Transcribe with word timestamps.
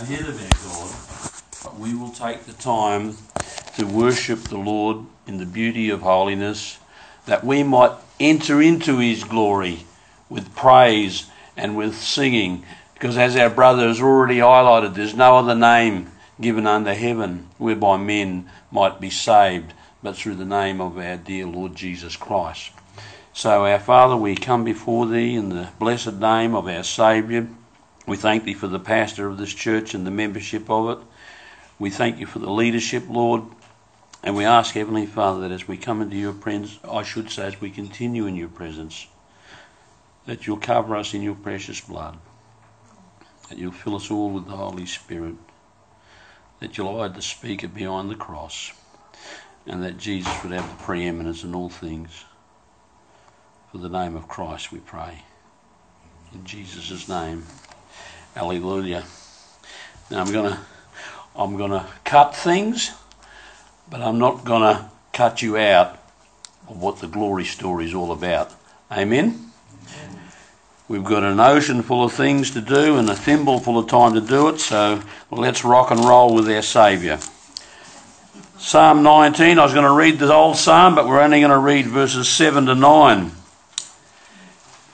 ahead 0.00 0.26
of 0.28 0.40
our 1.64 1.70
God, 1.70 1.78
we 1.78 1.94
will 1.94 2.10
take 2.10 2.44
the 2.44 2.52
time 2.54 3.16
to 3.76 3.84
worship 3.86 4.40
the 4.40 4.58
Lord 4.58 5.06
in 5.26 5.38
the 5.38 5.46
beauty 5.46 5.90
of 5.90 6.02
holiness, 6.02 6.78
that 7.26 7.44
we 7.44 7.62
might 7.62 7.92
enter 8.18 8.60
into 8.60 8.98
his 8.98 9.24
glory 9.24 9.84
with 10.28 10.54
praise 10.54 11.26
and 11.56 11.76
with 11.76 11.96
singing. 11.96 12.64
Because 12.94 13.16
as 13.16 13.36
our 13.36 13.50
brother 13.50 13.86
has 13.88 14.00
already 14.00 14.38
highlighted, 14.38 14.94
there's 14.94 15.14
no 15.14 15.36
other 15.36 15.54
name 15.54 16.10
given 16.40 16.66
under 16.66 16.94
heaven 16.94 17.48
whereby 17.58 17.96
men 17.96 18.50
might 18.70 19.00
be 19.00 19.10
saved, 19.10 19.72
but 20.02 20.16
through 20.16 20.34
the 20.34 20.44
name 20.44 20.80
of 20.80 20.98
our 20.98 21.16
dear 21.16 21.46
Lord 21.46 21.76
Jesus 21.76 22.16
Christ. 22.16 22.72
So, 23.32 23.64
our 23.66 23.80
Father, 23.80 24.16
we 24.16 24.34
come 24.34 24.64
before 24.64 25.06
Thee 25.06 25.34
in 25.34 25.48
the 25.48 25.68
blessed 25.78 26.14
name 26.14 26.54
of 26.54 26.68
our 26.68 26.84
Saviour. 26.84 27.48
We 28.06 28.16
thank 28.16 28.44
Thee 28.44 28.54
for 28.54 28.68
the 28.68 28.78
pastor 28.78 29.28
of 29.28 29.38
this 29.38 29.52
church 29.54 29.94
and 29.94 30.06
the 30.06 30.10
membership 30.10 30.68
of 30.68 30.98
it. 30.98 31.06
We 31.78 31.90
thank 31.90 32.18
You 32.18 32.26
for 32.26 32.38
the 32.38 32.50
leadership, 32.50 33.04
Lord. 33.08 33.42
And 34.22 34.36
we 34.36 34.44
ask, 34.44 34.74
Heavenly 34.74 35.06
Father, 35.06 35.40
that 35.40 35.52
as 35.52 35.68
we 35.68 35.76
come 35.76 36.00
into 36.00 36.16
Your 36.16 36.32
presence, 36.32 36.78
I 36.88 37.02
should 37.02 37.30
say, 37.30 37.46
as 37.46 37.60
we 37.60 37.70
continue 37.70 38.26
in 38.26 38.36
Your 38.36 38.48
presence, 38.48 39.06
that 40.26 40.46
You'll 40.46 40.58
cover 40.58 40.96
us 40.96 41.14
in 41.14 41.22
Your 41.22 41.34
precious 41.34 41.80
blood, 41.80 42.18
that 43.48 43.58
You'll 43.58 43.72
fill 43.72 43.96
us 43.96 44.10
all 44.10 44.30
with 44.30 44.46
the 44.46 44.56
Holy 44.56 44.86
Spirit, 44.86 45.34
that 46.60 46.78
You'll 46.78 46.98
hide 46.98 47.14
the 47.14 47.22
speaker 47.22 47.68
behind 47.68 48.10
the 48.10 48.14
cross, 48.14 48.72
and 49.66 49.82
that 49.82 49.98
Jesus 49.98 50.42
would 50.42 50.52
have 50.52 50.68
the 50.68 50.84
preeminence 50.84 51.42
in 51.42 51.54
all 51.54 51.70
things. 51.70 52.24
For 53.70 53.78
the 53.78 53.88
name 53.88 54.14
of 54.14 54.28
Christ 54.28 54.72
we 54.72 54.78
pray. 54.78 55.22
In 56.32 56.44
Jesus' 56.44 57.08
name. 57.08 57.44
Hallelujah. 58.34 59.04
Now 60.10 60.20
I'm 60.20 60.32
gonna 60.32 60.60
I'm 61.36 61.56
gonna 61.56 61.88
cut 62.04 62.34
things, 62.34 62.90
but 63.88 64.02
I'm 64.02 64.18
not 64.18 64.44
gonna 64.44 64.90
cut 65.12 65.40
you 65.40 65.56
out 65.56 65.98
of 66.68 66.82
what 66.82 66.98
the 66.98 67.06
glory 67.06 67.44
story 67.44 67.84
is 67.84 67.94
all 67.94 68.10
about. 68.10 68.52
Amen. 68.90 69.52
We've 70.88 71.04
got 71.04 71.22
an 71.22 71.38
ocean 71.38 71.82
full 71.82 72.04
of 72.04 72.12
things 72.12 72.50
to 72.50 72.60
do 72.60 72.98
and 72.98 73.08
a 73.08 73.14
thimble 73.14 73.60
full 73.60 73.78
of 73.78 73.88
time 73.88 74.14
to 74.14 74.20
do 74.20 74.48
it, 74.48 74.58
so 74.58 75.00
let's 75.30 75.64
rock 75.64 75.92
and 75.92 76.00
roll 76.00 76.34
with 76.34 76.48
our 76.50 76.60
Saviour. 76.60 77.18
Psalm 78.58 79.02
19, 79.02 79.58
I 79.58 79.62
was 79.62 79.72
going 79.72 79.86
to 79.86 79.92
read 79.92 80.18
the 80.18 80.32
old 80.32 80.56
psalm, 80.56 80.94
but 80.94 81.06
we're 81.06 81.20
only 81.20 81.40
going 81.40 81.50
to 81.50 81.58
read 81.58 81.86
verses 81.86 82.28
7 82.28 82.66
to 82.66 82.74
9 82.74 83.30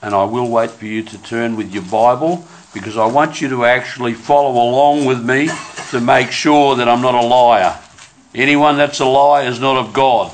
and 0.01 0.15
I 0.15 0.23
will 0.23 0.49
wait 0.49 0.71
for 0.71 0.85
you 0.85 1.03
to 1.03 1.17
turn 1.21 1.55
with 1.55 1.73
your 1.73 1.83
Bible 1.83 2.45
because 2.73 2.97
I 2.97 3.05
want 3.05 3.41
you 3.41 3.49
to 3.49 3.65
actually 3.65 4.13
follow 4.13 4.51
along 4.51 5.05
with 5.05 5.23
me 5.23 5.49
to 5.89 5.99
make 5.99 6.31
sure 6.31 6.75
that 6.75 6.87
I'm 6.87 7.01
not 7.01 7.15
a 7.15 7.25
liar. 7.25 7.77
Anyone 8.33 8.77
that's 8.77 8.99
a 8.99 9.05
liar 9.05 9.47
is 9.47 9.59
not 9.59 9.77
of 9.77 9.93
God. 9.93 10.31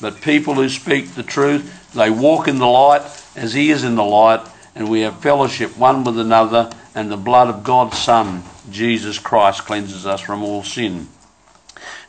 But 0.00 0.20
people 0.20 0.54
who 0.54 0.68
speak 0.68 1.14
the 1.14 1.22
truth, 1.22 1.92
they 1.92 2.10
walk 2.10 2.48
in 2.48 2.58
the 2.58 2.66
light 2.66 3.02
as 3.36 3.52
He 3.54 3.70
is 3.70 3.84
in 3.84 3.96
the 3.96 4.04
light, 4.04 4.46
and 4.74 4.88
we 4.88 5.00
have 5.00 5.20
fellowship 5.20 5.76
one 5.76 6.04
with 6.04 6.18
another, 6.18 6.70
and 6.94 7.10
the 7.10 7.16
blood 7.16 7.48
of 7.48 7.64
God's 7.64 7.98
Son, 7.98 8.42
Jesus 8.70 9.18
Christ, 9.18 9.64
cleanses 9.64 10.06
us 10.06 10.20
from 10.20 10.42
all 10.42 10.62
sin. 10.62 11.08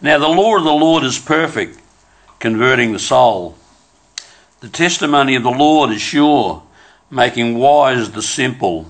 Now, 0.01 0.19
the 0.19 0.27
law 0.27 0.57
of 0.57 0.63
the 0.63 0.71
Lord 0.71 1.03
is 1.03 1.19
perfect, 1.19 1.79
converting 2.39 2.91
the 2.91 2.99
soul. 2.99 3.57
The 4.61 4.69
testimony 4.69 5.35
of 5.35 5.43
the 5.43 5.51
Lord 5.51 5.91
is 5.91 6.01
sure 6.01 6.63
making 7.09 7.57
wise 7.57 8.11
the 8.11 8.21
simple. 8.21 8.89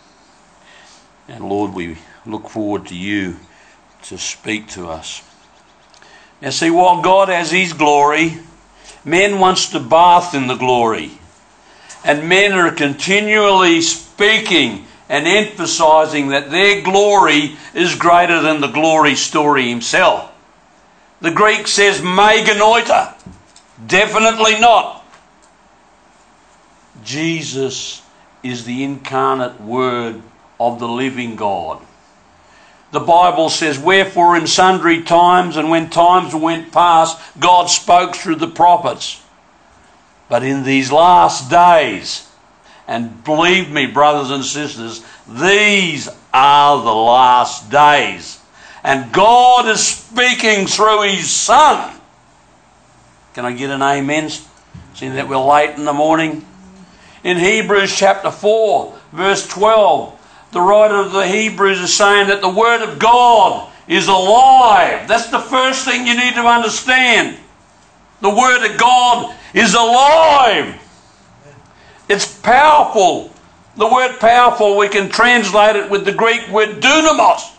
And 1.31 1.47
Lord, 1.47 1.73
we 1.73 1.97
look 2.25 2.49
forward 2.49 2.87
to 2.87 2.95
you 2.95 3.37
to 4.03 4.17
speak 4.17 4.67
to 4.69 4.89
us. 4.89 5.23
Now, 6.41 6.49
see, 6.49 6.69
while 6.69 7.01
God 7.01 7.29
has 7.29 7.51
His 7.51 7.71
glory, 7.71 8.39
men 9.05 9.39
wants 9.39 9.69
to 9.69 9.79
bath 9.79 10.35
in 10.35 10.47
the 10.47 10.57
glory. 10.57 11.11
And 12.03 12.27
men 12.27 12.51
are 12.51 12.71
continually 12.71 13.79
speaking 13.79 14.85
and 15.07 15.25
emphasizing 15.25 16.29
that 16.29 16.51
their 16.51 16.81
glory 16.81 17.55
is 17.73 17.95
greater 17.95 18.41
than 18.41 18.59
the 18.59 18.67
glory 18.67 19.15
story 19.15 19.69
himself. 19.69 20.33
The 21.21 21.31
Greek 21.31 21.67
says 21.67 22.01
meganoita. 22.01 23.13
Definitely 23.87 24.59
not. 24.59 25.05
Jesus 27.05 28.01
is 28.43 28.65
the 28.65 28.83
incarnate 28.83 29.61
Word 29.61 30.21
of 30.61 30.79
the 30.79 30.87
living 30.87 31.35
God. 31.35 31.81
The 32.91 32.99
Bible 32.99 33.49
says, 33.49 33.79
Wherefore 33.79 34.37
in 34.37 34.45
sundry 34.45 35.01
times 35.01 35.57
and 35.57 35.71
when 35.71 35.89
times 35.89 36.35
went 36.35 36.71
past, 36.71 37.19
God 37.39 37.65
spoke 37.65 38.15
through 38.15 38.35
the 38.35 38.47
prophets. 38.47 39.23
But 40.29 40.43
in 40.43 40.63
these 40.63 40.91
last 40.91 41.49
days, 41.49 42.29
and 42.87 43.23
believe 43.23 43.71
me, 43.71 43.87
brothers 43.87 44.29
and 44.29 44.45
sisters, 44.45 45.03
these 45.27 46.09
are 46.31 46.83
the 46.83 46.93
last 46.93 47.71
days. 47.71 48.39
And 48.83 49.11
God 49.11 49.67
is 49.67 49.85
speaking 49.85 50.67
through 50.67 51.03
His 51.03 51.29
Son. 51.29 51.99
Can 53.33 53.45
I 53.45 53.53
get 53.53 53.71
an 53.71 53.81
amen? 53.81 54.29
Seeing 54.93 55.15
that 55.15 55.27
we're 55.27 55.37
late 55.37 55.75
in 55.75 55.85
the 55.85 55.93
morning? 55.93 56.45
In 57.23 57.37
Hebrews 57.37 57.95
chapter 57.95 58.29
4, 58.29 58.97
verse 59.11 59.47
12, 59.47 60.20
the 60.51 60.61
writer 60.61 60.95
of 60.95 61.11
the 61.11 61.25
Hebrews 61.25 61.79
is 61.79 61.93
saying 61.93 62.27
that 62.27 62.41
the 62.41 62.49
Word 62.49 62.81
of 62.81 62.99
God 62.99 63.71
is 63.87 64.07
alive. 64.07 65.07
That's 65.07 65.29
the 65.29 65.39
first 65.39 65.85
thing 65.85 66.05
you 66.07 66.15
need 66.15 66.33
to 66.35 66.41
understand. 66.41 67.37
The 68.21 68.29
Word 68.29 68.69
of 68.69 68.77
God 68.77 69.35
is 69.53 69.73
alive. 69.73 70.79
It's 72.09 72.39
powerful. 72.39 73.31
The 73.77 73.87
word 73.87 74.19
powerful, 74.19 74.75
we 74.75 74.89
can 74.89 75.09
translate 75.09 75.77
it 75.77 75.89
with 75.89 76.03
the 76.03 76.11
Greek 76.11 76.45
word 76.49 76.81
dunamos. 76.81 77.55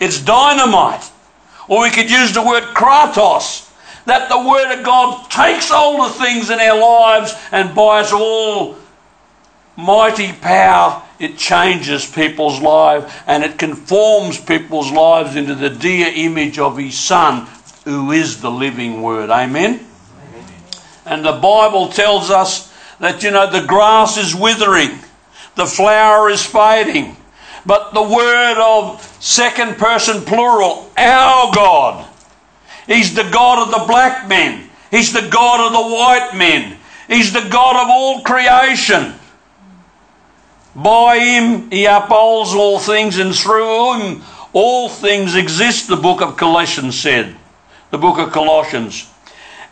It's 0.00 0.22
dynamite. 0.22 1.10
Or 1.68 1.82
we 1.82 1.90
could 1.90 2.10
use 2.10 2.32
the 2.32 2.42
word 2.42 2.62
kratos 2.74 3.70
that 4.06 4.28
the 4.28 4.38
Word 4.38 4.78
of 4.78 4.84
God 4.84 5.30
takes 5.30 5.70
all 5.70 6.02
the 6.02 6.14
things 6.14 6.50
in 6.50 6.58
our 6.58 6.78
lives 6.78 7.34
and 7.52 7.74
by 7.74 8.00
its 8.00 8.12
all 8.12 8.76
mighty 9.76 10.32
power, 10.32 11.02
it 11.22 11.38
changes 11.38 12.04
people's 12.04 12.60
lives 12.60 13.12
and 13.26 13.44
it 13.44 13.58
conforms 13.58 14.40
people's 14.40 14.90
lives 14.90 15.36
into 15.36 15.54
the 15.54 15.70
dear 15.70 16.10
image 16.14 16.58
of 16.58 16.76
His 16.76 16.98
Son, 16.98 17.46
who 17.84 18.10
is 18.10 18.40
the 18.40 18.50
living 18.50 19.02
Word. 19.02 19.30
Amen? 19.30 19.86
Amen. 20.28 20.44
And 21.06 21.24
the 21.24 21.32
Bible 21.32 21.88
tells 21.88 22.30
us 22.30 22.72
that, 22.98 23.22
you 23.22 23.30
know, 23.30 23.50
the 23.50 23.66
grass 23.66 24.16
is 24.16 24.34
withering, 24.34 24.98
the 25.54 25.66
flower 25.66 26.28
is 26.28 26.44
fading, 26.44 27.16
but 27.64 27.94
the 27.94 28.02
word 28.02 28.60
of 28.60 29.00
second 29.20 29.76
person 29.76 30.22
plural, 30.22 30.90
our 30.96 31.54
God, 31.54 32.08
He's 32.86 33.14
the 33.14 33.28
God 33.30 33.66
of 33.66 33.70
the 33.70 33.86
black 33.86 34.28
men. 34.28 34.68
He's 34.90 35.12
the 35.12 35.28
God 35.28 35.66
of 35.66 35.72
the 35.72 35.94
white 35.94 36.32
men. 36.34 36.76
He's 37.08 37.32
the 37.32 37.48
God 37.48 37.76
of 37.76 37.88
all 37.88 38.22
creation. 38.22 39.14
By 40.74 41.18
him 41.18 41.70
he 41.70 41.84
upholds 41.84 42.54
all 42.54 42.78
things, 42.78 43.18
and 43.18 43.34
through 43.34 43.98
him 43.98 44.22
all 44.52 44.88
things 44.88 45.34
exist, 45.34 45.88
the 45.88 45.96
book 45.96 46.20
of 46.20 46.36
Colossians 46.36 46.98
said. 46.98 47.34
The 47.90 47.98
book 47.98 48.18
of 48.18 48.32
Colossians. 48.32 49.08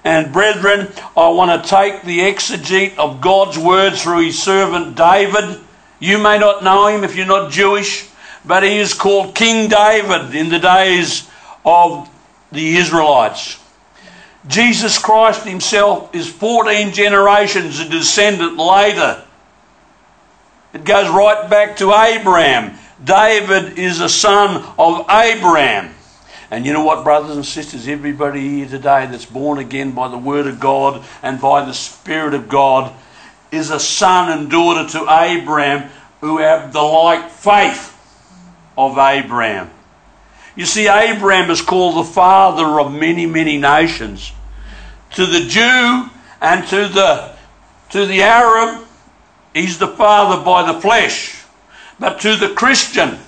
And 0.05 0.32
brethren, 0.32 0.88
I 1.17 1.29
want 1.29 1.62
to 1.62 1.69
take 1.69 2.02
the 2.02 2.20
exegete 2.20 2.97
of 2.97 3.20
God's 3.20 3.58
word 3.58 3.94
through 3.94 4.26
his 4.26 4.43
servant 4.43 4.97
David. 4.97 5.61
You 5.99 6.19
may 6.19 6.38
not 6.38 6.64
know 6.64 6.87
him 6.87 7.05
if 7.05 7.17
you're 7.17 7.26
not 7.26 7.50
Jewish, 7.50 8.08
but 8.44 8.62
he 8.62 8.79
is 8.79 8.94
called 8.94 9.35
King 9.35 9.69
David 9.69 10.35
in 10.35 10.49
the 10.49 10.58
days 10.58 11.29
of 11.64 12.08
the 12.50 12.76
Israelites. 12.76 13.62
Jesus 14.46 14.99
Christ 14.99 15.44
himself 15.44 16.14
is 16.14 16.26
14 16.29 16.93
generations 16.93 17.79
a 17.79 17.88
descendant 17.88 18.56
later. 18.56 19.23
It 20.72 20.84
goes 20.84 21.08
right 21.08 21.49
back 21.50 21.76
to 21.78 21.93
Abraham, 21.93 22.78
David 23.02 23.78
is 23.78 24.00
a 24.00 24.08
son 24.08 24.62
of 24.78 25.06
Abraham. 25.11 25.94
And 26.50 26.67
you 26.67 26.72
know 26.72 26.84
what, 26.84 27.05
brothers 27.05 27.37
and 27.37 27.46
sisters, 27.46 27.87
everybody 27.87 28.40
here 28.40 28.69
today 28.69 29.06
that's 29.06 29.25
born 29.25 29.58
again 29.58 29.93
by 29.93 30.08
the 30.08 30.19
Word 30.19 30.49
of 30.49 30.58
God 30.58 31.05
and 31.22 31.40
by 31.40 31.64
the 31.64 31.72
Spirit 31.72 32.34
of 32.34 32.49
God 32.49 32.93
is 33.52 33.70
a 33.70 33.78
son 33.81 34.37
and 34.37 34.50
daughter 34.50 34.88
to 34.90 35.12
Abraham 35.12 35.90
who 36.20 36.38
have 36.38 36.72
the 36.72 36.82
like 36.82 37.31
faith 37.31 37.96
of 38.76 38.99
Abraham. 38.99 39.70
You 40.56 40.67
see, 40.67 40.88
Abraham 40.88 41.50
is 41.50 41.62
called 41.62 42.05
the 42.05 42.11
father 42.11 42.81
of 42.81 42.93
many, 42.93 43.26
many 43.26 43.56
nations. 43.56 44.32
To 45.14 45.26
the 45.26 45.40
Jew 45.40 46.11
and 46.40 46.67
to 46.69 46.88
the, 46.88 47.37
to 47.90 48.06
the 48.06 48.22
Arab, 48.22 48.87
he's 49.55 49.79
the 49.79 49.88
father 49.88 50.43
by 50.44 50.70
the 50.73 50.81
flesh. 50.81 51.44
But 51.99 52.20
to 52.20 52.37
the 52.37 52.50
Christian, 52.55 53.19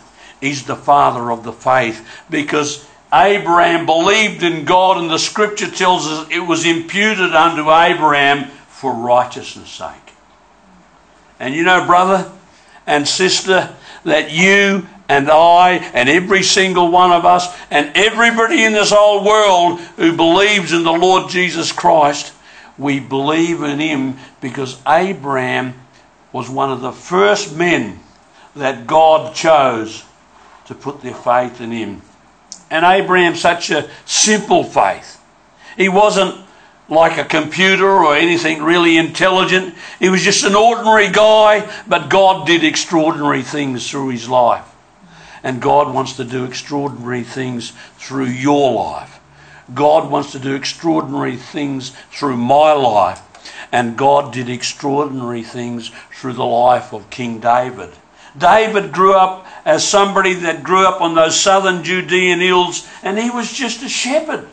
he's 0.40 0.64
the 0.64 0.76
father 0.76 1.30
of 1.30 1.44
the 1.44 1.52
faith 1.52 2.06
because 2.30 2.86
Abraham 3.12 3.84
believed 3.84 4.42
in 4.42 4.64
God, 4.64 4.96
and 4.96 5.10
the 5.10 5.18
scripture 5.18 5.70
tells 5.70 6.06
us 6.06 6.26
it 6.30 6.40
was 6.40 6.64
imputed 6.64 7.34
unto 7.34 7.70
Abraham 7.70 8.48
for 8.68 8.94
righteousness' 8.94 9.70
sake. 9.70 10.14
And 11.38 11.54
you 11.54 11.62
know, 11.62 11.84
brother 11.84 12.32
and 12.86 13.06
sister, 13.06 13.74
that 14.04 14.32
you 14.32 14.86
and 15.08 15.30
I 15.30 15.90
and 15.92 16.08
every 16.08 16.42
single 16.42 16.90
one 16.90 17.12
of 17.12 17.26
us 17.26 17.54
and 17.70 17.92
everybody 17.94 18.64
in 18.64 18.72
this 18.72 18.90
whole 18.90 19.24
world 19.24 19.80
who 19.96 20.16
believes 20.16 20.72
in 20.72 20.82
the 20.82 20.92
Lord 20.92 21.30
Jesus 21.30 21.70
Christ, 21.70 22.32
we 22.78 22.98
believe 22.98 23.62
in 23.62 23.78
Him 23.78 24.16
because 24.40 24.80
Abraham 24.86 25.74
was 26.32 26.48
one 26.48 26.70
of 26.72 26.80
the 26.80 26.92
first 26.92 27.54
men 27.54 28.00
that 28.56 28.86
God 28.86 29.34
chose 29.34 30.04
to 30.66 30.74
put 30.74 31.02
their 31.02 31.14
faith 31.14 31.60
in 31.60 31.70
Him. 31.70 32.02
And 32.70 32.84
Abraham, 32.84 33.36
such 33.36 33.70
a 33.70 33.90
simple 34.06 34.64
faith. 34.64 35.20
He 35.76 35.88
wasn't 35.88 36.42
like 36.88 37.18
a 37.18 37.24
computer 37.24 37.88
or 37.88 38.16
anything 38.16 38.62
really 38.62 38.96
intelligent. 38.96 39.74
He 39.98 40.08
was 40.08 40.22
just 40.22 40.44
an 40.44 40.54
ordinary 40.54 41.08
guy, 41.10 41.70
but 41.86 42.10
God 42.10 42.46
did 42.46 42.64
extraordinary 42.64 43.42
things 43.42 43.88
through 43.88 44.08
his 44.08 44.28
life. 44.28 44.66
And 45.42 45.60
God 45.60 45.92
wants 45.92 46.16
to 46.16 46.24
do 46.24 46.44
extraordinary 46.44 47.24
things 47.24 47.72
through 47.96 48.26
your 48.26 48.72
life. 48.74 49.20
God 49.74 50.10
wants 50.10 50.32
to 50.32 50.38
do 50.38 50.54
extraordinary 50.54 51.36
things 51.36 51.90
through 52.10 52.36
my 52.36 52.72
life. 52.72 53.20
And 53.72 53.96
God 53.96 54.32
did 54.32 54.50
extraordinary 54.50 55.42
things 55.42 55.90
through 56.12 56.34
the 56.34 56.44
life 56.44 56.92
of 56.92 57.08
King 57.08 57.40
David. 57.40 57.90
David 58.36 58.92
grew 58.92 59.14
up 59.14 59.46
as 59.64 59.86
somebody 59.86 60.34
that 60.34 60.62
grew 60.62 60.86
up 60.86 61.00
on 61.00 61.14
those 61.14 61.38
southern 61.38 61.82
Judean 61.82 62.40
hills, 62.40 62.86
and 63.02 63.18
he 63.18 63.30
was 63.30 63.52
just 63.52 63.82
a 63.82 63.88
shepherd. 63.88 64.48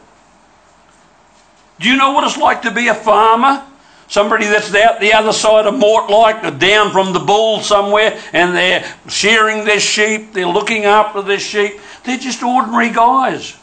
Do 1.80 1.89
you 1.89 1.95
know 1.95 2.12
what 2.12 2.25
it's 2.25 2.38
like 2.38 2.63
to 2.63 2.71
be 2.71 2.88
a 2.88 2.95
farmer? 2.95 3.66
Somebody 4.07 4.48
that's 4.48 4.74
out 4.74 5.00
the 5.00 5.13
other 5.13 5.31
side 5.31 5.68
of 5.68 5.75
Mortlake, 5.75 6.60
down 6.60 6.92
from 6.92 7.13
the 7.13 7.19
bull 7.19 7.60
somewhere, 7.60 8.19
and 8.33 8.56
they're 8.56 8.83
shearing 9.07 9.65
their 9.65 9.80
sheep, 9.80 10.33
they're 10.33 10.48
looking 10.48 10.86
after 10.86 11.22
their 11.22 11.39
sheep. 11.39 11.74
They're 12.04 12.18
just 12.18 12.42
ordinary 12.42 12.89
guys. 12.89 13.56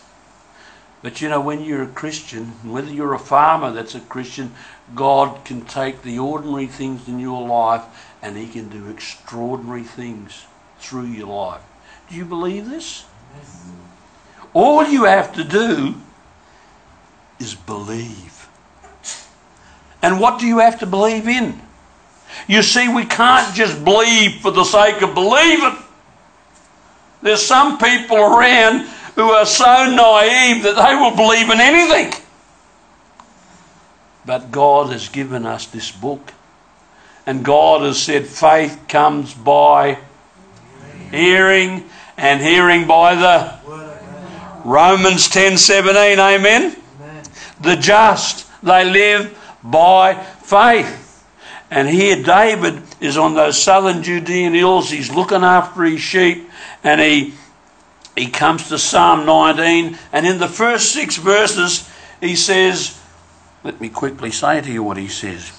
But 1.03 1.21
you 1.21 1.29
know, 1.29 1.41
when 1.41 1.63
you're 1.63 1.83
a 1.83 1.89
Christian, 1.89 2.47
whether 2.65 2.91
you're 2.91 3.15
a 3.15 3.19
farmer 3.19 3.73
that's 3.73 3.95
a 3.95 4.01
Christian, 4.01 4.53
God 4.95 5.45
can 5.45 5.63
take 5.63 6.03
the 6.03 6.19
ordinary 6.19 6.67
things 6.67 7.09
in 7.09 7.19
your 7.19 7.47
life 7.47 7.83
and 8.23 8.37
He 8.37 8.47
can 8.47 8.69
do 8.69 8.89
extraordinary 8.89 9.83
things 9.83 10.47
through 10.79 11.07
your 11.07 11.27
life. 11.27 11.63
Do 12.09 12.15
you 12.15 12.25
believe 12.25 12.71
this? 12.71 13.05
All 14.55 14.87
you 14.87 15.05
have 15.05 15.35
to 15.35 15.45
do 15.45 15.95
is 17.39 17.55
believe. 17.55 18.49
And 20.03 20.21
what 20.21 20.39
do 20.39 20.47
you 20.47 20.59
have 20.59 20.79
to 20.81 20.87
believe 20.87 21.27
in? 21.27 21.61
You 22.47 22.63
see, 22.63 22.89
we 22.89 23.05
can't 23.05 23.55
just 23.55 23.85
believe 23.85 24.41
for 24.41 24.51
the 24.51 24.65
sake 24.65 25.03
of 25.03 25.15
believing. 25.15 25.77
There's 27.23 27.43
some 27.43 27.79
people 27.79 28.17
around 28.17 28.87
who 29.17 29.31
are 29.31 29.47
so 29.47 29.65
naive 29.65 30.63
that 30.63 30.77
they 30.77 30.95
will 30.95 31.17
believe 31.17 31.51
in 31.51 31.61
anything. 31.61 32.23
But 34.27 34.51
God 34.51 34.91
has 34.93 35.09
given 35.09 35.47
us 35.47 35.67
this 35.67 35.93
book. 35.93 36.33
And 37.25 37.45
God 37.45 37.83
has 37.83 38.03
said 38.03 38.27
faith 38.27 38.85
comes 38.89 39.33
by 39.33 39.99
hearing 41.11 41.89
and 42.17 42.41
hearing 42.41 42.87
by 42.87 43.15
the 43.15 43.55
Romans 44.65 45.29
10:17 45.29 46.19
amen. 46.19 46.77
The 47.61 47.77
just 47.77 48.47
they 48.63 48.85
live 48.85 49.39
by 49.63 50.15
faith. 50.15 51.25
And 51.71 51.89
here 51.89 52.23
David 52.23 52.83
is 53.01 53.17
on 53.17 53.35
those 53.35 53.61
southern 53.61 54.03
Judean 54.03 54.55
hills. 54.55 54.91
He's 54.91 55.11
looking 55.11 55.43
after 55.43 55.83
his 55.85 56.01
sheep 56.01 56.49
and 56.83 57.01
he 57.01 57.35
he 58.17 58.29
comes 58.29 58.69
to 58.69 58.79
Psalm 58.79 59.27
19 59.27 59.99
and 60.13 60.27
in 60.27 60.39
the 60.39 60.49
first 60.49 60.93
6 60.93 61.17
verses 61.17 61.89
he 62.21 62.35
says 62.35 62.99
let 63.67 63.81
me 63.81 63.89
quickly 63.89 64.31
say 64.31 64.61
to 64.61 64.71
you 64.71 64.81
what 64.81 64.97
he 64.97 65.09
says 65.09 65.53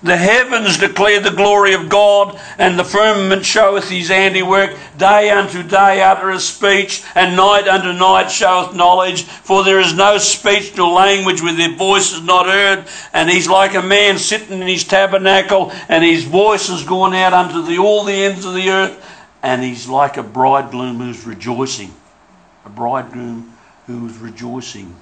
the 0.00 0.16
heavens 0.16 0.78
declare 0.78 1.18
the 1.18 1.32
glory 1.32 1.74
of 1.74 1.88
God, 1.88 2.40
and 2.56 2.78
the 2.78 2.84
firmament 2.84 3.44
showeth 3.44 3.88
his 3.88 4.08
handiwork. 4.08 4.76
Day 4.96 5.28
unto 5.30 5.64
day 5.64 6.00
uttereth 6.00 6.42
speech, 6.42 7.02
and 7.16 7.36
night 7.36 7.66
unto 7.66 7.92
night 7.92 8.30
showeth 8.30 8.76
knowledge. 8.76 9.24
For 9.24 9.64
there 9.64 9.80
is 9.80 9.94
no 9.94 10.18
speech 10.18 10.76
nor 10.76 10.92
language 10.92 11.42
where 11.42 11.52
their 11.54 11.74
voice 11.74 12.12
is 12.12 12.22
not 12.22 12.46
heard. 12.46 12.86
And 13.12 13.28
he's 13.28 13.48
like 13.48 13.74
a 13.74 13.82
man 13.82 14.18
sitting 14.18 14.60
in 14.60 14.68
his 14.68 14.84
tabernacle, 14.84 15.72
and 15.88 16.04
his 16.04 16.22
voice 16.22 16.68
is 16.68 16.84
gone 16.84 17.14
out 17.14 17.32
unto 17.32 17.62
the, 17.62 17.78
all 17.78 18.04
the 18.04 18.12
ends 18.12 18.44
of 18.44 18.54
the 18.54 18.70
earth. 18.70 19.04
And 19.42 19.64
he's 19.64 19.88
like 19.88 20.16
a 20.16 20.22
bridegroom 20.22 20.98
who's 20.98 21.26
rejoicing. 21.26 21.92
A 22.64 22.70
bridegroom 22.70 23.52
who's 23.88 24.16
rejoicing. 24.18 24.94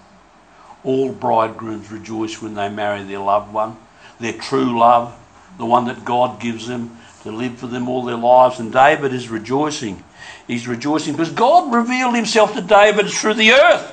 All 0.87 1.13
bridegrooms 1.13 1.93
rejoice 1.93 2.41
when 2.41 2.55
they 2.55 2.71
marry 2.71 3.03
their 3.03 3.19
loved 3.19 3.53
one 3.53 3.77
their 4.19 4.33
true 4.33 4.79
love, 4.79 5.17
the 5.59 5.67
one 5.67 5.87
that 5.87 6.05
God 6.05 6.41
gives 6.41 6.67
them 6.67 6.97
to 7.23 7.31
live 7.31 7.59
for 7.59 7.67
them 7.67 7.89
all 7.89 8.03
their 8.03 8.17
lives. 8.17 8.61
And 8.61 8.73
David 8.73 9.13
is 9.13 9.29
rejoicing. 9.29 10.03
He's 10.47 10.69
rejoicing 10.69 11.15
because 11.15 11.33
God 11.33 11.73
revealed 11.73 12.15
himself 12.15 12.55
to 12.55 12.63
David 12.63 13.09
through 13.09 13.35
the 13.35 13.53
earth, 13.53 13.93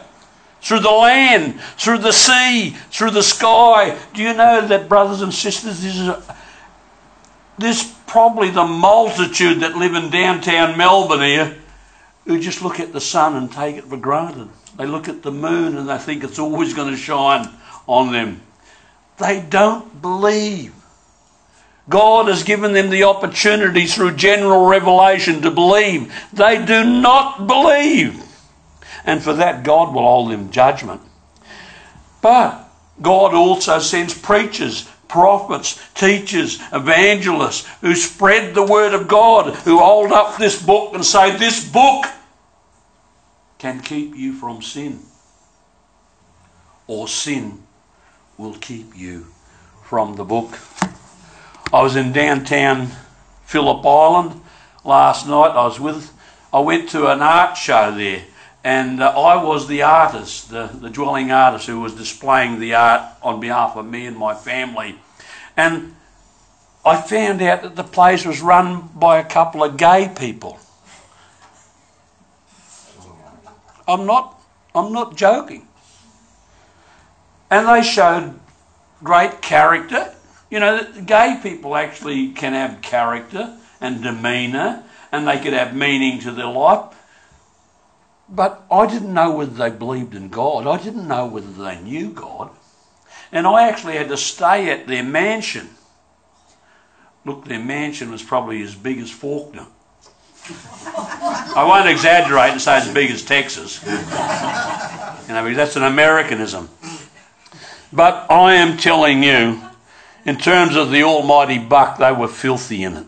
through 0.62 0.80
the 0.80 0.92
land, 0.92 1.60
through 1.78 2.00
the 2.00 2.12
sea, 2.12 2.72
through 2.90 3.12
the 3.12 3.24
sky. 3.24 3.98
Do 4.14 4.22
you 4.22 4.34
know 4.34 4.66
that, 4.68 4.90
brothers 4.90 5.22
and 5.22 5.34
sisters, 5.34 5.82
this 5.82 5.96
is 5.96 6.08
a, 6.08 6.38
there's 7.58 7.84
probably 8.08 8.50
the 8.50 8.66
multitude 8.66 9.62
that 9.62 9.76
live 9.76 9.96
in 9.96 10.10
downtown 10.10 10.78
Melbourne 10.78 11.22
here 11.22 11.58
who 12.26 12.40
just 12.40 12.62
look 12.62 12.80
at 12.80 12.94
the 12.94 13.02
sun 13.02 13.36
and 13.36 13.52
take 13.52 13.76
it 13.76 13.84
for 13.84 13.98
granted. 13.98 14.48
They 14.77 14.86
look 14.86 15.08
at 15.08 15.22
the 15.22 15.32
moon 15.32 15.77
and 15.77 15.88
they 15.88 15.98
think 15.98 16.24
it's 16.24 16.39
always 16.39 16.74
going 16.74 16.92
to 16.92 16.98
shine 16.98 17.50
on 17.88 18.12
them. 18.12 18.42
They 19.20 19.42
don't 19.42 20.01
believe. 20.01 20.74
God 21.89 22.27
has 22.27 22.44
given 22.44 22.74
them 22.74 22.89
the 22.89 23.03
opportunity 23.03 23.86
through 23.86 24.15
general 24.15 24.65
revelation 24.65 25.42
to 25.42 25.51
believe. 25.51 26.13
They 26.32 26.63
do 26.65 26.84
not 26.84 27.46
believe. 27.46 28.24
And 29.06 29.22
for 29.22 29.34
that, 29.34 29.63
God 29.63 29.94
will 29.94 30.03
hold 30.03 30.32
them 30.32 30.50
judgment. 30.50 31.01
But 32.22 32.70
God 33.01 33.34
also 33.34 33.80
sends 33.80 34.18
preachers, 34.18 34.89
prophets, 35.10 35.80
teachers, 35.94 36.60
evangelists 36.72 37.68
who 37.82 37.96
spread 37.96 38.56
the 38.56 38.65
word 38.65 38.94
of 38.94 39.10
God, 39.10 39.53
who 39.53 39.80
hold 39.80 40.13
up 40.13 40.38
this 40.38 40.62
book 40.62 40.94
and 40.96 41.03
say, 41.03 41.36
This 41.36 41.70
book 41.70 42.06
can 43.63 43.79
keep 43.79 44.13
you 44.13 44.34
from 44.34 44.62
sin. 44.62 45.00
Or 46.86 47.08
sin 47.08 47.63
will 48.38 48.55
keep 48.55 48.93
you 48.93 49.27
from 49.86 50.17
the 50.17 50.25
book. 50.25 50.60
I 51.72 51.82
was 51.82 51.96
in 51.96 52.12
downtown 52.12 52.89
Phillip 53.46 53.86
Island 53.86 54.41
last 54.84 55.27
night. 55.27 55.51
I 55.51 55.63
was 55.63 55.79
with, 55.79 56.12
I 56.51 56.60
went 56.60 56.89
to 56.89 57.08
an 57.10 57.22
art 57.22 57.55
show 57.55 57.96
there, 57.96 58.25
and 58.65 59.01
uh, 59.01 59.17
I 59.17 59.41
was 59.41 59.70
the 59.70 59.84
artist, 59.84 60.50
the, 60.50 60.67
the 60.67 60.89
dwelling 60.89 61.32
artist 61.32 61.65
who 61.67 61.79
was 61.79 61.96
displaying 61.96 62.60
the 62.60 62.75
art 62.75 63.15
on 63.22 63.39
behalf 63.39 63.77
of 63.77 63.86
me 63.86 64.08
and 64.08 64.17
my 64.17 64.36
family. 64.36 64.96
And 65.55 65.96
I 66.84 67.01
found 67.01 67.41
out 67.41 67.62
that 67.62 67.77
the 67.77 67.86
place 67.86 68.25
was 68.25 68.41
run 68.41 68.89
by 68.93 69.20
a 69.20 69.24
couple 69.24 69.63
of 69.63 69.77
gay 69.77 70.12
people. 70.13 70.60
I'm 73.88 74.06
not, 74.06 74.40
I'm 74.74 74.92
not 74.92 75.16
joking 75.16 75.68
and 77.54 77.68
they 77.68 77.84
showed 77.88 78.40
great 79.04 79.42
character. 79.44 80.12
You 80.50 80.60
know, 80.60 80.84
gay 81.06 81.40
people 81.44 81.75
actually 81.75 82.32
can 82.32 82.54
have 82.54 82.82
character 82.82 83.56
and 83.80 84.02
demeanour 84.02 84.84
and 85.12 85.28
they 85.28 85.38
could 85.38 85.54
have 85.54 85.75
meaning 85.75 86.20
to 86.22 86.32
their 86.32 86.48
life. 86.48 86.96
But 88.28 88.63
I 88.72 88.88
didn't 88.88 89.13
know 89.13 89.32
whether 89.36 89.52
they 89.52 89.70
believed 89.70 90.16
in 90.16 90.30
God. 90.30 90.66
I 90.66 90.82
didn't 90.82 91.08
know 91.08 91.28
whether 91.28 91.52
they 91.52 91.80
knew 91.80 92.10
God. 92.10 92.50
And 93.32 93.46
I 93.46 93.68
actually 93.68 93.98
had 93.98 94.10
to 94.10 94.18
stay 94.18 94.72
at 94.72 94.88
their 94.88 95.04
mansion. 95.04 95.70
Look, 97.24 97.46
their 97.46 97.60
mansion 97.60 98.12
was 98.12 98.24
probably 98.24 98.63
as 98.63 98.74
big 98.74 98.98
as 98.98 99.12
Fawkner. 99.12 99.68
I 100.46 101.66
won't 101.68 101.88
exaggerate 101.88 102.52
and 102.52 102.62
say 102.62 102.78
it's 102.78 102.88
as 102.88 102.94
big 102.94 103.12
as 103.12 103.24
Texas. 103.24 103.82
You 103.84 105.34
know, 105.34 105.54
that's 105.54 105.76
an 105.76 105.84
Americanism. 105.84 106.70
But 107.92 108.30
I 108.30 108.56
am 108.56 108.78
telling 108.78 109.24
you, 109.24 109.62
in 110.26 110.38
terms 110.38 110.76
of 110.76 110.92
the 110.92 111.04
almighty 111.04 111.60
buck, 111.60 111.98
they 111.98 112.12
were 112.12 112.28
filthy 112.28 112.84
in 112.84 112.98
it. 112.98 113.08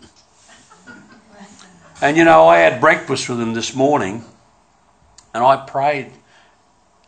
And 2.02 2.18
you 2.18 2.24
know, 2.24 2.48
I 2.48 2.60
had 2.60 2.80
breakfast 2.80 3.28
with 3.30 3.40
them 3.40 3.54
this 3.54 3.74
morning, 3.74 4.24
and 5.34 5.44
I 5.44 5.58
prayed 5.58 6.12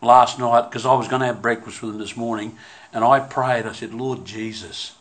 last 0.01 0.39
night 0.39 0.69
because 0.69 0.85
I 0.85 0.93
was 0.93 1.07
going 1.07 1.21
to 1.21 1.27
have 1.27 1.41
breakfast 1.41 1.81
with 1.81 1.91
them 1.91 1.99
this 1.99 2.17
morning, 2.17 2.57
and 2.93 3.03
I 3.03 3.19
prayed. 3.19 3.65
I 3.65 3.73
said, 3.73 3.93
Lord 3.93 4.25
Jesus, 4.25 4.95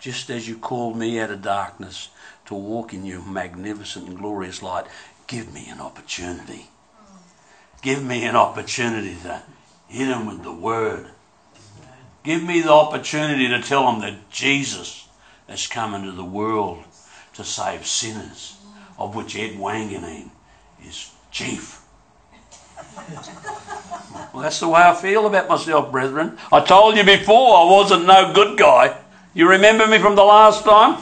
just 0.00 0.30
as 0.30 0.48
you 0.48 0.56
called 0.56 0.96
me 0.96 1.18
out 1.20 1.30
of 1.30 1.42
darkness 1.42 2.08
to 2.46 2.54
walk 2.54 2.94
in 2.94 3.04
your 3.04 3.22
magnificent 3.22 4.08
and 4.08 4.18
glorious 4.18 4.62
light, 4.62 4.86
give 5.26 5.52
me 5.52 5.68
an 5.68 5.80
opportunity. 5.80 6.68
Give 7.82 8.02
me 8.02 8.24
an 8.24 8.36
opportunity 8.36 9.16
to 9.22 9.42
hit 9.88 10.06
them 10.06 10.26
with 10.26 10.42
the 10.42 10.52
word. 10.52 11.08
Give 12.24 12.42
me 12.42 12.60
the 12.60 12.72
opportunity 12.72 13.48
to 13.48 13.62
tell 13.62 13.90
them 13.90 14.00
that 14.00 14.30
Jesus 14.30 15.08
has 15.48 15.66
come 15.66 15.94
into 15.94 16.12
the 16.12 16.24
world 16.24 16.84
to 17.34 17.44
save 17.44 17.86
sinners, 17.86 18.56
of 18.98 19.14
which 19.14 19.36
Ed 19.36 19.52
Wanganeen 19.52 20.30
is 20.84 21.12
chief. 21.30 21.82
well, 24.32 24.42
that's 24.42 24.60
the 24.60 24.68
way 24.68 24.80
I 24.80 24.94
feel 24.94 25.26
about 25.26 25.48
myself, 25.48 25.90
brethren. 25.92 26.36
I 26.52 26.60
told 26.60 26.96
you 26.96 27.04
before 27.04 27.56
I 27.56 27.70
wasn't 27.70 28.06
no 28.06 28.32
good 28.32 28.58
guy. 28.58 28.96
You 29.38 29.48
remember 29.48 29.86
me 29.86 30.00
from 30.00 30.16
the 30.16 30.24
last 30.24 30.64
time? 30.64 31.00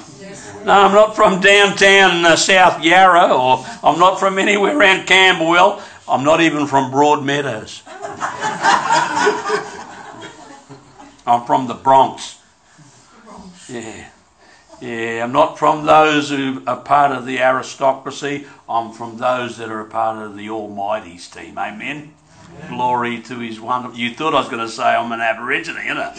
No, 0.66 0.70
I'm 0.70 0.92
not 0.92 1.16
from 1.16 1.40
downtown 1.40 2.22
uh, 2.22 2.36
South 2.36 2.84
Yarra, 2.84 3.34
or 3.34 3.64
I'm 3.82 3.98
not 3.98 4.20
from 4.20 4.38
anywhere 4.38 4.76
around 4.76 5.06
Camberwell. 5.06 5.82
I'm 6.06 6.22
not 6.22 6.42
even 6.42 6.66
from 6.66 6.92
Broadmeadows. 6.92 7.80
I'm 11.26 11.46
from 11.46 11.66
the 11.66 11.72
Bronx. 11.72 12.38
Yeah. 13.70 14.10
Yeah, 14.82 15.24
I'm 15.24 15.32
not 15.32 15.58
from 15.58 15.86
those 15.86 16.28
who 16.28 16.62
are 16.66 16.82
part 16.82 17.12
of 17.12 17.24
the 17.24 17.40
aristocracy. 17.40 18.46
I'm 18.68 18.92
from 18.92 19.16
those 19.16 19.56
that 19.56 19.70
are 19.70 19.80
a 19.80 19.86
part 19.86 20.18
of 20.18 20.36
the 20.36 20.50
Almighty's 20.50 21.26
team. 21.26 21.56
Amen. 21.56 22.12
Glory 22.68 23.20
to 23.22 23.38
His 23.38 23.60
wonderful. 23.60 23.98
You 23.98 24.14
thought 24.14 24.34
I 24.34 24.40
was 24.40 24.48
going 24.48 24.66
to 24.66 24.68
say 24.68 24.82
I'm 24.82 25.12
an 25.12 25.20
Aborigine, 25.20 25.76
innit? 25.76 26.14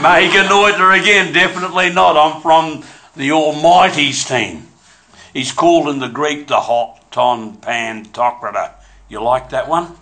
Meganoiter 0.00 1.00
again, 1.00 1.32
definitely 1.32 1.92
not. 1.92 2.16
I'm 2.16 2.42
from 2.42 2.84
the 3.16 3.32
Almighty's 3.32 4.24
team. 4.24 4.68
He's 5.32 5.52
called 5.52 5.88
in 5.88 5.98
the 5.98 6.08
Greek 6.08 6.48
the 6.48 6.60
hot 6.60 7.10
ton 7.10 7.56
pantocrator. 7.58 8.72
You 9.08 9.22
like 9.22 9.50
that 9.50 9.68
one? 9.68 9.96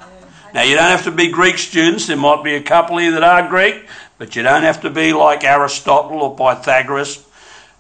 Now 0.54 0.62
you 0.62 0.76
don't 0.76 0.90
have 0.90 1.04
to 1.04 1.10
be 1.10 1.30
Greek 1.30 1.58
students. 1.58 2.06
There 2.06 2.16
might 2.16 2.42
be 2.42 2.54
a 2.54 2.62
couple 2.62 2.98
here 2.98 3.12
that 3.12 3.22
are 3.22 3.48
Greek, 3.48 3.87
but 4.16 4.34
you 4.34 4.42
don't 4.42 4.62
have 4.62 4.80
to 4.82 4.90
be 4.90 5.12
like 5.12 5.44
Aristotle 5.44 6.22
or 6.22 6.37
Pythagoras. 6.37 7.26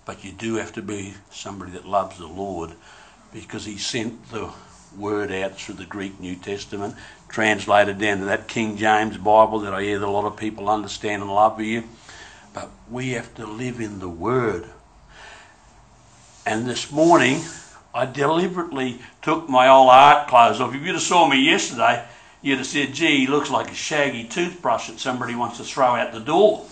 But 0.04 0.24
you 0.24 0.32
do 0.32 0.54
have 0.56 0.72
to 0.72 0.82
be 0.82 1.14
somebody 1.30 1.72
that 1.72 1.86
loves 1.86 2.18
the 2.18 2.26
Lord 2.26 2.72
because 3.32 3.64
he 3.64 3.76
sent 3.78 4.30
the 4.30 4.50
word 4.96 5.30
out 5.32 5.56
through 5.56 5.76
the 5.76 5.84
Greek 5.84 6.20
New 6.20 6.36
Testament, 6.36 6.94
translated 7.28 7.98
down 7.98 8.18
to 8.18 8.24
that 8.26 8.48
King 8.48 8.76
James 8.76 9.16
Bible 9.16 9.60
that 9.60 9.74
I 9.74 9.82
hear 9.82 9.98
that 9.98 10.06
a 10.06 10.10
lot 10.10 10.24
of 10.24 10.36
people 10.36 10.68
understand 10.68 11.22
and 11.22 11.30
love 11.32 11.60
you. 11.60 11.84
But 12.54 12.70
we 12.90 13.10
have 13.10 13.34
to 13.34 13.46
live 13.46 13.80
in 13.80 13.98
the 13.98 14.08
Word. 14.08 14.66
And 16.46 16.66
this 16.66 16.90
morning, 16.90 17.42
I 17.94 18.06
deliberately 18.06 19.00
took 19.22 19.48
my 19.48 19.68
old 19.68 19.90
art 19.90 20.28
clothes 20.28 20.60
off. 20.60 20.74
If 20.74 20.82
you'd 20.82 20.94
have 20.94 21.02
saw 21.02 21.28
me 21.28 21.44
yesterday, 21.44 22.04
you'd 22.40 22.58
have 22.58 22.66
said, 22.66 22.94
gee, 22.94 23.18
he 23.18 23.26
looks 23.26 23.50
like 23.50 23.70
a 23.70 23.74
shaggy 23.74 24.24
toothbrush 24.24 24.88
that 24.88 24.98
somebody 24.98 25.34
wants 25.34 25.58
to 25.58 25.64
throw 25.64 25.96
out 25.96 26.12
the 26.12 26.20
door. 26.20 26.64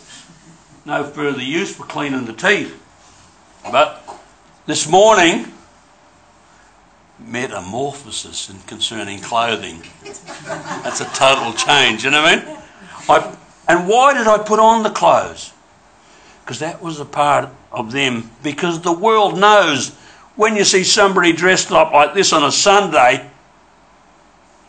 No 0.85 1.05
further 1.05 1.43
use 1.43 1.75
for 1.75 1.85
cleaning 1.85 2.25
the 2.25 2.33
teeth. 2.33 2.83
But 3.71 4.03
this 4.67 4.89
morning, 4.89 5.53
metamorphosis 7.19 8.51
in 8.51 8.59
concerning 8.61 9.21
clothing. 9.21 9.83
That's 10.83 11.01
a 11.01 11.07
total 11.07 11.53
change, 11.53 12.05
you 12.05 12.11
know 12.11 12.23
what 12.23 12.39
I 12.39 12.45
mean? 12.45 12.59
I, 13.09 13.37
and 13.69 13.89
why 13.89 14.15
did 14.15 14.27
I 14.27 14.39
put 14.39 14.59
on 14.59 14.83
the 14.83 14.91
clothes? 14.91 15.53
Because 16.45 16.61
that 16.61 16.83
was 16.83 17.01
a 17.01 17.05
part 17.05 17.49
of 17.73 17.93
them. 17.93 18.31
Because 18.43 18.81
the 18.81 18.93
world 18.93 19.39
knows 19.39 19.95
when 20.37 20.55
you 20.57 20.65
see 20.65 20.85
somebody 20.85 21.33
dressed 21.33 21.73
up 21.73 21.93
like 21.93 22.15
this 22.15 22.33
on 22.33 22.45
a 22.45 22.53
Sunday, 22.53 23.29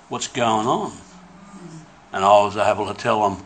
what's 0.10 0.28
going 0.28 0.66
on? 0.66 0.94
And 2.14 2.24
I 2.24 2.44
was 2.44 2.58
able 2.58 2.88
to 2.88 2.94
tell 2.94 3.30
them, 3.30 3.46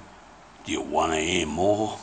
Do 0.65 0.72
you 0.72 0.81
want 0.81 1.13
to 1.13 1.20
hear 1.20 1.48
more? 1.48 1.98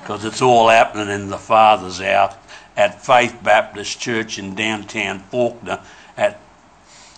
Because 0.00 0.24
it's 0.24 0.42
all 0.42 0.68
happening 0.68 1.08
in 1.08 1.28
the 1.28 1.38
Father's 1.38 1.98
house 1.98 2.34
at 2.76 3.02
Faith 3.02 3.38
Baptist 3.42 4.00
Church 4.00 4.38
in 4.38 4.54
downtown 4.54 5.20
Fawkner. 5.32 5.82
At 6.16 6.40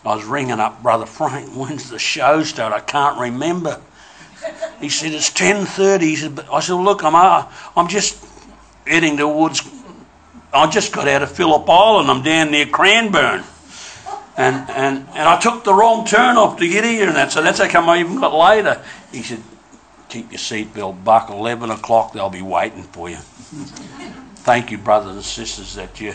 I 0.05 0.15
was 0.15 0.25
ringing 0.25 0.61
up 0.61 0.83
Brother 0.83 1.07
Frank. 1.07 1.51
When's 1.51 1.91
the 1.91 1.99
show 1.99 2.43
start? 2.45 2.73
I 2.73 2.81
can't 2.81 3.19
remember. 3.19 3.81
He 4.81 4.89
said 4.89 5.13
it's 5.13 5.31
ten 5.31 5.67
thirty. 5.67 6.15
I 6.53 6.61
said, 6.61 6.75
look, 6.75 7.03
I'm 7.03 7.15
uh, 7.15 7.51
I'm 7.77 7.89
just 7.89 8.25
heading 8.87 9.17
towards. 9.17 9.69
I 10.53 10.69
just 10.71 10.93
got 10.93 11.09
out 11.09 11.23
of 11.23 11.31
Phillip 11.33 11.69
Island. 11.69 12.11
I'm 12.11 12.23
down 12.23 12.51
near 12.51 12.67
Cranbourne. 12.67 13.45
And, 14.39 14.71
and, 14.71 14.99
and 15.15 15.29
I 15.29 15.39
took 15.41 15.65
the 15.65 15.75
wrong 15.75 16.07
turn 16.07 16.37
off 16.37 16.59
to 16.59 16.69
get 16.69 16.85
here 16.85 17.09
and 17.09 17.17
that, 17.17 17.33
so 17.33 17.43
that's 17.43 17.59
how 17.59 17.69
come 17.69 17.89
I 17.89 17.99
even 17.99 18.21
got 18.21 18.33
later. 18.33 18.81
He 19.11 19.25
said, 19.25 19.43
keep 20.09 20.31
your 20.31 20.39
seatbelt 20.39 21.03
buckle, 21.03 21.39
11 21.39 21.71
o'clock, 21.71 22.13
they'll 22.13 22.31
be 22.31 22.41
waiting 22.41 22.85
for 22.85 23.11
you. 23.11 23.19
Thank 24.49 24.71
you, 24.71 24.79
brothers 24.79 25.15
and 25.15 25.23
sisters, 25.23 25.75
that 25.75 26.01
you 26.01 26.15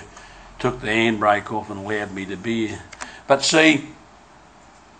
took 0.57 0.81
the 0.81 0.87
handbrake 0.87 1.51
off 1.51 1.69
and 1.69 1.81
allowed 1.81 2.13
me 2.13 2.25
to 2.25 2.35
be 2.35 2.69
here. 2.69 2.81
But 3.27 3.43
see, 3.43 3.89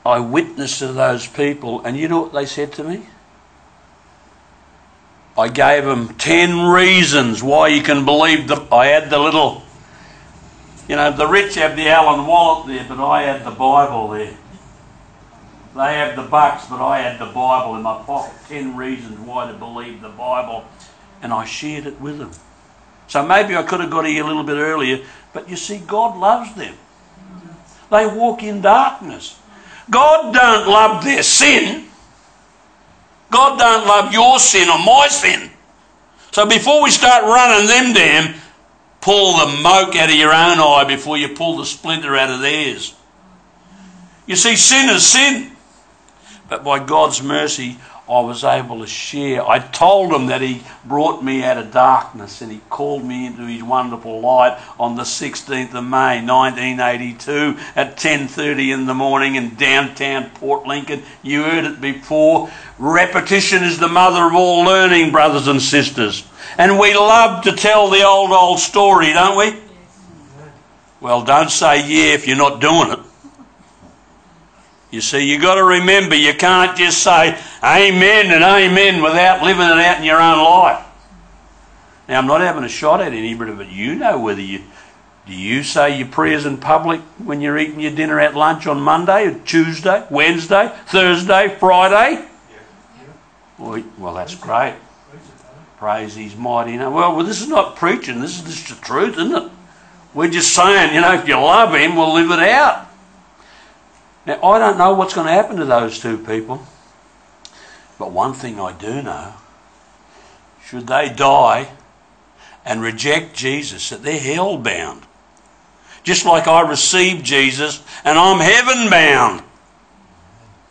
I 0.06 0.20
witnessed 0.20 0.78
to 0.78 0.90
those 0.90 1.26
people, 1.26 1.84
and 1.84 1.98
you 1.98 2.08
know 2.08 2.22
what 2.22 2.34
they 2.34 2.46
said 2.46 2.74
to 2.74 2.84
me? 2.84 3.08
I 5.36 5.48
gave 5.48 5.84
them 5.84 6.10
10 6.10 6.60
reasons 6.68 7.42
why 7.42 7.70
you 7.70 7.82
can 7.82 8.06
believe 8.06 8.50
that 8.50 8.72
I 8.72 8.86
had 8.86 9.10
the 9.10 9.18
little, 9.18 9.64
you 10.88 10.96
know, 10.96 11.12
the 11.12 11.26
rich 11.26 11.56
have 11.56 11.76
the 11.76 11.90
Allen 11.90 12.28
wallet 12.28 12.68
there, 12.68 12.86
but 12.88 13.04
I 13.04 13.24
had 13.24 13.44
the 13.44 13.50
Bible 13.50 14.10
there. 14.10 14.38
They 15.76 15.94
have 15.96 16.16
the 16.16 16.22
bucks, 16.22 16.68
but 16.68 16.86
I 16.86 17.00
had 17.00 17.20
the 17.20 17.34
Bible 17.34 17.78
in 17.78 17.82
my 17.82 18.00
pocket. 18.04 18.36
10 18.50 18.78
reasons 18.78 19.18
why 19.18 19.52
to 19.52 19.58
believe 19.58 20.02
the 20.02 20.10
Bible. 20.10 20.66
And 21.24 21.34
I 21.34 21.46
shared 21.46 21.88
it 21.88 22.00
with 22.00 22.20
them. 22.20 22.30
So 23.14 23.24
maybe 23.24 23.56
I 23.56 23.62
could 23.62 23.80
have 23.80 23.92
got 23.92 24.08
here 24.08 24.24
a 24.24 24.26
little 24.26 24.44
bit 24.44 24.58
earlier, 24.58 25.06
but 25.34 25.48
you 25.48 25.56
see, 25.56 25.78
God 25.78 26.18
loves 26.18 26.56
them. 26.56 26.74
They 27.92 28.08
walk 28.08 28.42
in 28.42 28.62
darkness. 28.62 29.40
God 29.88 30.34
don't 30.34 30.68
love 30.68 31.04
their 31.04 31.22
sin. 31.22 31.86
God 33.30 33.60
don't 33.60 33.86
love 33.86 34.12
your 34.14 34.40
sin 34.40 34.68
or 34.68 34.80
my 34.80 35.06
sin. 35.12 35.52
So 36.32 36.48
before 36.48 36.82
we 36.82 36.90
start 36.90 37.24
running 37.26 37.68
them 37.68 37.94
down, 37.94 38.34
pull 39.00 39.46
the 39.46 39.62
moke 39.62 39.96
out 39.96 40.10
of 40.10 40.16
your 40.16 40.34
own 40.34 40.58
eye 40.58 40.86
before 40.88 41.16
you 41.16 41.28
pull 41.36 41.58
the 41.58 41.68
splinter 41.68 42.16
out 42.16 42.32
of 42.32 42.40
theirs. 42.40 42.96
You 44.26 44.36
see, 44.36 44.56
sin 44.56 44.90
is 44.90 45.06
sin. 45.06 45.52
But 46.50 46.64
by 46.64 46.84
God's 46.84 47.22
mercy, 47.22 47.78
I 48.14 48.20
was 48.22 48.44
able 48.44 48.82
to 48.82 48.88
share. 48.88 49.48
I 49.48 49.58
told 49.58 50.14
him 50.14 50.28
that 50.28 50.42
he 50.42 50.62
brought 50.86 51.24
me 51.24 51.44
out 51.44 51.58
of 51.58 51.72
darkness 51.72 52.42
and 52.42 52.52
he 52.52 52.62
called 52.70 53.04
me 53.04 53.26
into 53.26 53.48
his 53.48 53.64
wonderful 53.64 54.22
light 54.22 54.60
on 54.80 54.96
the 54.96 55.02
16th 55.02 55.74
of 55.74 55.84
May 55.84 56.24
1982 56.24 57.58
at 57.76 57.98
10:30 57.98 58.72
in 58.72 58.86
the 58.86 58.94
morning 58.94 59.34
in 59.34 59.56
downtown 59.56 60.30
Port 60.36 60.68
Lincoln. 60.68 61.02
You 61.24 61.42
heard 61.42 61.66
it 61.66 61.82
before. 61.82 62.52
Repetition 62.78 63.64
is 63.64 63.80
the 63.80 63.88
mother 63.88 64.28
of 64.28 64.36
all 64.36 64.64
learning, 64.64 65.12
brothers 65.12 65.48
and 65.48 65.60
sisters. 65.60 66.24
And 66.60 66.78
we 66.78 66.94
love 66.94 67.44
to 67.46 67.52
tell 67.54 67.90
the 67.90 68.04
old 68.04 68.32
old 68.32 68.60
story, 68.60 69.12
don't 69.14 69.38
we? 69.38 69.60
Well, 71.02 71.24
don't 71.24 71.50
say 71.50 71.88
yeah 71.88 72.14
if 72.14 72.28
you're 72.28 72.38
not 72.38 72.62
doing 72.62 72.92
it. 72.92 73.00
You 74.94 75.02
see, 75.02 75.28
you've 75.28 75.42
got 75.42 75.56
to 75.56 75.64
remember 75.64 76.14
you 76.14 76.36
can't 76.36 76.78
just 76.78 77.02
say 77.02 77.36
amen 77.64 78.30
and 78.30 78.44
amen 78.44 79.02
without 79.02 79.42
living 79.42 79.66
it 79.66 79.84
out 79.84 79.98
in 79.98 80.04
your 80.04 80.22
own 80.22 80.38
life. 80.38 80.86
Now, 82.08 82.20
I'm 82.20 82.28
not 82.28 82.42
having 82.42 82.64
a 82.64 82.70
shot 82.70 83.02
at 83.02 83.12
anybody, 83.12 83.54
but 83.54 83.72
you 83.72 83.96
know 83.96 84.20
whether 84.20 84.40
you 84.40 84.62
Do 85.26 85.34
you 85.34 85.64
say 85.64 85.98
your 85.98 86.10
prayers 86.10 86.46
in 86.46 86.58
public 86.58 87.02
when 87.18 87.42
you're 87.42 87.58
eating 87.58 87.80
your 87.80 87.96
dinner 87.96 88.20
at 88.20 88.36
lunch 88.36 88.68
on 88.68 88.82
Monday, 88.82 89.26
or 89.26 89.40
Tuesday, 89.40 90.06
Wednesday, 90.12 90.72
Thursday, 90.86 91.50
Friday? 91.60 92.24
Well, 93.58 93.84
well 93.98 94.14
that's 94.14 94.36
great. 94.36 94.76
Praise 95.80 96.14
His 96.14 96.36
mighty 96.36 96.78
name. 96.78 96.94
Well, 96.94 97.16
well, 97.16 97.26
this 97.26 97.42
is 97.42 97.48
not 97.48 97.78
preaching. 97.78 98.22
This 98.22 98.38
is 98.38 98.44
just 98.44 98.80
the 98.80 98.86
truth, 98.86 99.18
isn't 99.18 99.34
it? 99.34 99.52
We're 100.14 100.30
just 100.30 100.54
saying, 100.54 100.94
you 100.94 101.02
know, 101.02 101.16
if 101.16 101.28
you 101.28 101.34
love 101.34 101.74
Him, 101.74 101.96
we'll 101.96 102.14
live 102.14 102.30
it 102.30 102.48
out. 102.48 102.90
Now, 104.26 104.42
I 104.42 104.58
don't 104.60 104.78
know 104.78 104.94
what's 104.94 105.14
going 105.14 105.28
to 105.28 105.34
happen 105.34 105.58
to 105.58 105.66
those 105.66 106.00
two 106.00 106.18
people. 106.18 106.66
But 108.00 108.12
one 108.12 108.34
thing 108.34 108.60
I 108.60 108.74
do 108.74 109.02
know 109.02 109.34
should 110.66 110.88
they 110.88 111.10
die 111.10 111.70
and 112.66 112.82
reject 112.82 113.36
Jesus, 113.36 113.90
that 113.90 114.04
they're 114.04 114.20
hell 114.20 114.58
bound. 114.58 115.04
Just 116.04 116.26
like 116.26 116.48
I 116.48 116.62
received 116.62 117.26
Jesus 117.26 117.84
and 118.04 118.18
I'm 118.18 118.40
heaven 118.40 118.90
bound. 118.90 119.44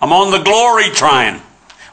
I'm 0.01 0.13
on 0.13 0.31
the 0.31 0.43
glory 0.43 0.91
train. 0.91 1.41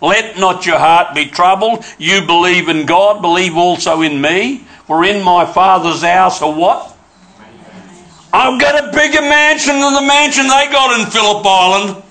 Let 0.01 0.37
not 0.37 0.65
your 0.65 0.79
heart 0.79 1.13
be 1.13 1.25
troubled. 1.25 1.85
You 1.97 2.25
believe 2.25 2.69
in 2.69 2.85
God, 2.85 3.21
believe 3.21 3.55
also 3.55 4.01
in 4.01 4.21
me. 4.21 4.59
For 4.87 5.05
in 5.05 5.21
my 5.21 5.45
Father's 5.45 6.01
house 6.01 6.41
are 6.41 6.51
what? 6.51 6.97
I've 8.31 8.61
got 8.61 8.87
a 8.87 8.91
bigger 8.95 9.21
mansion 9.21 9.79
than 9.79 9.93
the 9.93 10.01
mansion 10.01 10.47
they 10.47 10.67
got 10.71 10.99
in 10.99 11.07
Phillip 11.07 11.45
Island. 11.45 12.03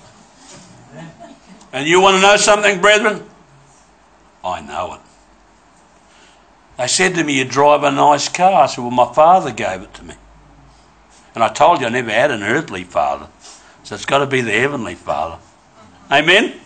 And 1.72 1.86
you 1.86 2.00
want 2.00 2.16
to 2.16 2.22
know 2.22 2.36
something, 2.36 2.80
brethren? 2.80 3.24
I 4.44 4.60
know 4.60 4.94
it. 4.94 5.00
They 6.76 6.88
said 6.88 7.14
to 7.14 7.24
me, 7.24 7.38
You 7.38 7.44
drive 7.44 7.82
a 7.84 7.90
nice 7.90 8.28
car. 8.28 8.62
I 8.62 8.66
said, 8.66 8.82
Well, 8.82 8.90
my 8.90 9.12
father 9.12 9.52
gave 9.52 9.82
it 9.82 9.94
to 9.94 10.04
me. 10.04 10.14
And 11.34 11.44
I 11.44 11.48
told 11.48 11.80
you 11.80 11.86
I 11.86 11.90
never 11.90 12.10
had 12.10 12.30
an 12.30 12.42
earthly 12.42 12.84
father. 12.84 13.28
So 13.84 13.94
it's 13.94 14.06
got 14.06 14.18
to 14.18 14.26
be 14.26 14.40
the 14.40 14.52
heavenly 14.52 14.94
father. 14.94 15.38
Amen? 16.10 16.58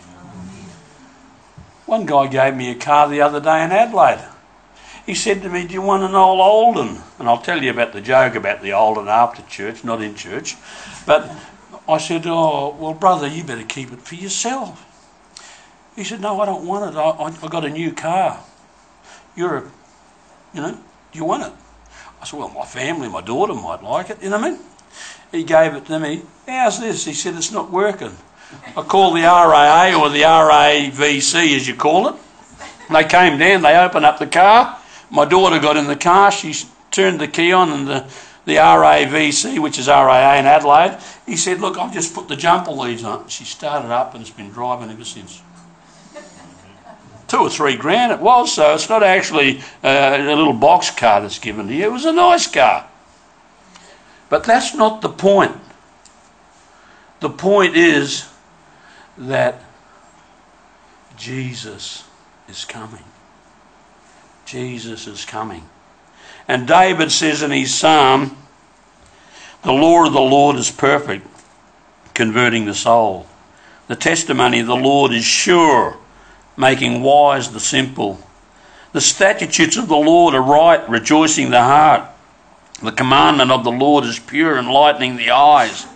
One 1.85 2.05
guy 2.05 2.27
gave 2.27 2.55
me 2.55 2.71
a 2.71 2.75
car 2.75 3.07
the 3.07 3.21
other 3.21 3.39
day 3.39 3.63
in 3.63 3.71
Adelaide. 3.71 4.32
He 5.05 5.15
said 5.15 5.41
to 5.41 5.49
me, 5.49 5.67
Do 5.67 5.73
you 5.73 5.81
want 5.81 6.03
an 6.03 6.15
old 6.15 6.39
Holden? 6.39 7.01
And 7.19 7.27
I'll 7.27 7.41
tell 7.41 7.61
you 7.61 7.71
about 7.71 7.93
the 7.93 8.01
joke 8.01 8.35
about 8.35 8.61
the 8.61 8.71
Holden 8.71 9.07
after 9.07 9.41
church, 9.43 9.83
not 9.83 10.01
in 10.01 10.15
church. 10.15 10.55
But 11.05 11.29
I 11.87 11.97
said, 11.97 12.25
Oh, 12.25 12.75
well, 12.79 12.93
brother, 12.93 13.27
you 13.27 13.43
better 13.43 13.63
keep 13.63 13.91
it 13.91 14.01
for 14.01 14.15
yourself. 14.15 14.89
He 15.95 16.03
said, 16.03 16.21
No, 16.21 16.39
I 16.39 16.45
don't 16.45 16.65
want 16.65 16.93
it. 16.93 16.97
I, 16.97 17.09
I, 17.09 17.45
I 17.45 17.47
got 17.49 17.65
a 17.65 17.69
new 17.69 17.91
car. 17.91 18.39
You're 19.35 19.57
a 19.57 19.63
you 20.53 20.61
know, 20.61 20.77
do 21.11 21.19
you 21.19 21.25
want 21.25 21.43
it? 21.43 21.53
I 22.21 22.25
said, 22.25 22.39
well, 22.39 22.49
my 22.49 22.65
family, 22.65 23.09
my 23.09 23.21
daughter 23.21 23.53
might 23.53 23.83
like 23.83 24.09
it. 24.09 24.21
You 24.21 24.29
know 24.29 24.37
what 24.37 24.45
I 24.45 24.51
mean? 24.51 24.59
He 25.31 25.43
gave 25.43 25.73
it 25.73 25.85
to 25.87 25.99
me. 25.99 26.21
How's 26.47 26.79
this? 26.79 27.05
He 27.05 27.13
said, 27.13 27.35
it's 27.35 27.51
not 27.51 27.71
working. 27.71 28.15
I 28.77 28.83
called 28.83 29.15
the 29.15 29.23
RAA 29.23 29.99
or 29.99 30.09
the 30.09 30.21
RAVC, 30.21 31.55
as 31.55 31.67
you 31.67 31.75
call 31.75 32.09
it. 32.09 32.15
They 32.91 33.03
came 33.05 33.39
down, 33.39 33.63
they 33.63 33.75
opened 33.75 34.05
up 34.05 34.19
the 34.19 34.27
car. 34.27 34.79
My 35.09 35.25
daughter 35.25 35.59
got 35.59 35.77
in 35.77 35.87
the 35.87 35.95
car, 35.95 36.31
she 36.31 36.53
turned 36.91 37.19
the 37.19 37.27
key 37.27 37.51
on, 37.51 37.71
and 37.71 37.87
the, 37.87 38.05
the 38.45 38.55
RAVC, 38.55 39.59
which 39.59 39.79
is 39.79 39.87
RAA 39.87 40.35
in 40.35 40.45
Adelaide, 40.45 40.97
he 41.25 41.37
said, 41.37 41.59
Look, 41.59 41.77
I've 41.77 41.93
just 41.93 42.13
put 42.13 42.27
the 42.27 42.35
jumper 42.35 42.71
leads 42.71 43.03
on. 43.03 43.27
She 43.27 43.43
started 43.43 43.91
up 43.91 44.13
and 44.13 44.21
it's 44.21 44.31
been 44.31 44.51
driving 44.51 44.89
ever 44.89 45.05
since 45.05 45.41
two 47.27 47.37
or 47.37 47.49
three 47.49 47.75
grand 47.75 48.11
it 48.11 48.19
was, 48.19 48.53
so 48.53 48.73
it's 48.73 48.89
not 48.89 49.03
actually 49.03 49.59
uh, 49.83 50.17
a 50.19 50.35
little 50.35 50.53
box 50.53 50.91
car 50.91 51.21
that's 51.21 51.39
given 51.39 51.67
to 51.67 51.73
you. 51.73 51.85
It 51.85 51.91
was 51.91 52.05
a 52.05 52.13
nice 52.13 52.47
car. 52.47 52.87
But 54.29 54.43
that's 54.43 54.73
not 54.73 55.01
the 55.01 55.09
point. 55.09 55.55
The 57.19 57.29
point 57.29 57.77
is 57.77 58.27
that 59.17 59.63
Jesus 61.15 62.03
is 62.49 62.65
coming. 62.65 63.03
Jesus 64.53 65.07
is 65.07 65.25
coming. 65.25 65.67
And 66.47 66.67
David 66.67 67.11
says 67.11 67.41
in 67.41 67.49
his 67.49 67.73
psalm, 67.73 68.37
The 69.63 69.71
law 69.71 70.05
of 70.05 70.13
the 70.13 70.21
Lord 70.21 70.57
is 70.57 70.69
perfect, 70.69 71.25
converting 72.13 72.65
the 72.65 72.75
soul. 72.75 73.25
The 73.87 73.95
testimony 73.95 74.59
of 74.59 74.67
the 74.67 74.75
Lord 74.75 75.11
is 75.11 75.25
sure 75.25 75.97
making 76.55 77.01
wise 77.01 77.51
the 77.51 77.59
simple. 77.59 78.19
The 78.91 79.01
statutes 79.01 79.75
of 79.75 79.87
the 79.87 79.95
Lord 79.95 80.35
are 80.35 80.43
right, 80.43 80.87
rejoicing 80.87 81.49
the 81.49 81.63
heart. 81.63 82.07
The 82.83 82.91
commandment 82.91 83.49
of 83.49 83.63
the 83.63 83.71
Lord 83.71 84.03
is 84.03 84.19
pure, 84.19 84.59
enlightening 84.59 85.15
the 85.15 85.31
eyes. 85.31 85.87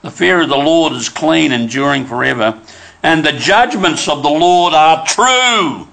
The 0.00 0.10
fear 0.10 0.40
of 0.40 0.48
the 0.48 0.56
Lord 0.56 0.94
is 0.94 1.10
clean, 1.10 1.52
enduring 1.52 2.06
forever. 2.06 2.58
And 3.02 3.22
the 3.22 3.32
judgments 3.32 4.08
of 4.08 4.22
the 4.22 4.30
Lord 4.30 4.72
are 4.72 5.04
true. 5.04 5.88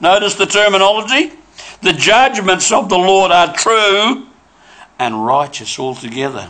Notice 0.00 0.34
the 0.34 0.46
terminology. 0.46 1.32
The 1.82 1.92
judgments 1.92 2.72
of 2.72 2.88
the 2.88 2.98
Lord 2.98 3.30
are 3.30 3.54
true 3.54 4.26
and 4.98 5.24
righteous 5.24 5.78
altogether. 5.78 6.48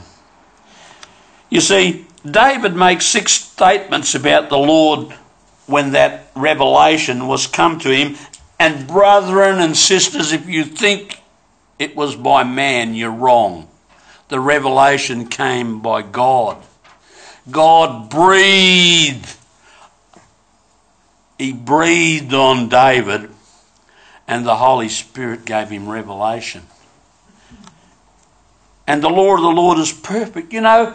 You 1.51 1.61
see, 1.61 2.07
David 2.29 2.75
makes 2.75 3.07
six 3.07 3.33
statements 3.33 4.15
about 4.15 4.49
the 4.49 4.59
Lord 4.59 5.13
when 5.67 5.93
that 5.93 6.31
revelation 6.35 7.27
was 7.27 7.47
come 7.47 7.79
to 7.81 7.91
him. 7.91 8.17
And 8.59 8.87
brethren 8.87 9.61
and 9.61 9.77
sisters, 9.77 10.33
if 10.33 10.49
you 10.49 10.65
think 10.65 11.21
it 11.79 11.95
was 11.95 12.17
by 12.17 12.45
man, 12.45 12.95
you're 12.95 13.11
wrong. 13.11 13.69
The 14.29 14.41
revelation 14.41 15.29
came 15.29 15.81
by 15.81 16.03
God. 16.03 16.57
God 17.51 18.11
breathed. 18.11 19.37
He 21.39 21.53
breathed 21.53 22.33
on 22.33 22.69
David, 22.69 23.31
and 24.29 24.45
the 24.45 24.57
Holy 24.57 24.89
Spirit 24.89 25.45
gave 25.45 25.71
him 25.71 25.89
revelation. 25.89 26.63
And 28.87 29.03
the 29.03 29.09
law 29.09 29.35
of 29.35 29.43
the 29.43 29.49
Lord 29.49 29.79
is 29.79 29.93
perfect. 29.93 30.53
You 30.53 30.61
know, 30.61 30.95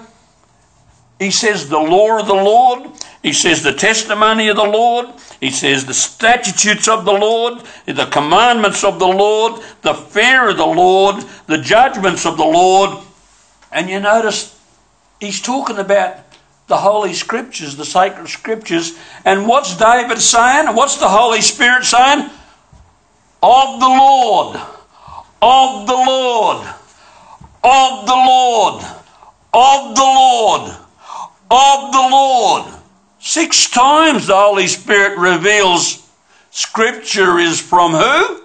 he 1.20 1.32
says, 1.32 1.70
The 1.70 1.80
law 1.80 2.20
of 2.20 2.28
the 2.28 2.34
Lord 2.34 2.92
he 3.22 3.34
says 3.34 3.62
the 3.62 3.74
testimony 3.74 4.48
of 4.48 4.56
the 4.56 4.64
Lord. 4.64 5.08
He 5.40 5.52
says 5.52 5.86
the 5.86 5.94
statutes 5.94 6.88
of 6.88 7.06
the 7.06 7.12
Lord, 7.12 7.62
the 7.86 8.08
commandments 8.08 8.84
of 8.84 8.98
the 8.98 9.08
Lord, 9.08 9.62
the 9.84 9.94
fear 9.94 10.50
of 10.50 10.58
the 10.58 10.66
Lord, 10.66 11.24
the 11.46 11.60
judgments 11.60 12.26
of 12.26 12.38
the 12.38 12.44
Lord. 12.44 12.98
And 13.72 13.90
you 13.90 14.00
notice 14.00 14.60
he's 15.20 15.42
talking 15.42 15.78
about 15.78 16.18
the 16.68 16.78
Holy 16.78 17.14
Scriptures, 17.14 17.76
the 17.76 17.86
sacred 17.86 18.28
Scriptures. 18.28 18.98
And 19.24 19.48
what's 19.48 19.78
David 19.78 20.20
saying? 20.20 20.68
And 20.68 20.76
what's 20.76 20.98
the 20.98 21.10
Holy 21.10 21.42
Spirit 21.42 21.86
saying? 21.86 22.30
Of 23.44 23.80
the 23.80 23.88
Lord, 23.88 24.56
of 25.42 25.88
the 25.88 25.94
Lord, 25.94 26.68
of 27.64 28.06
the 28.06 28.14
Lord, 28.14 28.84
of 29.54 29.96
the 29.96 30.04
Lord, 30.04 30.72
of 31.50 31.92
the 31.92 32.08
Lord. 32.12 32.74
Six 33.20 33.70
times 33.70 34.28
the 34.28 34.36
Holy 34.36 34.68
Spirit 34.68 35.18
reveals 35.18 36.08
Scripture 36.52 37.40
is 37.40 37.60
from 37.60 37.94
who? 37.94 38.44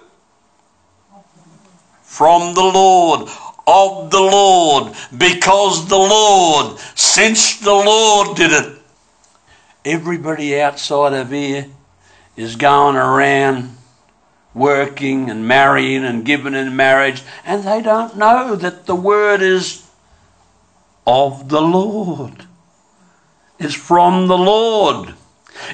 From 2.01 2.55
the 2.55 2.63
Lord, 2.63 3.29
of 3.67 4.09
the 4.09 4.19
Lord, 4.19 4.93
because 5.15 5.87
the 5.87 5.97
Lord, 5.97 6.79
since 6.95 7.59
the 7.59 7.73
Lord 7.73 8.35
did 8.35 8.51
it. 8.51 8.81
Everybody 9.85 10.59
outside 10.59 11.13
of 11.13 11.29
here 11.29 11.67
is 12.35 12.55
going 12.55 12.95
around 12.95 13.76
working 14.57 15.29
and 15.29 15.47
marrying 15.47 16.03
and 16.03 16.25
giving 16.25 16.53
in 16.53 16.75
marriage, 16.75 17.21
and 17.45 17.63
they 17.63 17.81
don't 17.81 18.17
know 18.17 18.55
that 18.55 18.85
the 18.85 18.95
word 18.95 19.41
is 19.41 19.87
of 21.05 21.47
the 21.49 21.61
Lord 21.61 22.45
It's 23.59 23.73
from 23.73 24.27
the 24.27 24.37
Lord. 24.37 25.13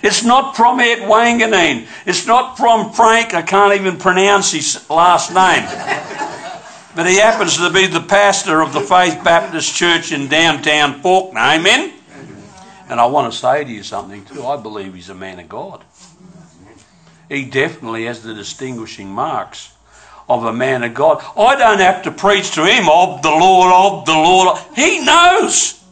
It's 0.02 0.24
not 0.24 0.56
from 0.56 0.80
Ed 0.80 1.00
Wanganeen. 1.00 1.88
It's 2.06 2.26
not 2.26 2.56
from 2.56 2.94
Frank. 2.94 3.34
I 3.34 3.42
can't 3.42 3.74
even 3.74 3.98
pronounce 3.98 4.52
his 4.52 4.90
last 4.90 5.34
name. 5.34 5.66
but 6.96 7.06
he 7.06 7.18
happens 7.18 7.58
to 7.58 7.70
be 7.70 7.88
the 7.88 8.00
pastor 8.00 8.62
of 8.62 8.72
the 8.72 8.80
Faith 8.80 9.22
Baptist 9.24 9.76
Church 9.76 10.12
in 10.14 10.30
downtown 10.30 11.02
Fawkner. 11.02 11.60
Amen? 11.60 11.94
And 12.90 13.00
I 13.00 13.06
want 13.08 13.34
to 13.34 13.38
say 13.38 13.64
to 13.64 13.70
you 13.70 13.84
something 13.84 14.24
too. 14.26 14.46
I 14.46 14.56
believe 14.56 14.94
he's 14.94 15.10
a 15.10 15.16
man 15.16 15.40
of 15.40 15.50
God. 15.50 15.84
He 17.34 17.46
definitely 17.46 18.06
has 18.06 18.22
the 18.22 18.36
distinguishing 18.36 19.10
marks 19.10 19.74
of 20.30 20.46
a 20.46 20.54
man 20.54 20.84
of 20.84 20.94
God. 20.94 21.24
I 21.36 21.56
don't 21.56 21.80
have 21.80 22.04
to 22.04 22.12
preach 22.12 22.52
to 22.52 22.64
him 22.64 22.88
of 22.88 23.24
the 23.24 23.32
Lord, 23.32 23.74
of 23.74 24.06
the 24.06 24.14
Lord. 24.14 24.60
He 24.76 25.04
knows. 25.04 25.84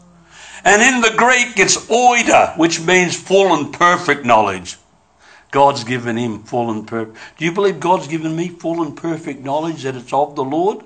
And 0.64 0.84
in 0.84 1.02
the 1.02 1.18
Greek, 1.18 1.58
it's 1.58 1.78
oida, 1.88 2.56
which 2.60 2.80
means 2.80 3.20
full 3.20 3.56
and 3.56 3.74
perfect 3.74 4.24
knowledge. 4.24 4.78
God's 5.50 5.84
given 5.84 6.16
him 6.16 6.44
full 6.44 6.70
and 6.70 6.88
perfect. 6.88 7.18
Do 7.38 7.46
you 7.46 7.52
believe 7.52 7.80
God's 7.80 8.08
given 8.08 8.36
me 8.36 8.50
full 8.50 8.84
and 8.84 8.96
perfect 8.96 9.44
knowledge 9.44 9.82
that 9.82 9.96
it's 9.96 10.14
of 10.14 10.36
the 10.36 10.44
Lord? 10.44 10.86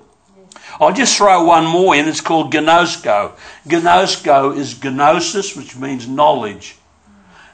I'll 0.79 0.93
just 0.93 1.17
throw 1.17 1.43
one 1.43 1.65
more 1.65 1.97
in. 1.97 2.07
It's 2.07 2.21
called 2.21 2.53
gnosko. 2.53 3.33
Gnosko 3.67 4.55
is 4.55 4.81
gnosis, 4.81 5.53
which 5.57 5.75
means 5.75 6.07
knowledge. 6.07 6.77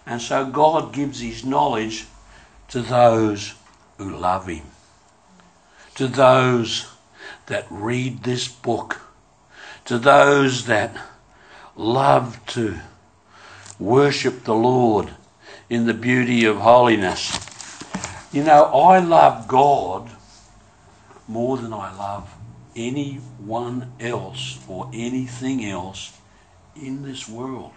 And 0.05 0.21
so 0.21 0.45
God 0.45 0.93
gives 0.93 1.19
his 1.19 1.43
knowledge 1.43 2.05
to 2.71 2.81
those 2.81 3.53
who 3.97 4.09
love 4.09 4.47
him, 4.47 4.63
to 5.95 6.07
those 6.07 6.87
that 7.47 7.65
read 7.69 8.23
this 8.23 8.47
book, 8.47 9.01
to 9.85 9.97
those 9.97 10.65
that 10.65 10.95
love 11.75 12.43
to 12.45 12.79
worship 13.77 14.43
the 14.45 14.55
Lord 14.55 15.09
in 15.69 15.85
the 15.85 15.93
beauty 15.93 16.45
of 16.45 16.57
holiness. 16.57 17.37
You 18.31 18.43
know, 18.43 18.65
I 18.65 18.99
love 18.99 19.47
God 19.47 20.09
more 21.27 21.57
than 21.57 21.73
I 21.73 21.93
love 21.95 22.33
anyone 22.75 23.91
else 23.99 24.59
or 24.67 24.89
anything 24.93 25.65
else 25.65 26.17
in 26.75 27.03
this 27.03 27.27
world. 27.27 27.73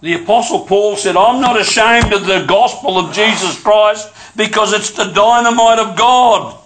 The 0.00 0.22
Apostle 0.22 0.64
Paul 0.64 0.96
said, 0.96 1.16
I'm 1.16 1.40
not 1.40 1.60
ashamed 1.60 2.12
of 2.12 2.24
the 2.24 2.44
gospel 2.46 2.98
of 2.98 3.12
Jesus 3.12 3.60
Christ 3.60 4.12
because 4.36 4.72
it's 4.72 4.92
the 4.92 5.10
dynamite 5.12 5.80
of 5.80 5.96
God. 5.96 6.56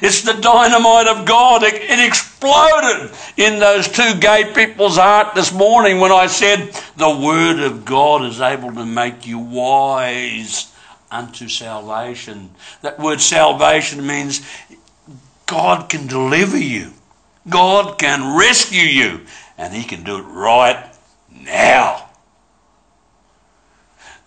It's 0.00 0.22
the 0.22 0.34
dynamite 0.34 1.08
of 1.08 1.26
God. 1.26 1.64
It, 1.64 1.74
it, 1.74 1.98
exploded 1.98 3.10
in 3.36 3.58
those 3.58 3.88
two 3.88 4.14
gay 4.20 4.52
people's 4.54 4.96
heart 4.96 5.34
this 5.34 5.52
morning 5.52 5.98
when 5.98 6.12
I 6.12 6.28
said, 6.28 6.72
The 6.96 7.10
Word 7.10 7.58
of 7.58 7.84
God 7.84 8.24
is 8.24 8.40
able 8.40 8.72
to 8.74 8.86
make 8.86 9.26
you 9.26 9.40
wise 9.40 10.72
unto 11.10 11.48
salvation. 11.48 12.50
That 12.82 13.00
word 13.00 13.20
salvation 13.20 14.06
means 14.06 14.46
God 15.46 15.88
can 15.88 16.06
deliver 16.06 16.56
you, 16.56 16.92
God 17.48 17.98
can 17.98 18.38
rescue 18.38 18.80
you, 18.80 19.26
and 19.58 19.74
He 19.74 19.82
can 19.82 20.04
do 20.04 20.18
it 20.18 20.22
right 20.22 20.94
now. 21.30 22.09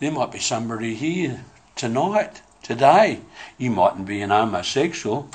There 0.04 0.12
might 0.12 0.34
be 0.34 0.40
somebody 0.40 0.96
here 0.96 1.46
tonight, 1.78 2.42
today. 2.62 3.22
You 3.58 3.72
mightn't 3.72 4.06
be 4.06 4.22
an 4.22 4.32
homosexual, 4.32 5.30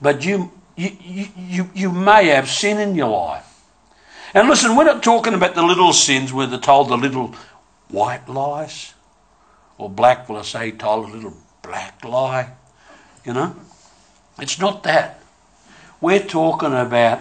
but 0.00 0.24
you, 0.24 0.52
you, 0.74 1.28
you, 1.36 1.70
you 1.74 1.92
may 1.92 2.28
have 2.28 2.48
sin 2.48 2.78
in 2.78 2.94
your 2.94 3.10
life. 3.10 3.44
And 4.32 4.48
listen, 4.48 4.74
we're 4.74 4.84
not 4.84 5.02
talking 5.02 5.34
about 5.34 5.54
the 5.54 5.62
little 5.62 5.92
sins 5.92 6.32
where 6.32 6.46
they're 6.46 6.58
told 6.58 6.88
the 6.88 6.96
little 6.96 7.34
white 7.88 8.26
lies, 8.26 8.94
or 9.76 9.90
black 9.90 10.30
will 10.30 10.38
I 10.38 10.42
say 10.44 10.70
told 10.70 11.10
a 11.10 11.12
little 11.12 11.36
black 11.60 12.02
lie. 12.02 12.52
You 13.22 13.34
know? 13.34 13.54
It's 14.38 14.58
not 14.58 14.82
that. 14.84 15.20
We're 16.00 16.24
talking 16.24 16.72
about 16.72 17.20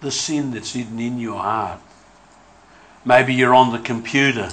the 0.00 0.10
sin 0.10 0.52
that's 0.52 0.72
hidden 0.72 0.98
in 0.98 1.18
your 1.18 1.40
heart. 1.40 1.80
Maybe 3.04 3.34
you're 3.34 3.54
on 3.54 3.72
the 3.72 3.80
computer 3.80 4.48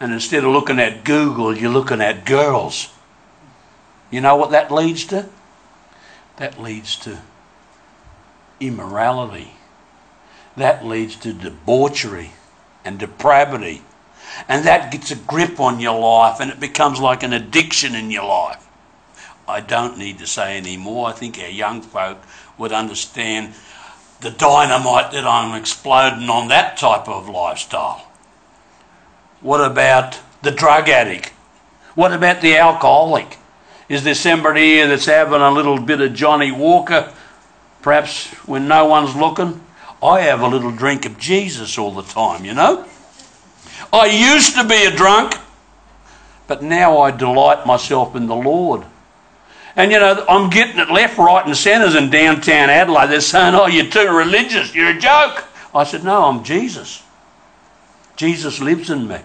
and 0.00 0.12
instead 0.12 0.44
of 0.44 0.52
looking 0.52 0.78
at 0.78 1.04
Google, 1.04 1.56
you're 1.56 1.70
looking 1.70 2.00
at 2.00 2.24
girls. 2.24 2.88
You 4.10 4.20
know 4.20 4.36
what 4.36 4.52
that 4.52 4.70
leads 4.70 5.04
to? 5.06 5.28
That 6.36 6.60
leads 6.60 6.96
to 7.00 7.18
immorality. 8.60 9.52
That 10.56 10.84
leads 10.84 11.16
to 11.16 11.32
debauchery 11.32 12.32
and 12.84 12.98
depravity. 12.98 13.82
And 14.48 14.64
that 14.66 14.92
gets 14.92 15.10
a 15.10 15.16
grip 15.16 15.58
on 15.58 15.80
your 15.80 15.98
life 15.98 16.40
and 16.40 16.50
it 16.50 16.60
becomes 16.60 17.00
like 17.00 17.22
an 17.22 17.32
addiction 17.32 17.94
in 17.94 18.10
your 18.10 18.26
life. 18.26 18.64
I 19.48 19.60
don't 19.60 19.98
need 19.98 20.18
to 20.18 20.26
say 20.26 20.56
any 20.56 20.76
more. 20.76 21.08
I 21.08 21.12
think 21.12 21.38
our 21.38 21.48
young 21.48 21.80
folk 21.80 22.18
would 22.58 22.72
understand 22.72 23.54
the 24.20 24.30
dynamite 24.30 25.12
that 25.12 25.24
I'm 25.24 25.58
exploding 25.58 26.28
on 26.28 26.48
that 26.48 26.76
type 26.76 27.08
of 27.08 27.28
lifestyle. 27.28 28.07
What 29.40 29.60
about 29.60 30.18
the 30.42 30.50
drug 30.50 30.88
addict? 30.88 31.30
What 31.94 32.12
about 32.12 32.40
the 32.40 32.56
alcoholic? 32.56 33.38
Is 33.88 34.04
there 34.04 34.14
somebody 34.14 34.60
here 34.60 34.88
that's 34.88 35.06
having 35.06 35.40
a 35.40 35.50
little 35.50 35.80
bit 35.80 36.00
of 36.00 36.12
Johnnie 36.14 36.52
Walker, 36.52 37.12
perhaps 37.82 38.26
when 38.46 38.68
no 38.68 38.86
one's 38.86 39.16
looking? 39.16 39.64
I 40.02 40.20
have 40.22 40.40
a 40.40 40.46
little 40.46 40.70
drink 40.70 41.06
of 41.06 41.18
Jesus 41.18 41.78
all 41.78 41.92
the 41.92 42.02
time, 42.02 42.44
you 42.44 42.54
know? 42.54 42.86
I 43.92 44.06
used 44.06 44.54
to 44.56 44.64
be 44.64 44.84
a 44.84 44.94
drunk, 44.94 45.34
but 46.46 46.62
now 46.62 46.98
I 46.98 47.10
delight 47.10 47.66
myself 47.66 48.14
in 48.14 48.26
the 48.26 48.36
Lord. 48.36 48.84
And 49.74 49.92
you 49.92 49.98
know, 49.98 50.24
I'm 50.28 50.50
getting 50.50 50.78
it 50.78 50.90
left, 50.90 51.18
right, 51.18 51.46
and 51.46 51.56
centres 51.56 51.94
in 51.94 52.10
downtown 52.10 52.68
Adelaide. 52.68 53.10
They're 53.10 53.20
saying, 53.20 53.54
Oh, 53.54 53.66
you're 53.66 53.86
too 53.86 54.10
religious, 54.10 54.74
you're 54.74 54.90
a 54.90 54.98
joke. 54.98 55.44
I 55.74 55.84
said, 55.84 56.04
No, 56.04 56.24
I'm 56.24 56.42
Jesus. 56.42 57.02
Jesus 58.18 58.60
lives 58.60 58.90
in 58.90 59.06
me. 59.06 59.20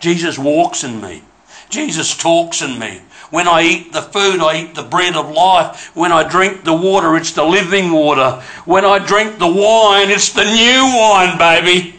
Jesus 0.00 0.36
walks 0.36 0.82
in 0.82 1.00
me. 1.00 1.22
Jesus 1.70 2.16
talks 2.16 2.60
in 2.60 2.76
me. 2.78 3.00
When 3.30 3.46
I 3.46 3.62
eat 3.62 3.92
the 3.92 4.02
food, 4.02 4.40
I 4.40 4.62
eat 4.62 4.74
the 4.74 4.82
bread 4.82 5.14
of 5.14 5.30
life. 5.30 5.94
When 5.94 6.10
I 6.10 6.28
drink 6.28 6.64
the 6.64 6.74
water, 6.74 7.16
it's 7.16 7.32
the 7.32 7.44
living 7.44 7.92
water. 7.92 8.42
When 8.64 8.84
I 8.84 8.98
drink 8.98 9.38
the 9.38 9.46
wine, 9.46 10.10
it's 10.10 10.32
the 10.32 10.44
new 10.44 10.96
wine, 10.98 11.38
baby. 11.38 11.94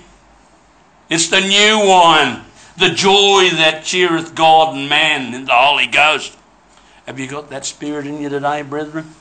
It's 1.10 1.30
the 1.30 1.40
new 1.40 1.88
wine. 1.88 2.42
The 2.76 2.90
joy 2.90 3.50
that 3.56 3.86
cheereth 3.86 4.36
God 4.36 4.76
and 4.76 4.90
man 4.90 5.34
in 5.34 5.46
the 5.46 5.54
Holy 5.54 5.88
Ghost. 5.88 6.38
Have 7.06 7.20
you 7.20 7.28
got 7.28 7.50
that 7.52 7.66
spirit 7.66 8.06
in 8.06 8.22
you 8.22 8.28
today, 8.28 8.64
brethren? 8.64 9.16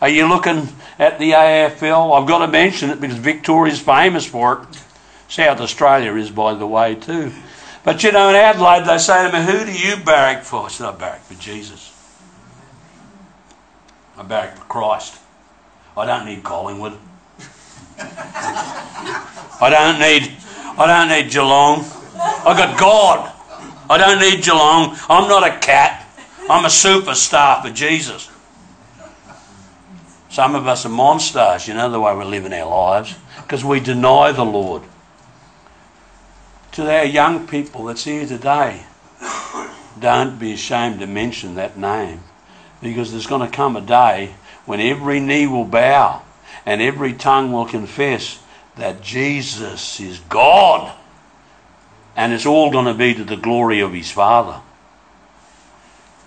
Are 0.00 0.08
you 0.08 0.26
looking 0.26 0.68
at 0.98 1.20
the 1.20 1.30
AFL? 1.32 2.20
I've 2.20 2.26
got 2.26 2.44
to 2.44 2.48
mention 2.48 2.90
it 2.90 3.00
because 3.00 3.18
Victoria's 3.18 3.80
famous 3.80 4.26
for 4.26 4.62
it. 4.62 4.87
South 5.28 5.60
Australia 5.60 6.14
is, 6.14 6.30
by 6.30 6.54
the 6.54 6.66
way, 6.66 6.94
too. 6.94 7.32
But 7.84 8.02
you 8.02 8.12
know, 8.12 8.30
in 8.30 8.34
Adelaide, 8.34 8.86
they 8.86 8.98
say 8.98 9.30
to 9.30 9.38
me, 9.38 9.44
Who 9.44 9.64
do 9.64 9.72
you 9.72 9.96
barrack 10.02 10.42
for? 10.42 10.64
I 10.64 10.68
said, 10.68 10.86
I 10.86 10.92
barrack 10.92 11.22
for 11.22 11.34
Jesus. 11.34 11.94
I 14.16 14.22
barrack 14.22 14.56
for 14.56 14.64
Christ. 14.64 15.20
I 15.96 16.06
don't 16.06 16.26
need 16.26 16.42
Collingwood. 16.42 16.98
I 19.60 19.68
don't 19.70 19.98
need 19.98 20.36
I 20.78 20.86
don't 20.86 21.08
need 21.08 21.32
Geelong. 21.32 21.84
I 22.14 22.54
got 22.56 22.78
God. 22.78 23.32
I 23.90 23.98
don't 23.98 24.20
need 24.20 24.44
Geelong. 24.44 24.96
I'm 25.08 25.28
not 25.28 25.42
a 25.42 25.58
cat. 25.58 26.06
I'm 26.48 26.64
a 26.64 26.68
superstar 26.68 27.62
for 27.62 27.70
Jesus. 27.70 28.30
Some 30.30 30.54
of 30.54 30.68
us 30.68 30.86
are 30.86 30.90
monsters, 30.90 31.66
you 31.66 31.74
know, 31.74 31.90
the 31.90 31.98
way 31.98 32.14
we're 32.14 32.24
living 32.24 32.52
our 32.52 32.68
lives, 32.68 33.16
because 33.42 33.64
we 33.64 33.80
deny 33.80 34.30
the 34.30 34.44
Lord 34.44 34.82
to 36.72 36.90
our 36.90 37.04
young 37.04 37.46
people 37.46 37.84
that's 37.84 38.04
here 38.04 38.26
today, 38.26 38.84
don't 39.98 40.38
be 40.38 40.52
ashamed 40.52 41.00
to 41.00 41.06
mention 41.06 41.56
that 41.56 41.76
name 41.76 42.20
because 42.80 43.10
there's 43.10 43.26
going 43.26 43.48
to 43.48 43.56
come 43.56 43.76
a 43.76 43.80
day 43.80 44.34
when 44.66 44.80
every 44.80 45.20
knee 45.20 45.46
will 45.46 45.64
bow 45.64 46.22
and 46.64 46.80
every 46.80 47.12
tongue 47.12 47.52
will 47.52 47.66
confess 47.66 48.40
that 48.76 49.02
Jesus 49.02 50.00
is 50.00 50.20
God. 50.20 50.94
And 52.16 52.32
it's 52.32 52.46
all 52.46 52.70
going 52.70 52.86
to 52.86 52.94
be 52.94 53.14
to 53.14 53.24
the 53.24 53.36
glory 53.36 53.80
of 53.80 53.92
his 53.92 54.10
Father. 54.10 54.60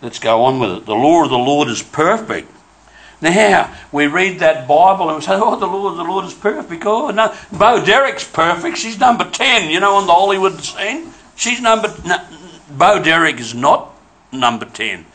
Let's 0.02 0.20
go 0.20 0.44
on 0.46 0.60
with 0.60 0.72
it. 0.72 0.86
The 0.86 0.96
law 0.96 1.24
of 1.24 1.30
the 1.30 1.38
Lord 1.38 1.68
is 1.68 1.84
perfect 1.84 2.52
now, 3.22 3.76
we 3.92 4.08
read 4.08 4.40
that 4.40 4.68
Bible 4.68 5.10
and 5.10 5.18
we 5.18 5.22
say, 5.22 5.34
oh, 5.34 5.60
the 5.60 5.68
Lord, 5.68 5.98
the 5.98 6.04
Lord 6.04 6.26
is 6.26 6.34
perfect. 6.34 6.84
Oh, 6.86 7.12
no. 7.12 7.34
Bo 7.52 7.84
Derek's 7.84 8.28
perfect. 8.28 8.78
She's 8.78 9.00
number 9.00 9.30
10, 9.30 9.70
you 9.70 9.80
know, 9.80 9.96
on 9.96 10.08
the 10.08 10.14
Hollywood 10.14 10.60
scene. 10.62 11.14
She's 11.36 11.62
number... 11.62 11.94
No, 12.06 12.18
Bo 12.72 13.02
Derek 13.02 13.40
is 13.40 13.54
not 13.54 13.94
number 14.32 14.66
10. 14.66 15.06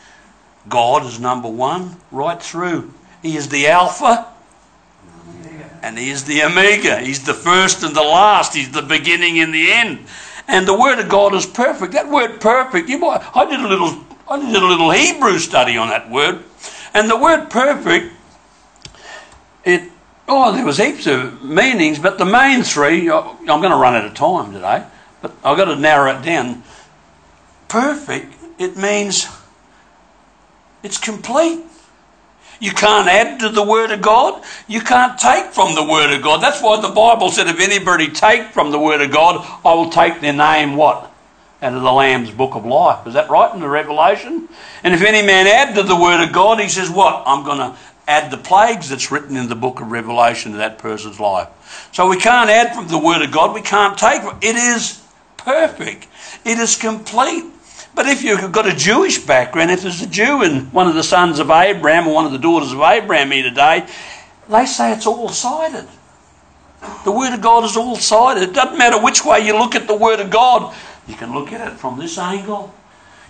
God 0.69 1.05
is 1.05 1.19
number 1.19 1.49
one 1.49 1.97
right 2.11 2.41
through. 2.41 2.93
He 3.21 3.35
is 3.35 3.49
the 3.49 3.67
Alpha 3.67 4.27
and 5.81 5.97
He 5.97 6.09
is 6.09 6.23
the 6.23 6.43
Omega. 6.43 6.99
He's 6.99 7.25
the 7.25 7.33
first 7.33 7.83
and 7.83 7.95
the 7.95 8.01
last. 8.01 8.53
He's 8.55 8.71
the 8.71 8.81
beginning 8.81 9.39
and 9.39 9.53
the 9.53 9.71
end. 9.71 10.05
And 10.47 10.67
the 10.67 10.77
Word 10.77 10.99
of 10.99 11.09
God 11.09 11.33
is 11.33 11.45
perfect. 11.45 11.93
That 11.93 12.09
word 12.09 12.39
perfect, 12.39 12.87
you 12.87 12.99
might, 12.99 13.21
I 13.35 13.45
did 13.49 13.59
a 13.59 13.67
little 13.67 14.05
I 14.29 14.39
did 14.39 14.61
a 14.61 14.65
little 14.65 14.91
Hebrew 14.91 15.39
study 15.39 15.77
on 15.77 15.87
that 15.89 16.09
word. 16.09 16.43
And 16.93 17.09
the 17.09 17.17
word 17.17 17.49
perfect, 17.49 18.13
it 19.63 19.83
oh, 20.27 20.51
there 20.53 20.65
was 20.65 20.77
heaps 20.77 21.07
of 21.07 21.43
meanings, 21.43 21.99
but 21.99 22.17
the 22.17 22.25
main 22.25 22.63
three, 22.63 23.09
I'm 23.09 23.45
going 23.45 23.71
to 23.71 23.77
run 23.77 23.95
out 23.95 24.05
of 24.05 24.13
time 24.13 24.51
today, 24.51 24.85
but 25.21 25.33
I've 25.43 25.57
got 25.57 25.65
to 25.65 25.75
narrow 25.75 26.17
it 26.17 26.23
down. 26.23 26.63
Perfect, 27.67 28.33
it 28.59 28.77
means 28.77 29.27
it's 30.83 30.97
complete. 30.97 31.63
You 32.59 32.71
can't 32.71 33.07
add 33.07 33.39
to 33.41 33.49
the 33.49 33.63
Word 33.63 33.91
of 33.91 34.01
God. 34.01 34.43
You 34.67 34.81
can't 34.81 35.19
take 35.19 35.53
from 35.53 35.75
the 35.75 35.83
Word 35.83 36.11
of 36.11 36.23
God. 36.23 36.41
That's 36.41 36.61
why 36.61 36.81
the 36.81 36.89
Bible 36.89 37.29
said, 37.29 37.47
if 37.47 37.59
anybody 37.59 38.09
take 38.09 38.47
from 38.47 38.71
the 38.71 38.79
Word 38.79 39.01
of 39.01 39.11
God, 39.11 39.45
I 39.63 39.75
will 39.75 39.91
take 39.91 40.21
their 40.21 40.33
name, 40.33 40.75
what? 40.75 41.11
Out 41.61 41.73
of 41.73 41.81
the 41.81 41.91
Lamb's 41.91 42.31
book 42.31 42.55
of 42.55 42.65
life. 42.65 43.07
Is 43.07 43.13
that 43.15 43.29
right 43.29 43.53
in 43.53 43.59
the 43.59 43.69
Revelation? 43.69 44.47
And 44.83 44.93
if 44.93 45.01
any 45.01 45.25
man 45.25 45.47
add 45.47 45.75
to 45.75 45.83
the 45.83 45.95
word 45.95 46.23
of 46.23 46.33
God, 46.33 46.59
he 46.59 46.69
says, 46.69 46.89
What? 46.89 47.23
I'm 47.25 47.43
going 47.43 47.57
to 47.57 47.77
add 48.07 48.31
the 48.31 48.37
plagues 48.37 48.89
that's 48.89 49.11
written 49.11 49.35
in 49.35 49.49
the 49.49 49.55
book 49.55 49.81
of 49.81 49.91
Revelation 49.91 50.53
to 50.53 50.59
that 50.59 50.77
person's 50.77 51.19
life. 51.19 51.49
So 51.91 52.07
we 52.07 52.17
can't 52.17 52.49
add 52.49 52.73
from 52.73 52.87
the 52.87 52.97
Word 52.97 53.21
of 53.21 53.31
God. 53.31 53.53
We 53.53 53.61
can't 53.61 53.97
take 53.97 54.23
it. 54.23 54.33
It 54.41 54.55
is 54.55 55.03
perfect. 55.35 56.07
It 56.45 56.57
is 56.57 56.77
complete. 56.77 57.43
But 57.93 58.05
if 58.05 58.23
you've 58.23 58.51
got 58.51 58.67
a 58.67 58.75
Jewish 58.75 59.17
background, 59.25 59.71
if 59.71 59.81
there's 59.81 60.01
a 60.01 60.07
Jew 60.07 60.43
and 60.43 60.71
one 60.71 60.87
of 60.87 60.95
the 60.95 61.03
sons 61.03 61.39
of 61.39 61.49
Abraham 61.49 62.07
or 62.07 62.13
one 62.13 62.25
of 62.25 62.31
the 62.31 62.37
daughters 62.37 62.71
of 62.71 62.79
Abraham 62.79 63.31
here 63.31 63.43
today, 63.43 63.87
they 64.49 64.65
say 64.65 64.93
it's 64.93 65.07
all 65.07 65.29
sided. 65.29 65.87
The 67.03 67.11
Word 67.11 67.33
of 67.33 67.41
God 67.41 67.65
is 67.65 67.75
all 67.75 67.95
sided. 67.95 68.43
It 68.43 68.53
doesn't 68.53 68.77
matter 68.77 69.01
which 69.01 69.25
way 69.25 69.39
you 69.39 69.57
look 69.57 69.75
at 69.75 69.87
the 69.87 69.95
Word 69.95 70.19
of 70.19 70.29
God. 70.29 70.73
You 71.07 71.15
can 71.15 71.33
look 71.33 71.51
at 71.51 71.65
it 71.71 71.77
from 71.77 71.97
this 71.97 72.17
angle, 72.17 72.73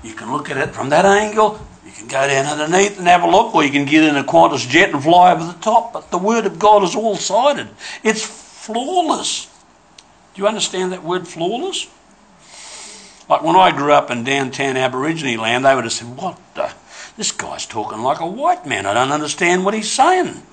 you 0.04 0.14
can 0.14 0.32
look 0.32 0.50
at 0.50 0.58
it 0.58 0.70
from 0.70 0.90
that 0.90 1.06
angle, 1.06 1.60
you 1.86 1.92
can 1.92 2.08
go 2.08 2.28
down 2.28 2.46
underneath 2.46 2.98
and 2.98 3.08
have 3.08 3.24
a 3.24 3.30
look, 3.30 3.54
or 3.56 3.64
you 3.64 3.72
can 3.72 3.86
get 3.86 4.04
in 4.04 4.16
a 4.16 4.24
Qantas 4.24 4.68
jet 4.68 4.92
and 4.92 5.02
fly 5.02 5.34
over 5.34 5.46
the 5.46 5.60
top. 5.60 5.94
But 5.94 6.12
the 6.12 6.18
Word 6.18 6.46
of 6.46 6.60
God 6.60 6.84
is 6.84 6.96
all 6.96 7.16
sided, 7.16 7.70
it's 8.04 8.26
flawless. 8.26 9.48
Do 10.34 10.44
you 10.44 10.48
understand 10.48 10.92
that 10.92 11.04
word 11.04 11.28
flawless? 11.28 11.88
Like 13.28 13.42
when 13.42 13.56
I 13.56 13.76
grew 13.76 13.92
up 13.92 14.12
in 14.12 14.24
downtown 14.24 14.78
Aborigine 14.78 15.40
land, 15.40 15.66
they 15.66 15.74
would 15.74 15.84
have 15.84 15.94
said, 15.94 16.16
What 16.16 16.38
the? 16.54 16.72
This 17.18 17.32
guy's 17.32 17.66
talking 17.66 18.04
like 18.04 18.20
a 18.20 18.28
white 18.28 18.68
man. 18.68 18.86
I 18.86 18.94
don't 18.94 19.12
understand 19.12 19.66
what 19.66 19.74
he's 19.74 19.92
saying. 19.92 20.44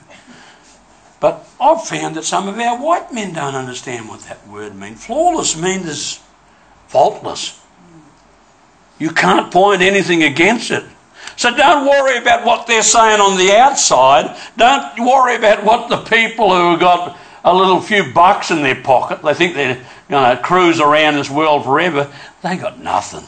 But 1.21 1.47
I've 1.61 1.85
found 1.85 2.17
that 2.17 2.25
some 2.25 2.49
of 2.49 2.59
our 2.59 2.83
white 2.83 3.13
men 3.13 3.35
don't 3.35 3.55
understand 3.55 4.09
what 4.09 4.21
that 4.21 4.49
word 4.49 4.75
means. 4.75 5.05
Flawless 5.05 5.55
means 5.55 6.21
faultless. 6.95 7.61
You 9.01 9.11
can't 9.11 9.53
point 9.53 9.83
anything 9.83 10.23
against 10.23 10.71
it. 10.71 10.85
So 11.35 11.53
don't 11.53 11.89
worry 11.89 12.19
about 12.19 12.47
what 12.47 12.69
they're 12.69 12.85
saying 12.85 13.21
on 13.21 13.37
the 13.37 13.53
outside. 13.53 14.39
Don't 14.57 15.01
worry 15.01 15.35
about 15.35 15.65
what 15.65 15.89
the 15.89 15.97
people 15.97 16.51
who 16.55 16.71
have 16.71 16.79
got 16.79 17.19
a 17.43 17.53
little 17.53 17.81
few 17.81 18.13
bucks 18.13 18.53
in 18.53 18.63
their 18.63 18.81
pocket, 18.81 19.23
they 19.23 19.35
think 19.35 19.55
they're 19.55 19.85
going 20.09 20.37
to 20.37 20.41
cruise 20.41 20.79
around 20.79 21.17
this 21.17 21.29
world 21.29 21.65
forever. 21.65 22.11
They 22.43 22.57
got 22.57 22.79
nothing. 22.79 23.25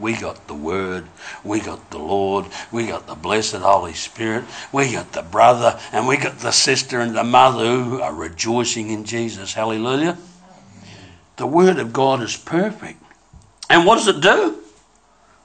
We 0.00 0.14
got 0.14 0.48
the 0.48 0.54
Word, 0.54 1.06
we 1.44 1.60
got 1.60 1.90
the 1.92 1.98
Lord, 1.98 2.46
we 2.72 2.88
got 2.88 3.06
the 3.06 3.14
blessed 3.14 3.56
Holy 3.56 3.92
Spirit, 3.92 4.44
we 4.72 4.92
got 4.92 5.12
the 5.12 5.22
brother, 5.22 5.78
and 5.92 6.08
we 6.08 6.16
got 6.16 6.38
the 6.38 6.50
sister 6.50 6.98
and 7.00 7.14
the 7.14 7.22
mother 7.22 7.80
who 7.80 8.00
are 8.00 8.14
rejoicing 8.14 8.90
in 8.90 9.04
Jesus. 9.04 9.54
Hallelujah. 9.54 10.18
The 11.40 11.46
Word 11.46 11.78
of 11.78 11.94
God 11.94 12.20
is 12.20 12.36
perfect. 12.36 13.02
And 13.70 13.86
what 13.86 13.94
does 13.94 14.08
it 14.08 14.20
do? 14.20 14.58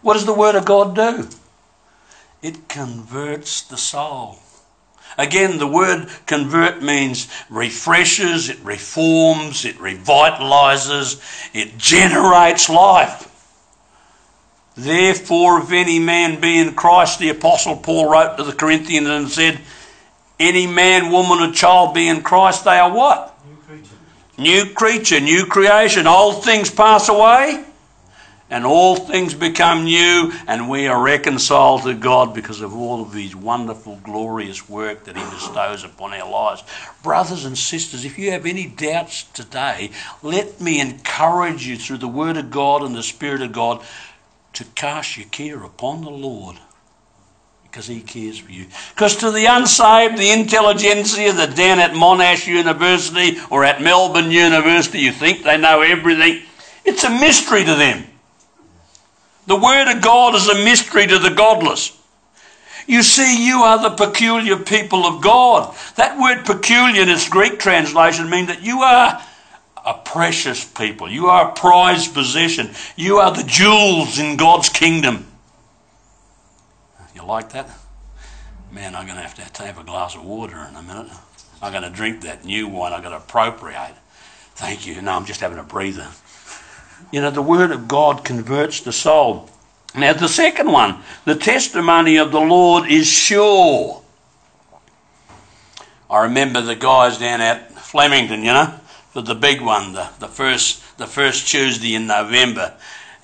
What 0.01 0.15
does 0.15 0.25
the 0.25 0.33
Word 0.33 0.55
of 0.55 0.65
God 0.65 0.93
do? 0.93 1.29
It 2.41 2.67
converts 2.67 3.61
the 3.61 3.77
soul. 3.77 4.39
Again, 5.17 5.57
the 5.57 5.65
word 5.65 6.09
convert 6.25 6.83
means 6.83 7.29
refreshes, 7.49 8.49
it 8.49 8.59
reforms, 8.59 9.63
it 9.63 9.77
revitalizes, 9.77 11.21
it 11.53 11.77
generates 11.77 12.69
life. 12.69 13.31
Therefore, 14.75 15.61
if 15.61 15.71
any 15.71 15.99
man 15.99 16.41
be 16.41 16.59
in 16.59 16.75
Christ, 16.75 17.19
the 17.19 17.29
Apostle 17.29 17.77
Paul 17.77 18.11
wrote 18.11 18.35
to 18.35 18.43
the 18.43 18.51
Corinthians 18.51 19.07
and 19.07 19.29
said, 19.29 19.61
Any 20.41 20.67
man, 20.67 21.09
woman, 21.09 21.39
or 21.39 21.53
child 21.53 21.93
be 21.93 22.09
in 22.09 22.21
Christ, 22.21 22.65
they 22.65 22.79
are 22.79 22.93
what? 22.93 23.34
New 24.37 24.73
creature. 24.73 25.19
New 25.19 25.45
creation. 25.45 26.07
Old 26.07 26.43
things 26.43 26.69
pass 26.69 27.09
away 27.09 27.65
and 28.49 28.65
all 28.65 28.95
things 28.95 29.33
become 29.33 29.85
new, 29.85 30.31
and 30.47 30.69
we 30.69 30.87
are 30.87 31.01
reconciled 31.01 31.83
to 31.83 31.93
God 31.95 32.33
because 32.33 32.61
of 32.61 32.75
all 32.75 33.01
of 33.01 33.13
His 33.13 33.35
wonderful, 33.35 33.99
glorious 34.03 34.69
work 34.69 35.05
that 35.05 35.17
He 35.17 35.23
bestows 35.23 35.83
upon 35.83 36.13
our 36.13 36.29
lives. 36.29 36.63
Brothers 37.01 37.45
and 37.45 37.57
sisters, 37.57 38.05
if 38.05 38.19
you 38.19 38.31
have 38.31 38.45
any 38.45 38.67
doubts 38.67 39.23
today, 39.23 39.89
let 40.21 40.61
me 40.61 40.79
encourage 40.79 41.65
you 41.65 41.75
through 41.75 41.97
the 41.97 42.07
Word 42.07 42.37
of 42.37 42.51
God 42.51 42.83
and 42.83 42.95
the 42.95 43.03
Spirit 43.03 43.41
of 43.41 43.51
God 43.51 43.83
to 44.53 44.63
cast 44.75 45.17
your 45.17 45.27
care 45.27 45.63
upon 45.63 46.01
the 46.01 46.11
Lord 46.11 46.57
because 47.75 47.87
he 47.87 47.99
cares 47.99 48.39
for 48.39 48.53
you. 48.53 48.65
Because 48.93 49.17
to 49.17 49.31
the 49.31 49.47
unsaved, 49.47 50.17
the 50.17 50.31
intelligentsia 50.31 51.33
the 51.33 51.47
down 51.47 51.77
at 51.77 51.91
Monash 51.91 52.47
University 52.47 53.37
or 53.51 53.65
at 53.65 53.81
Melbourne 53.81 54.31
University, 54.31 54.99
you 54.99 55.11
think 55.11 55.43
they 55.43 55.57
know 55.57 55.81
everything. 55.81 56.43
It's 56.85 57.03
a 57.03 57.09
mystery 57.09 57.65
to 57.65 57.75
them. 57.75 58.05
The 59.47 59.57
Word 59.57 59.93
of 59.93 60.01
God 60.01 60.35
is 60.35 60.47
a 60.47 60.63
mystery 60.63 61.05
to 61.05 61.19
the 61.19 61.31
godless. 61.31 62.01
You 62.87 63.03
see, 63.03 63.45
you 63.45 63.63
are 63.63 63.89
the 63.89 64.05
peculiar 64.05 64.55
people 64.55 65.05
of 65.05 65.21
God. 65.21 65.75
That 65.97 66.17
word 66.17 66.45
peculiar 66.45 67.01
in 67.01 67.09
its 67.09 67.27
Greek 67.27 67.59
translation 67.59 68.29
means 68.29 68.47
that 68.47 68.63
you 68.63 68.83
are 68.83 69.21
a 69.85 69.93
precious 69.95 70.63
people. 70.63 71.09
You 71.09 71.25
are 71.25 71.49
a 71.49 71.53
prized 71.53 72.13
possession. 72.13 72.69
You 72.95 73.17
are 73.17 73.35
the 73.35 73.43
jewels 73.43 74.17
in 74.17 74.37
God's 74.37 74.69
kingdom. 74.69 75.25
Like 77.25 77.51
that? 77.53 77.69
Man, 78.71 78.95
I'm 78.95 79.05
going 79.05 79.17
to 79.17 79.23
have 79.23 79.53
to 79.53 79.63
have 79.63 79.77
a 79.77 79.83
glass 79.83 80.15
of 80.15 80.25
water 80.25 80.57
in 80.69 80.75
a 80.75 80.81
minute. 80.81 81.11
I'm 81.61 81.71
going 81.71 81.83
to 81.83 81.89
drink 81.89 82.21
that 82.21 82.45
new 82.45 82.67
wine. 82.67 82.93
I'm 82.93 83.01
going 83.01 83.11
to 83.11 83.17
appropriate. 83.17 83.95
Thank 84.55 84.85
you. 84.85 85.01
No, 85.01 85.13
I'm 85.13 85.25
just 85.25 85.41
having 85.41 85.57
a 85.57 85.63
breather. 85.63 86.07
You 87.11 87.21
know, 87.21 87.31
the 87.31 87.41
Word 87.41 87.71
of 87.71 87.87
God 87.87 88.23
converts 88.23 88.81
the 88.81 88.91
soul. 88.91 89.49
Now, 89.95 90.13
the 90.13 90.27
second 90.27 90.71
one, 90.71 91.01
the 91.23 91.35
testimony 91.35 92.17
of 92.17 92.31
the 92.31 92.39
Lord 92.39 92.89
is 92.89 93.07
sure. 93.07 94.01
I 96.09 96.23
remember 96.23 96.61
the 96.61 96.75
guys 96.75 97.17
down 97.17 97.41
at 97.41 97.71
Flemington, 97.71 98.39
you 98.39 98.53
know, 98.53 98.73
for 99.11 99.21
the 99.21 99.35
big 99.35 99.61
one, 99.61 99.93
the, 99.93 100.09
the 100.19 100.27
first 100.27 100.81
the 100.97 101.07
first 101.07 101.47
Tuesday 101.47 101.95
in 101.95 102.07
November. 102.07 102.73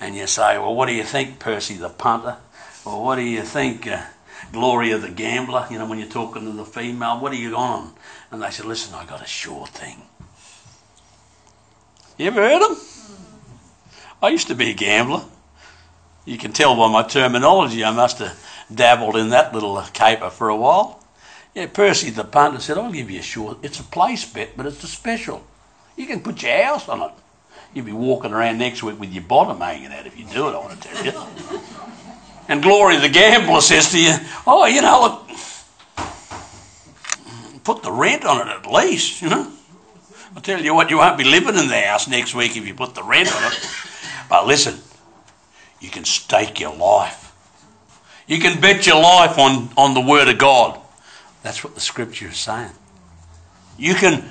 And 0.00 0.16
you 0.16 0.26
say, 0.26 0.58
well, 0.58 0.74
what 0.74 0.86
do 0.86 0.94
you 0.94 1.04
think, 1.04 1.38
Percy 1.38 1.74
the 1.74 1.88
punter? 1.88 2.36
Or 2.84 3.04
what 3.04 3.16
do 3.16 3.22
you 3.22 3.42
think, 3.42 3.86
uh, 3.86 4.02
Gloria 4.52 4.98
the 4.98 5.08
gambler? 5.08 5.66
You 5.70 5.78
know, 5.78 5.86
when 5.86 5.98
you're 5.98 6.08
talking 6.08 6.44
to 6.44 6.52
the 6.52 6.64
female, 6.64 7.20
what 7.20 7.32
are 7.32 7.36
you 7.36 7.56
on? 7.56 7.92
And 8.30 8.42
they 8.42 8.50
said, 8.50 8.66
listen, 8.66 8.94
I 8.94 9.04
got 9.04 9.22
a 9.22 9.26
sure 9.26 9.66
thing. 9.66 10.02
You 12.18 12.26
ever 12.26 12.40
heard 12.40 12.62
them? 12.62 12.76
I 14.22 14.28
used 14.28 14.48
to 14.48 14.54
be 14.54 14.70
a 14.70 14.74
gambler. 14.74 15.24
You 16.24 16.38
can 16.38 16.52
tell 16.52 16.76
by 16.76 16.90
my 16.90 17.02
terminology, 17.02 17.82
I 17.82 17.90
must 17.90 18.18
have 18.18 18.38
dabbled 18.72 19.16
in 19.16 19.30
that 19.30 19.52
little 19.52 19.80
caper 19.92 20.30
for 20.30 20.48
a 20.48 20.56
while. 20.56 21.02
Yeah, 21.54 21.66
Percy 21.66 22.10
the 22.10 22.24
punter 22.24 22.60
said, 22.60 22.78
I'll 22.78 22.92
give 22.92 23.10
you 23.10 23.20
a 23.20 23.22
short. 23.22 23.58
It's 23.62 23.80
a 23.80 23.84
place 23.84 24.24
bet, 24.24 24.56
but 24.56 24.66
it's 24.66 24.82
a 24.84 24.86
special. 24.86 25.44
You 25.96 26.06
can 26.06 26.20
put 26.20 26.42
your 26.42 26.62
house 26.64 26.88
on 26.88 27.02
it. 27.02 27.10
You'll 27.74 27.86
be 27.86 27.92
walking 27.92 28.32
around 28.32 28.58
next 28.58 28.82
week 28.82 29.00
with 29.00 29.12
your 29.12 29.24
bottom 29.24 29.60
hanging 29.60 29.92
out 29.92 30.06
if 30.06 30.18
you 30.18 30.26
do 30.26 30.48
it, 30.48 30.52
I 30.52 30.58
want 30.58 30.80
to 30.80 30.88
tell 30.88 31.04
you. 31.04 31.60
And 32.48 32.62
Glory 32.62 32.96
the 32.96 33.08
gambler 33.08 33.60
says 33.60 33.90
to 33.92 34.00
you, 34.00 34.14
Oh, 34.46 34.66
you 34.66 34.82
know, 34.82 35.02
look, 35.02 35.38
put 37.64 37.82
the 37.82 37.92
rent 37.92 38.24
on 38.24 38.46
it 38.46 38.50
at 38.50 38.66
least, 38.66 39.22
you 39.22 39.28
know. 39.28 39.50
I'll 40.34 40.42
tell 40.42 40.60
you 40.60 40.74
what, 40.74 40.90
you 40.90 40.98
won't 40.98 41.18
be 41.18 41.24
living 41.24 41.56
in 41.56 41.68
the 41.68 41.80
house 41.80 42.08
next 42.08 42.34
week 42.34 42.56
if 42.56 42.66
you 42.66 42.74
put 42.74 42.94
the 42.94 43.02
rent 43.02 43.34
on 43.34 43.52
it. 43.52 43.68
But 44.28 44.46
listen, 44.46 44.78
you 45.80 45.90
can 45.90 46.04
stake 46.04 46.58
your 46.58 46.74
life. 46.74 47.34
You 48.26 48.38
can 48.38 48.60
bet 48.60 48.86
your 48.86 49.00
life 49.00 49.38
on, 49.38 49.68
on 49.76 49.94
the 49.94 50.00
Word 50.00 50.28
of 50.28 50.38
God. 50.38 50.80
That's 51.42 51.62
what 51.62 51.74
the 51.74 51.80
Scripture 51.80 52.28
is 52.28 52.38
saying. 52.38 52.70
You 53.76 53.94
can, 53.94 54.24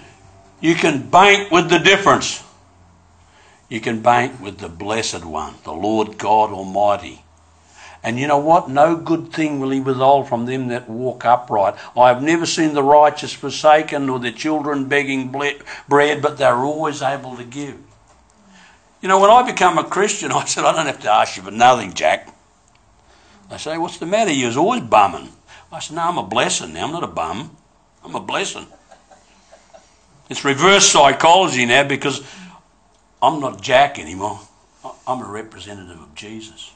you 0.60 0.76
can 0.76 1.10
bank 1.10 1.52
with 1.52 1.69
the 1.69 1.78
difference. 1.78 2.43
You 3.69 3.80
can 3.80 4.02
bank 4.02 4.41
with 4.41 4.58
the 4.58 4.69
Blessed 4.69 5.24
One, 5.24 5.54
the 5.63 5.74
Lord 5.74 6.17
God 6.17 6.52
Almighty. 6.52 7.21
And 8.04 8.20
you 8.20 8.28
know 8.28 8.40
what? 8.40 8.70
No 8.70 8.96
good 8.96 9.32
thing 9.32 9.60
will 9.60 9.70
he 9.70 9.80
withhold 9.80 10.28
from 10.28 10.46
them 10.46 10.70
that 10.70 10.90
walk 10.90 11.24
upright. 11.24 11.76
I 11.96 12.08
have 12.08 12.24
never 12.24 12.48
seen 12.48 12.74
the 12.74 12.84
righteous 12.84 13.32
forsaken 13.32 14.08
nor 14.08 14.20
their 14.20 14.32
children 14.32 14.86
begging 14.86 15.32
bread, 15.32 16.22
but 16.22 16.38
they're 16.38 16.56
always 16.58 17.02
able 17.02 17.36
to 17.38 17.44
give. 17.44 17.78
You 19.02 19.08
know, 19.08 19.20
when 19.20 19.30
I 19.30 19.44
become 19.44 19.78
a 19.78 19.84
Christian, 19.84 20.32
I 20.32 20.46
said, 20.46 20.66
I 20.66 20.74
don't 20.74 20.88
have 20.88 21.02
to 21.02 21.12
ask 21.12 21.38
you 21.38 21.44
for 21.44 21.52
nothing, 21.52 21.94
Jack. 21.94 22.34
They 23.50 23.58
say, 23.58 23.78
What's 23.78 23.98
the 23.98 24.06
matter? 24.06 24.32
You're 24.32 24.58
always 24.58 24.82
bumming. 24.82 25.30
I 25.72 25.80
said, 25.80 25.96
No, 25.96 26.04
I'm 26.04 26.18
a 26.18 26.24
blessing 26.24 26.74
now. 26.74 26.86
I'm 26.86 26.92
not 26.92 27.04
a 27.04 27.08
bum. 27.08 27.56
I'm 28.04 28.16
a 28.16 28.20
blessing. 28.20 28.66
It's 30.30 30.46
reverse 30.46 30.88
psychology 30.88 31.66
now 31.66 31.84
because 31.84 32.24
I'm 33.22 33.40
not 33.42 33.62
Jack 33.62 34.00
anymore. 34.00 34.40
I'm 35.06 35.22
a 35.22 35.30
representative 35.30 36.02
of 36.02 36.16
Jesus. 36.16 36.72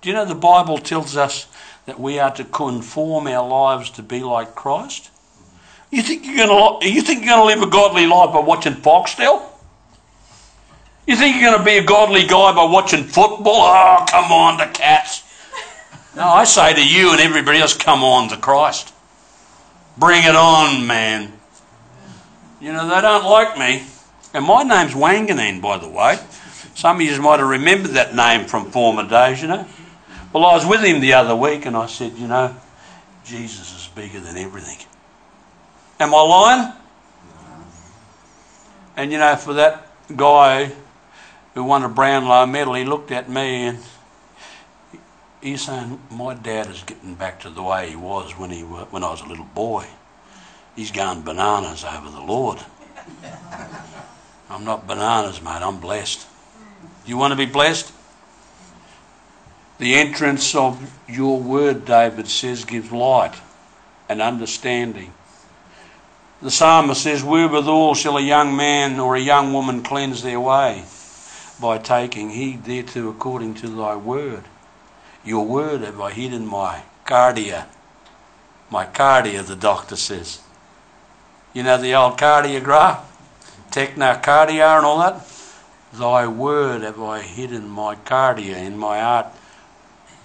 Do 0.00 0.08
you 0.08 0.14
know 0.14 0.24
the 0.24 0.34
Bible 0.34 0.78
tells 0.78 1.16
us 1.16 1.46
that 1.86 1.98
we 1.98 2.18
are 2.18 2.30
to 2.32 2.44
conform 2.44 3.26
our 3.26 3.46
lives 3.46 3.90
to 3.90 4.02
be 4.02 4.20
like 4.20 4.54
Christ? 4.54 5.10
You 5.90 6.02
think 6.02 6.24
you're 6.24 6.46
going 6.46 6.80
to 6.80 6.88
you 6.88 7.00
think 7.02 7.24
you're 7.24 7.36
going 7.36 7.56
to 7.56 7.60
live 7.60 7.66
a 7.66 7.70
godly 7.70 8.06
life 8.06 8.32
by 8.32 8.40
watching 8.40 8.74
Foxtel? 8.74 9.42
You 11.06 11.14
think 11.14 11.36
you're 11.36 11.50
going 11.50 11.58
to 11.58 11.64
be 11.64 11.78
a 11.78 11.84
godly 11.84 12.26
guy 12.26 12.52
by 12.52 12.64
watching 12.64 13.04
football? 13.04 13.62
Oh, 13.62 14.04
come 14.08 14.32
on, 14.32 14.58
the 14.58 14.66
cats. 14.66 15.22
No, 16.16 16.24
I 16.24 16.44
say 16.44 16.74
to 16.74 16.84
you 16.86 17.12
and 17.12 17.20
everybody 17.20 17.58
else, 17.58 17.76
come 17.76 18.02
on, 18.02 18.28
to 18.30 18.36
Christ. 18.36 18.92
Bring 19.96 20.24
it 20.24 20.34
on, 20.34 20.86
man. 20.86 21.32
You 22.60 22.72
know, 22.72 22.88
they 22.88 23.00
don't 23.00 23.24
like 23.24 23.56
me. 23.56 23.86
And 24.34 24.44
my 24.44 24.62
name's 24.62 24.94
Wanganeen, 24.94 25.62
by 25.62 25.78
the 25.78 25.88
way. 25.88 26.18
Some 26.74 26.96
of 26.96 27.02
you 27.02 27.22
might 27.22 27.38
have 27.38 27.48
remembered 27.48 27.92
that 27.92 28.14
name 28.14 28.46
from 28.46 28.70
former 28.70 29.08
days, 29.08 29.40
you 29.40 29.48
know. 29.48 29.66
Well, 30.32 30.44
I 30.44 30.54
was 30.54 30.66
with 30.66 30.82
him 30.82 31.00
the 31.00 31.14
other 31.14 31.34
week 31.34 31.66
and 31.66 31.76
I 31.76 31.86
said, 31.86 32.12
you 32.18 32.28
know, 32.28 32.54
Jesus 33.24 33.74
is 33.74 33.88
bigger 33.94 34.20
than 34.20 34.36
everything. 34.36 34.78
Am 35.98 36.14
I 36.14 36.20
lying? 36.20 36.72
And 38.96 39.12
you 39.12 39.18
know, 39.18 39.36
for 39.36 39.54
that 39.54 39.86
guy 40.14 40.72
who 41.54 41.64
won 41.64 41.82
a 41.82 41.88
Brownlow 41.88 42.46
medal, 42.46 42.74
he 42.74 42.84
looked 42.84 43.10
at 43.10 43.28
me 43.28 43.66
and 43.66 43.78
he's 45.40 45.62
saying, 45.62 46.00
"My 46.10 46.34
dad 46.34 46.68
is 46.68 46.82
getting 46.82 47.14
back 47.14 47.40
to 47.40 47.50
the 47.50 47.62
way 47.62 47.90
he 47.90 47.96
was 47.96 48.32
when 48.32 48.50
he 48.50 48.62
when 48.62 49.04
I 49.04 49.10
was 49.10 49.20
a 49.20 49.26
little 49.26 49.44
boy. 49.44 49.86
He's 50.74 50.90
going 50.90 51.22
bananas 51.22 51.84
over 51.84 52.10
the 52.10 52.20
Lord. 52.20 52.58
I'm 54.50 54.64
not 54.64 54.86
bananas, 54.86 55.42
mate. 55.42 55.62
I'm 55.62 55.80
blessed. 55.80 56.26
You 57.04 57.16
want 57.16 57.32
to 57.32 57.36
be 57.36 57.46
blessed? 57.46 57.92
The 59.78 59.94
entrance 59.94 60.54
of 60.54 60.98
your 61.08 61.38
word, 61.38 61.84
David 61.84 62.28
says, 62.28 62.64
gives 62.64 62.90
light 62.90 63.34
and 64.08 64.22
understanding. 64.22 65.12
The 66.40 66.50
psalmist 66.50 67.02
says, 67.02 67.22
Wherewithal 67.22 67.94
shall 67.94 68.16
a 68.16 68.22
young 68.22 68.56
man 68.56 68.98
or 69.00 69.16
a 69.16 69.20
young 69.20 69.52
woman 69.52 69.82
cleanse 69.82 70.22
their 70.22 70.40
way? 70.40 70.84
By 71.60 71.78
taking 71.78 72.30
heed 72.30 72.64
thereto 72.64 73.08
according 73.08 73.54
to 73.54 73.68
thy 73.68 73.96
word. 73.96 74.44
Your 75.24 75.44
word 75.44 75.80
have 75.80 76.00
I 76.00 76.12
hid 76.12 76.32
in 76.32 76.46
my 76.46 76.82
cardia. 77.06 77.66
My 78.70 78.84
cardia, 78.84 79.44
the 79.44 79.56
doctor 79.56 79.96
says. 79.96 80.40
You 81.52 81.62
know 81.62 81.78
the 81.78 81.94
old 81.94 82.18
cardiograph? 82.18 83.00
Technocardia 83.70 84.76
and 84.76 84.86
all 84.86 84.98
that? 84.98 85.26
Thy 85.92 86.26
word 86.26 86.82
have 86.82 87.00
I 87.00 87.22
hid 87.22 87.52
in 87.52 87.68
my 87.68 87.94
cardia, 87.94 88.56
in 88.56 88.76
my 88.76 89.00
heart, 89.00 89.26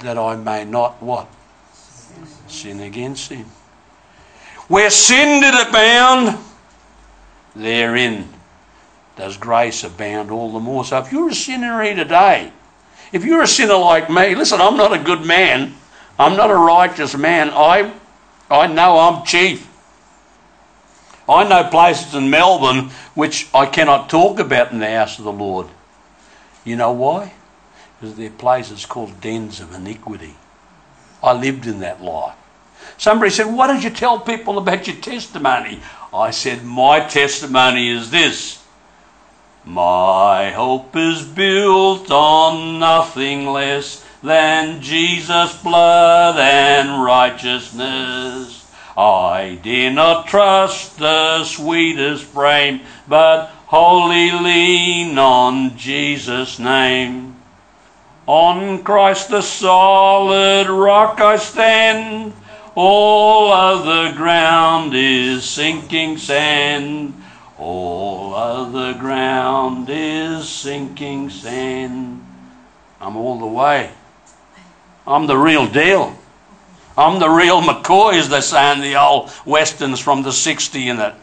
that 0.02 0.18
I 0.18 0.36
may 0.36 0.66
not 0.66 1.02
what? 1.02 1.28
Sin 2.48 2.80
against 2.82 3.32
him. 3.32 3.46
Where 4.68 4.90
sin 4.90 5.42
did 5.42 5.68
abound, 5.68 6.38
therein 7.56 8.28
does 9.16 9.38
grace 9.38 9.84
abound 9.84 10.32
all 10.32 10.52
the 10.52 10.60
more. 10.60 10.86
So 10.86 10.98
if 11.00 11.12
you're 11.12 11.30
a 11.30 11.36
sinner 11.36 11.82
here 11.82 11.96
today, 11.96 12.52
if 13.12 13.26
you're 13.26 13.42
a 13.42 13.48
sinner 13.48 13.76
like 13.76 14.10
me, 14.10 14.36
listen, 14.36 14.62
I'm 14.62 14.78
not 14.78 14.94
a 14.94 15.00
good 15.00 15.26
man. 15.26 15.76
I'm 16.18 16.38
not 16.38 16.52
a 16.52 16.56
righteous 16.56 17.16
man. 17.16 17.50
I, 17.50 17.94
I 18.50 18.68
know 18.68 18.98
I'm 18.98 19.26
chief. 19.26 19.68
I 21.28 21.48
know 21.48 21.70
places 21.70 22.14
in 22.16 22.30
Melbourne 22.30 22.90
which 23.14 23.48
I 23.54 23.66
cannot 23.66 24.10
talk 24.10 24.40
about 24.40 24.72
in 24.72 24.80
the 24.80 24.90
house 24.90 25.18
of 25.20 25.26
the 25.26 25.32
Lord. 25.32 25.68
You 26.64 26.76
know 26.76 26.92
why? 26.92 27.34
Because 28.02 28.16
they're 28.16 28.32
places 28.32 28.88
called 28.88 29.22
dens 29.22 29.60
of 29.60 29.76
iniquity. 29.76 30.34
I 31.22 31.34
lived 31.34 31.68
in 31.68 31.82
that 31.82 32.02
life. 32.02 32.36
Somebody 32.98 33.30
said, 33.30 33.46
Why 33.46 33.68
don't 33.68 33.84
you 33.84 33.92
tell 33.92 34.20
people 34.20 34.58
about 34.58 34.88
your 34.88 34.96
testimony? 34.96 35.80
I 36.12 36.32
said, 36.32 36.64
My 36.64 37.02
testimony 37.02 37.90
is 37.90 38.10
this 38.10 38.66
My 39.64 40.50
hope 40.50 40.96
is 40.96 41.24
built 41.24 42.10
on 42.10 42.80
nothing 42.80 43.46
less 43.46 44.04
than 44.24 44.82
Jesus' 44.82 45.62
blood 45.62 46.38
and 46.40 47.04
righteousness. 47.04 48.68
I 48.98 49.60
dare 49.62 49.92
not 49.92 50.26
trust 50.26 50.98
the 50.98 51.44
sweetest 51.44 52.24
frame, 52.24 52.82
but 53.08 53.52
wholly 53.68 54.32
lean 54.32 55.20
on 55.20 55.78
Jesus' 55.78 56.58
name. 56.58 57.40
On 58.32 58.82
Christ 58.82 59.28
the 59.28 59.41
solid 59.41 60.70
rock 60.70 61.20
I 61.20 61.36
stand, 61.36 62.32
all 62.76 63.52
other 63.52 64.15
ground 64.15 64.94
is 64.96 65.44
sinking 65.44 66.17
sand. 66.17 67.13
All 67.60 68.34
other 68.34 68.94
ground 68.94 69.89
is 69.89 70.48
sinking 70.48 71.30
sand. 71.30 72.26
I'm 73.02 73.17
all 73.17 73.38
the 73.38 73.48
way. 73.48 73.91
I'm 75.06 75.28
the 75.28 75.36
real 75.36 75.67
deal. 75.67 76.17
I'm 76.98 77.20
the 77.20 77.30
real 77.30 77.62
McCoy, 77.62 78.13
as 78.13 78.30
they 78.30 78.39
say 78.39 78.72
in 78.72 78.80
the 78.80 78.96
old 78.96 79.30
westerns 79.46 80.00
from 80.00 80.24
the 80.24 80.32
60 80.32 80.88
and 80.88 81.00
that. 81.00 81.17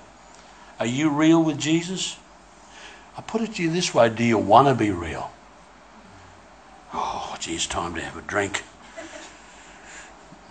Are 0.78 0.84
you 0.84 1.08
real 1.08 1.42
with 1.42 1.58
Jesus? 1.58 2.18
I 3.16 3.22
put 3.22 3.40
it 3.40 3.54
to 3.54 3.62
you 3.62 3.70
this 3.70 3.94
way 3.94 4.10
do 4.10 4.24
you 4.24 4.36
want 4.36 4.68
to 4.68 4.74
be 4.74 4.90
real? 4.90 5.30
Oh, 6.92 7.36
gee, 7.38 7.54
it's 7.54 7.66
time 7.66 7.94
to 7.94 8.00
have 8.00 8.16
a 8.16 8.22
drink. 8.22 8.64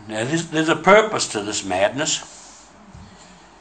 Now, 0.07 0.23
there's, 0.23 0.47
there's 0.47 0.69
a 0.69 0.75
purpose 0.75 1.27
to 1.29 1.41
this 1.41 1.65
madness. 1.65 2.69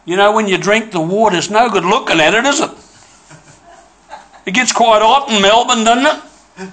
You 0.04 0.16
know, 0.16 0.32
when 0.32 0.46
you 0.46 0.58
drink 0.58 0.92
the 0.92 1.00
water, 1.00 1.36
it's 1.36 1.50
no 1.50 1.68
good 1.68 1.84
looking 1.84 2.20
at 2.20 2.34
it, 2.34 2.44
is 2.44 2.60
it? 2.60 2.70
It 4.46 4.54
gets 4.54 4.70
quite 4.70 5.02
hot 5.02 5.28
in 5.28 5.42
Melbourne, 5.42 5.82
doesn't 5.84 6.06
it? 6.06 6.70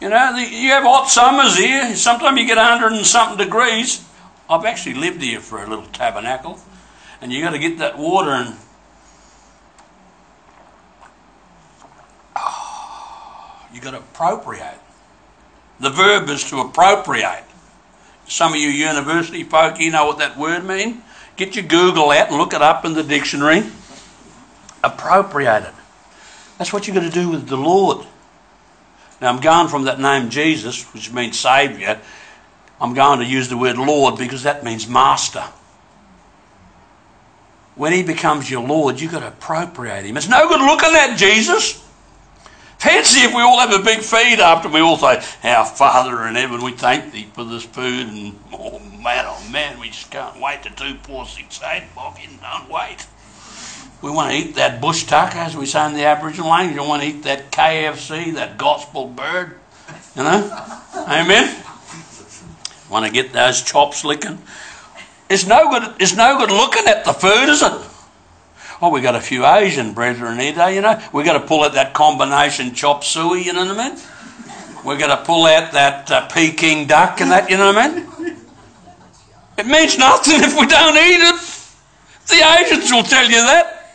You 0.00 0.08
know, 0.08 0.34
the, 0.34 0.42
you 0.42 0.70
have 0.70 0.82
hot 0.82 1.08
summers 1.08 1.56
here. 1.56 1.94
Sometimes 1.94 2.40
you 2.40 2.46
get 2.46 2.56
100 2.56 2.92
and 2.92 3.06
something 3.06 3.36
degrees. 3.36 4.04
I've 4.48 4.64
actually 4.64 4.94
lived 4.94 5.22
here 5.22 5.40
for 5.40 5.62
a 5.62 5.68
little 5.68 5.86
tabernacle. 5.86 6.58
And 7.20 7.30
you 7.30 7.42
got 7.42 7.50
to 7.50 7.58
get 7.58 7.78
that 7.78 7.98
water 7.98 8.30
and. 8.30 8.56
You 13.72 13.80
got 13.80 13.92
to 13.92 13.98
appropriate. 13.98 14.78
The 15.78 15.90
verb 15.90 16.28
is 16.28 16.48
to 16.50 16.60
appropriate. 16.60 17.44
Some 18.26 18.52
of 18.52 18.58
you 18.58 18.68
university 18.68 19.42
folk, 19.44 19.80
you 19.80 19.90
know 19.90 20.06
what 20.06 20.18
that 20.18 20.38
word 20.38 20.64
means. 20.64 21.02
Get 21.36 21.56
your 21.56 21.64
Google 21.64 22.10
out 22.10 22.28
and 22.28 22.36
look 22.36 22.52
it 22.52 22.62
up 22.62 22.84
in 22.84 22.92
the 22.92 23.02
dictionary. 23.02 23.62
Appropriate 24.84 25.62
it. 25.62 25.74
That's 26.58 26.72
what 26.72 26.86
you've 26.86 26.94
got 26.94 27.02
to 27.02 27.10
do 27.10 27.30
with 27.30 27.48
the 27.48 27.56
Lord. 27.56 28.06
Now, 29.20 29.28
I'm 29.28 29.40
going 29.40 29.68
from 29.68 29.84
that 29.84 29.98
name 29.98 30.30
Jesus, 30.30 30.82
which 30.92 31.12
means 31.12 31.38
Saviour. 31.38 31.98
I'm 32.80 32.94
going 32.94 33.20
to 33.20 33.26
use 33.26 33.48
the 33.48 33.56
word 33.56 33.78
Lord 33.78 34.18
because 34.18 34.42
that 34.44 34.64
means 34.64 34.88
master. 34.88 35.44
When 37.74 37.92
he 37.92 38.02
becomes 38.02 38.50
your 38.50 38.66
Lord, 38.66 39.00
you've 39.00 39.12
got 39.12 39.20
to 39.20 39.28
appropriate 39.28 40.04
him. 40.04 40.16
It's 40.16 40.28
no 40.28 40.48
good 40.48 40.60
looking 40.60 40.94
at 40.94 41.16
Jesus. 41.16 41.82
Fancy 42.80 43.20
if 43.20 43.34
we 43.34 43.42
all 43.42 43.58
have 43.58 43.78
a 43.78 43.84
big 43.84 44.00
feed 44.00 44.40
after 44.40 44.70
we 44.70 44.80
all 44.80 44.96
say, 44.96 45.22
Our 45.44 45.66
Father 45.66 46.26
in 46.26 46.34
heaven, 46.34 46.62
we 46.62 46.72
thank 46.72 47.12
thee 47.12 47.28
for 47.34 47.44
this 47.44 47.62
food. 47.62 48.06
And 48.08 48.38
oh 48.54 48.78
man, 48.78 49.26
oh 49.28 49.46
man, 49.50 49.78
we 49.78 49.88
just 49.88 50.10
can't 50.10 50.40
wait 50.40 50.62
to 50.62 50.70
do 50.70 50.94
four, 51.02 51.26
six, 51.26 51.60
eight. 51.62 51.84
Fucking 51.94 52.38
don't 52.40 52.70
wait. 52.70 53.06
We 54.00 54.10
want 54.10 54.32
to 54.32 54.38
eat 54.38 54.54
that 54.54 54.80
bush 54.80 55.04
tucker, 55.04 55.36
as 55.36 55.54
we 55.54 55.66
say 55.66 55.84
in 55.88 55.92
the 55.92 56.06
Aboriginal 56.06 56.48
language. 56.48 56.80
We 56.80 56.88
want 56.88 57.02
to 57.02 57.08
eat 57.08 57.22
that 57.24 57.52
KFC, 57.52 58.32
that 58.36 58.56
gospel 58.56 59.08
bird. 59.08 59.58
You 60.16 60.22
know? 60.22 60.66
Amen? 61.06 61.62
Want 62.88 63.04
to 63.04 63.12
get 63.12 63.34
those 63.34 63.60
chops 63.60 64.06
licking? 64.06 64.38
It's 65.28 65.46
no 65.46 65.68
good. 65.68 65.96
It's 66.00 66.16
no 66.16 66.38
good 66.38 66.50
looking 66.50 66.86
at 66.86 67.04
the 67.04 67.12
food, 67.12 67.50
is 67.50 67.62
it? 67.62 67.89
Oh, 68.82 68.88
we 68.88 69.02
got 69.02 69.14
a 69.14 69.20
few 69.20 69.44
Asian 69.44 69.92
brethren 69.92 70.38
here, 70.38 70.70
you 70.70 70.80
know. 70.80 71.00
We've 71.12 71.26
got 71.26 71.34
to 71.34 71.46
pull 71.46 71.64
out 71.64 71.74
that 71.74 71.92
combination 71.92 72.74
chop 72.74 73.04
suey, 73.04 73.42
you 73.42 73.52
know 73.52 73.66
what 73.66 73.78
I 73.78 73.90
mean? 73.90 73.98
We 74.86 74.96
got 74.96 75.14
to 75.14 75.24
pull 75.24 75.44
out 75.44 75.72
that 75.72 76.10
uh, 76.10 76.26
Peking 76.28 76.86
duck 76.86 77.20
and 77.20 77.30
that, 77.30 77.50
you 77.50 77.58
know 77.58 77.72
what 77.72 77.76
I 77.76 77.94
mean? 77.94 78.36
It 79.58 79.66
means 79.66 79.98
nothing 79.98 80.40
if 80.42 80.58
we 80.58 80.66
don't 80.66 80.96
eat 80.96 81.20
it. 81.20 81.40
The 82.28 82.36
Asians 82.58 82.90
will 82.90 83.02
tell 83.02 83.24
you 83.24 83.42
that. 83.42 83.94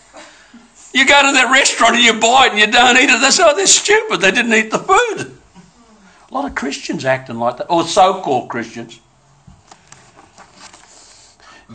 You 0.94 1.08
go 1.08 1.22
to 1.26 1.32
that 1.34 1.50
restaurant 1.52 1.96
and 1.96 2.04
you 2.04 2.20
buy 2.20 2.46
it 2.46 2.52
and 2.52 2.60
you 2.60 2.68
don't 2.68 2.98
eat 2.98 3.10
it. 3.10 3.20
They 3.20 3.32
say, 3.32 3.44
oh, 3.44 3.56
they're 3.56 3.66
stupid. 3.66 4.22
They 4.22 4.32
didn't 4.32 4.54
eat 4.54 4.70
the 4.70 4.78
food. 4.78 5.36
A 6.30 6.34
lot 6.34 6.46
of 6.46 6.54
Christians 6.54 7.04
acting 7.04 7.38
like 7.38 7.58
that, 7.58 7.72
or 7.72 7.84
so 7.84 8.22
called 8.22 8.50
Christians. 8.50 9.00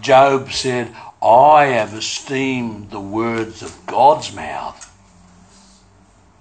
Job 0.00 0.52
said, 0.52 0.94
I 1.22 1.66
have 1.66 1.92
esteemed 1.94 2.90
the 2.90 3.00
words 3.00 3.62
of 3.62 3.86
God's 3.86 4.34
mouth. 4.34 4.86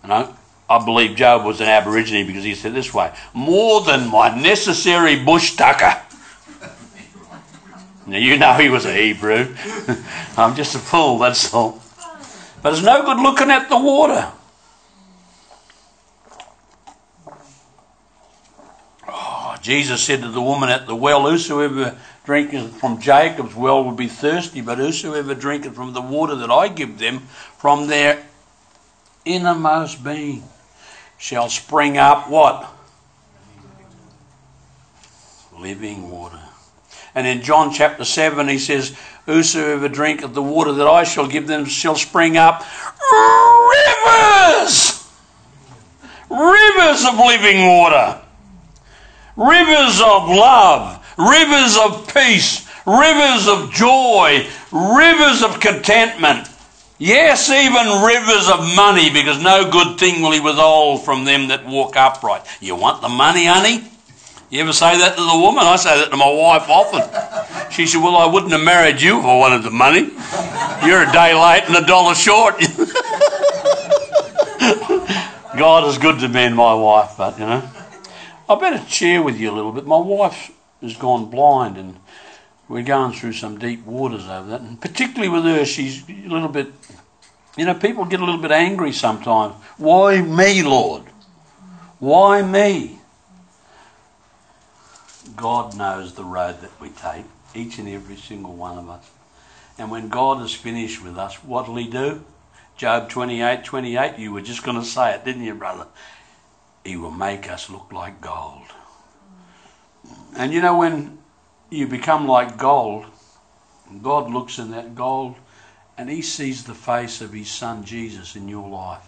And 0.03 0.13
I, 0.13 0.33
I 0.69 0.83
believe 0.85 1.17
Job 1.17 1.45
was 1.45 1.59
an 1.59 1.67
Aborigine 1.67 2.25
because 2.25 2.43
he 2.43 2.55
said 2.55 2.73
this 2.73 2.93
way 2.93 3.13
more 3.33 3.81
than 3.81 4.07
my 4.07 4.39
necessary 4.39 5.21
bush 5.21 5.55
tucker. 5.55 6.01
now, 8.07 8.17
you 8.17 8.37
know 8.37 8.53
he 8.53 8.69
was 8.69 8.85
a 8.85 8.93
Hebrew. 8.93 9.53
I'm 10.37 10.55
just 10.55 10.75
a 10.75 10.79
fool, 10.79 11.19
that's 11.19 11.53
all. 11.53 11.81
But 12.61 12.73
it's 12.73 12.83
no 12.83 13.03
good 13.03 13.19
looking 13.19 13.49
at 13.49 13.67
the 13.69 13.77
water. 13.77 14.31
Oh, 19.07 19.57
Jesus 19.61 20.01
said 20.03 20.21
to 20.21 20.29
the 20.29 20.41
woman 20.41 20.69
at 20.69 20.87
the 20.87 20.95
well, 20.95 21.29
Whosoever 21.29 21.97
drinketh 22.25 22.75
from 22.79 23.01
Jacob's 23.01 23.55
well 23.55 23.83
will 23.83 23.91
be 23.91 24.07
thirsty, 24.07 24.61
but 24.61 24.77
whosoever 24.77 25.33
drinketh 25.33 25.75
from 25.75 25.93
the 25.93 26.01
water 26.01 26.35
that 26.35 26.51
I 26.51 26.67
give 26.67 26.99
them 26.99 27.19
from 27.57 27.87
their 27.87 28.23
innermost 29.25 30.03
being 30.03 30.43
shall 31.17 31.49
spring 31.49 31.97
up 31.97 32.29
what? 32.29 32.71
Living 35.57 36.09
water. 36.09 36.39
And 37.15 37.27
in 37.27 37.41
John 37.41 37.73
chapter 37.73 38.05
7, 38.05 38.47
he 38.47 38.59
says, 38.59 38.97
Whosoever 39.25 39.89
drinketh 39.89 40.33
the 40.33 40.41
water 40.41 40.71
that 40.73 40.87
I 40.87 41.03
shall 41.03 41.27
give 41.27 41.47
them 41.47 41.65
shall 41.65 41.95
spring 41.95 42.37
up 42.37 42.63
rivers! 44.05 45.05
Rivers 46.29 47.05
of 47.05 47.17
living 47.17 47.65
water. 47.65 48.21
Rivers 49.35 49.99
of 50.01 50.29
love. 50.29 50.98
Rivers 51.19 51.77
of 51.77 52.11
peace. 52.13 52.65
Rivers 52.85 53.49
of 53.49 53.73
joy. 53.73 54.47
Rivers 54.71 55.43
of 55.43 55.59
contentment. 55.59 56.47
Yes, 56.97 57.49
even 57.49 58.03
rivers 58.03 58.49
of 58.49 58.73
money, 58.75 59.09
because 59.09 59.43
no 59.43 59.69
good 59.69 59.99
thing 59.99 60.21
will 60.21 60.31
he 60.31 60.39
withhold 60.39 61.03
from 61.03 61.25
them 61.25 61.49
that 61.49 61.65
walk 61.65 61.97
upright. 61.97 62.45
You 62.61 62.75
want 62.75 63.01
the 63.01 63.09
money, 63.09 63.45
honey? 63.45 63.83
You 64.49 64.61
ever 64.61 64.73
say 64.73 64.97
that 64.97 65.15
to 65.15 65.21
the 65.21 65.37
woman? 65.37 65.65
I 65.65 65.75
say 65.75 65.99
that 65.99 66.09
to 66.09 66.17
my 66.17 66.31
wife 66.31 66.69
often. 66.69 67.03
She 67.71 67.85
said, 67.85 68.01
Well, 68.01 68.15
I 68.15 68.25
wouldn't 68.25 68.51
have 68.51 68.63
married 68.63 69.01
you 69.01 69.19
if 69.19 69.25
I 69.25 69.37
wanted 69.37 69.63
the 69.63 69.71
money. 69.71 70.09
You're 70.85 71.03
a 71.03 71.11
day 71.11 71.35
late 71.35 71.63
and 71.67 71.75
a 71.75 71.85
dollar 71.85 72.15
short. 72.15 72.59
God 75.57 75.87
is 75.87 75.97
good 75.97 76.19
to 76.19 76.29
me 76.29 76.45
and 76.45 76.55
my 76.55 76.73
wife, 76.73 77.15
but 77.17 77.37
you 77.37 77.45
know. 77.45 77.69
I 78.49 78.59
better 78.59 78.83
share 78.87 79.21
with 79.21 79.39
you 79.39 79.51
a 79.51 79.53
little 79.53 79.71
bit. 79.71 79.85
My 79.85 79.97
wife 79.97 80.51
has 80.81 80.95
gone 80.95 81.29
blind 81.29 81.77
and 81.77 81.97
we're 82.67 82.83
going 82.83 83.13
through 83.13 83.33
some 83.33 83.57
deep 83.57 83.85
waters 83.85 84.27
over 84.27 84.49
that. 84.51 84.61
And 84.61 84.79
particularly 84.79 85.29
with 85.29 85.43
her, 85.43 85.65
she's 85.65 86.07
a 86.07 86.27
little 86.27 86.47
bit, 86.47 86.67
you 87.57 87.65
know, 87.65 87.73
people 87.73 88.05
get 88.05 88.19
a 88.19 88.25
little 88.25 88.41
bit 88.41 88.51
angry 88.51 88.91
sometimes. 88.91 89.55
Why 89.77 90.21
me, 90.21 90.61
Lord? 90.61 91.03
Why 91.97 92.43
me? 92.43 92.99
God 95.35 95.75
knows 95.75 96.13
the 96.13 96.23
road 96.23 96.61
that 96.61 96.79
we 96.79 96.89
take, 96.89 97.25
each 97.55 97.79
and 97.79 97.89
every 97.89 98.15
single 98.15 98.53
one 98.53 98.77
of 98.77 98.89
us. 98.89 99.09
And 99.77 99.89
when 99.89 100.09
God 100.09 100.43
is 100.43 100.53
finished 100.53 101.03
with 101.03 101.17
us, 101.17 101.43
what 101.43 101.67
will 101.67 101.77
He 101.77 101.89
do? 101.89 102.23
Job 102.77 103.09
28 103.09 103.63
28, 103.63 104.19
you 104.19 104.31
were 104.31 104.41
just 104.41 104.63
going 104.63 104.79
to 104.79 104.85
say 104.85 105.13
it, 105.13 105.25
didn't 105.25 105.43
you, 105.43 105.55
brother? 105.55 105.87
He 106.85 106.95
will 106.95 107.11
make 107.11 107.49
us 107.49 107.69
look 107.69 107.91
like 107.91 108.21
gold. 108.21 108.67
And 110.35 110.53
you 110.53 110.61
know, 110.61 110.77
when 110.77 111.17
you 111.69 111.87
become 111.87 112.27
like 112.27 112.57
gold, 112.57 113.05
God 114.01 114.31
looks 114.31 114.59
in 114.59 114.71
that 114.71 114.95
gold 114.95 115.35
and 115.97 116.09
He 116.09 116.21
sees 116.21 116.63
the 116.63 116.73
face 116.73 117.21
of 117.21 117.33
His 117.33 117.49
Son 117.49 117.83
Jesus 117.83 118.35
in 118.35 118.47
your 118.47 118.67
life. 118.69 119.05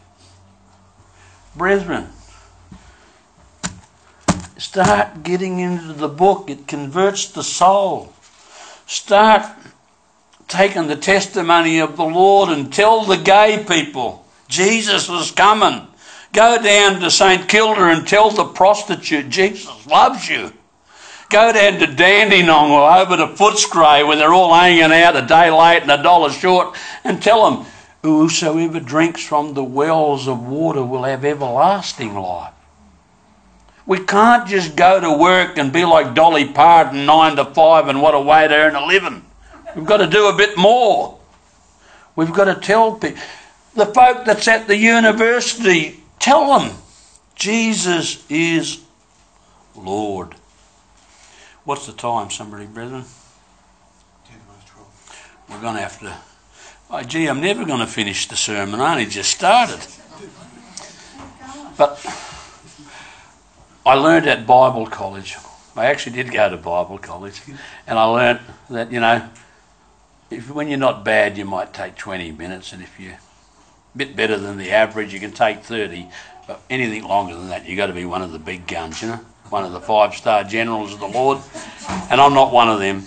Brethren, 1.56 2.10
Start 4.62 5.24
getting 5.24 5.60
into 5.60 5.92
the 5.92 6.08
book. 6.08 6.48
It 6.48 6.68
converts 6.68 7.30
the 7.30 7.44
soul. 7.44 8.14
Start 8.86 9.44
taking 10.48 10.86
the 10.86 10.96
testimony 10.96 11.80
of 11.80 11.98
the 11.98 12.06
Lord 12.06 12.50
and 12.50 12.72
tell 12.72 13.04
the 13.04 13.18
gay 13.18 13.66
people 13.68 14.24
Jesus 14.48 15.10
is 15.10 15.32
coming. 15.32 15.88
Go 16.32 16.62
down 16.62 17.02
to 17.02 17.10
St 17.10 17.50
Kilda 17.50 17.86
and 17.86 18.08
tell 18.08 18.30
the 18.30 18.46
prostitute 18.46 19.30
Jesus 19.30 19.88
loves 19.88 20.30
you. 20.30 20.54
Go 21.32 21.54
down 21.54 21.80
to 21.80 21.88
Dandenong 21.88 22.72
or 22.72 22.92
over 22.92 23.16
to 23.16 23.28
Footscray 23.28 24.06
where 24.06 24.18
they're 24.18 24.34
all 24.34 24.54
hanging 24.54 24.92
out 24.92 25.16
a 25.16 25.26
day 25.26 25.50
late 25.50 25.82
and 25.82 25.90
a 25.90 26.04
dollar 26.04 26.30
short 26.30 26.78
and 27.06 27.24
tell 27.24 27.50
them, 27.50 27.66
Whosoever 28.04 28.82
drinks 28.82 29.24
from 29.24 29.54
the 29.54 29.64
wells 29.64 30.28
of 30.28 30.46
water 30.46 30.84
will 30.84 31.04
have 31.04 31.24
everlasting 31.24 32.16
life. 32.16 32.54
We 33.86 34.00
can't 34.00 34.48
just 34.48 34.76
go 34.76 35.00
to 35.00 35.18
work 35.18 35.58
and 35.58 35.72
be 35.72 35.86
like 35.86 36.16
Dolly 36.16 36.46
Parton, 36.46 37.06
nine 37.06 37.38
to 37.38 37.46
five, 37.46 37.88
and 37.88 38.02
what 38.02 38.14
a 38.14 38.20
way 38.20 38.48
to 38.48 38.54
earn 38.54 38.76
a 38.76 38.86
living. 38.86 39.24
We've 39.76 39.86
got 39.86 39.98
to 39.98 40.08
do 40.08 40.28
a 40.28 40.36
bit 40.36 40.58
more. 40.58 41.18
We've 42.16 42.34
got 42.34 42.46
to 42.46 42.56
tell 42.56 42.96
people. 42.96 43.22
The 43.76 43.86
folk 43.86 44.26
that's 44.26 44.50
at 44.50 44.68
the 44.68 44.76
university, 44.76 46.02
tell 46.20 46.60
them 46.60 46.76
Jesus 47.36 48.26
is 48.30 48.82
Lord. 49.76 50.36
What's 51.64 51.86
the 51.86 51.94
time, 51.94 52.30
somebody, 52.32 52.66
brethren? 52.66 53.06
We're 55.50 55.62
going 55.62 55.76
to 55.76 55.82
have 55.82 56.00
to. 56.00 56.18
Oh, 56.90 57.02
gee, 57.04 57.28
I'm 57.28 57.42
never 57.42 57.66
going 57.66 57.80
to 57.80 57.88
finish 57.88 58.28
the 58.28 58.36
sermon. 58.36 58.80
I 58.80 58.94
only 58.94 59.06
just 59.06 59.32
started. 59.32 59.80
But. 61.78 62.00
I 63.86 63.96
learned 63.96 64.28
at 64.28 64.46
Bible 64.46 64.86
college. 64.86 65.36
I 65.76 65.86
actually 65.86 66.16
did 66.16 66.32
go 66.32 66.50
to 66.50 66.58
Bible 66.58 66.98
college, 66.98 67.42
and 67.88 67.98
I 67.98 68.04
learned 68.04 68.40
that 68.70 68.92
you 68.92 69.00
know, 69.00 69.28
if 70.30 70.52
when 70.52 70.68
you're 70.68 70.78
not 70.78 71.04
bad, 71.04 71.38
you 71.38 71.46
might 71.46 71.74
take 71.74 71.96
20 71.96 72.32
minutes, 72.34 72.74
and 72.74 72.84
if 72.84 73.00
you're 73.00 73.14
a 73.14 73.98
bit 73.98 74.16
better 74.16 74.38
than 74.38 74.58
the 74.58 74.72
average, 74.72 75.14
you 75.14 75.20
can 75.20 75.32
take 75.32 75.64
30. 75.64 76.08
But 76.48 76.62
anything 76.70 77.04
longer 77.04 77.36
than 77.36 77.50
that, 77.50 77.66
you've 77.66 77.78
got 77.78 77.88
to 77.88 77.94
be 77.94 78.06
one 78.06 78.22
of 78.22 78.32
the 78.32 78.40
big 78.40 78.68
guns, 78.68 79.02
you 79.02 79.08
know, 79.10 79.20
one 79.52 79.66
of 79.66 79.74
the 79.74 79.82
five-star 79.82 80.46
generals 80.46 80.94
of 80.94 81.02
the 81.02 81.08
Lord, 81.08 81.38
and 82.10 82.22
I'm 82.22 82.34
not 82.34 82.54
one 82.54 82.70
of 82.70 82.80
them. 82.80 83.04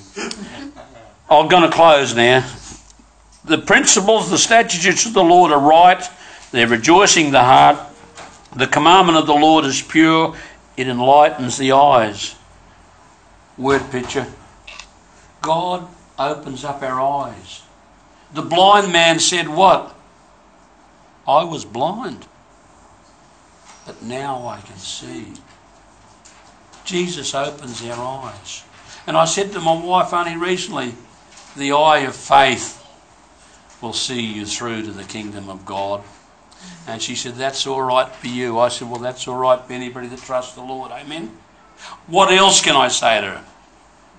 I'm 1.30 1.48
going 1.48 1.62
to 1.62 1.74
close 1.74 2.14
now. 2.14 2.46
The 3.44 3.58
principles, 3.58 4.30
the 4.30 4.38
statutes 4.38 5.06
of 5.06 5.14
the 5.14 5.24
Lord 5.24 5.52
are 5.52 5.60
right. 5.60 6.06
They're 6.52 6.68
rejoicing 6.68 7.30
the 7.30 7.42
heart. 7.42 7.78
The 8.54 8.66
commandment 8.66 9.18
of 9.18 9.26
the 9.26 9.34
Lord 9.34 9.64
is 9.64 9.80
pure. 9.80 10.36
It 10.76 10.86
enlightens 10.86 11.56
the 11.56 11.72
eyes. 11.72 12.34
Word 13.56 13.90
picture. 13.90 14.26
God 15.40 15.88
opens 16.18 16.64
up 16.64 16.82
our 16.82 17.00
eyes. 17.00 17.62
The 18.34 18.42
blind 18.42 18.92
man 18.92 19.18
said, 19.18 19.48
What? 19.48 19.94
I 21.26 21.44
was 21.44 21.64
blind, 21.64 22.26
but 23.86 24.02
now 24.02 24.46
I 24.46 24.60
can 24.60 24.76
see. 24.76 25.32
Jesus 26.84 27.34
opens 27.34 27.84
our 27.84 28.24
eyes. 28.26 28.64
And 29.06 29.16
I 29.16 29.24
said 29.24 29.52
to 29.52 29.60
my 29.60 29.74
wife 29.74 30.12
only 30.12 30.36
recently, 30.36 30.94
the 31.56 31.72
eye 31.72 32.00
of 32.00 32.14
faith 32.14 32.80
will 33.80 33.92
see 33.92 34.20
you 34.20 34.46
through 34.46 34.82
to 34.82 34.92
the 34.92 35.04
kingdom 35.04 35.48
of 35.48 35.64
God. 35.64 36.02
And 36.86 37.00
she 37.00 37.14
said, 37.14 37.34
That's 37.34 37.66
all 37.66 37.82
right 37.82 38.08
for 38.08 38.26
you. 38.26 38.58
I 38.58 38.68
said, 38.68 38.88
Well, 38.88 39.00
that's 39.00 39.28
all 39.28 39.36
right 39.36 39.60
for 39.60 39.72
anybody 39.72 40.08
that 40.08 40.20
trusts 40.20 40.54
the 40.54 40.62
Lord. 40.62 40.90
Amen. 40.90 41.36
What 42.06 42.32
else 42.32 42.62
can 42.62 42.76
I 42.76 42.88
say 42.88 43.20
to 43.20 43.26
her? 43.26 43.44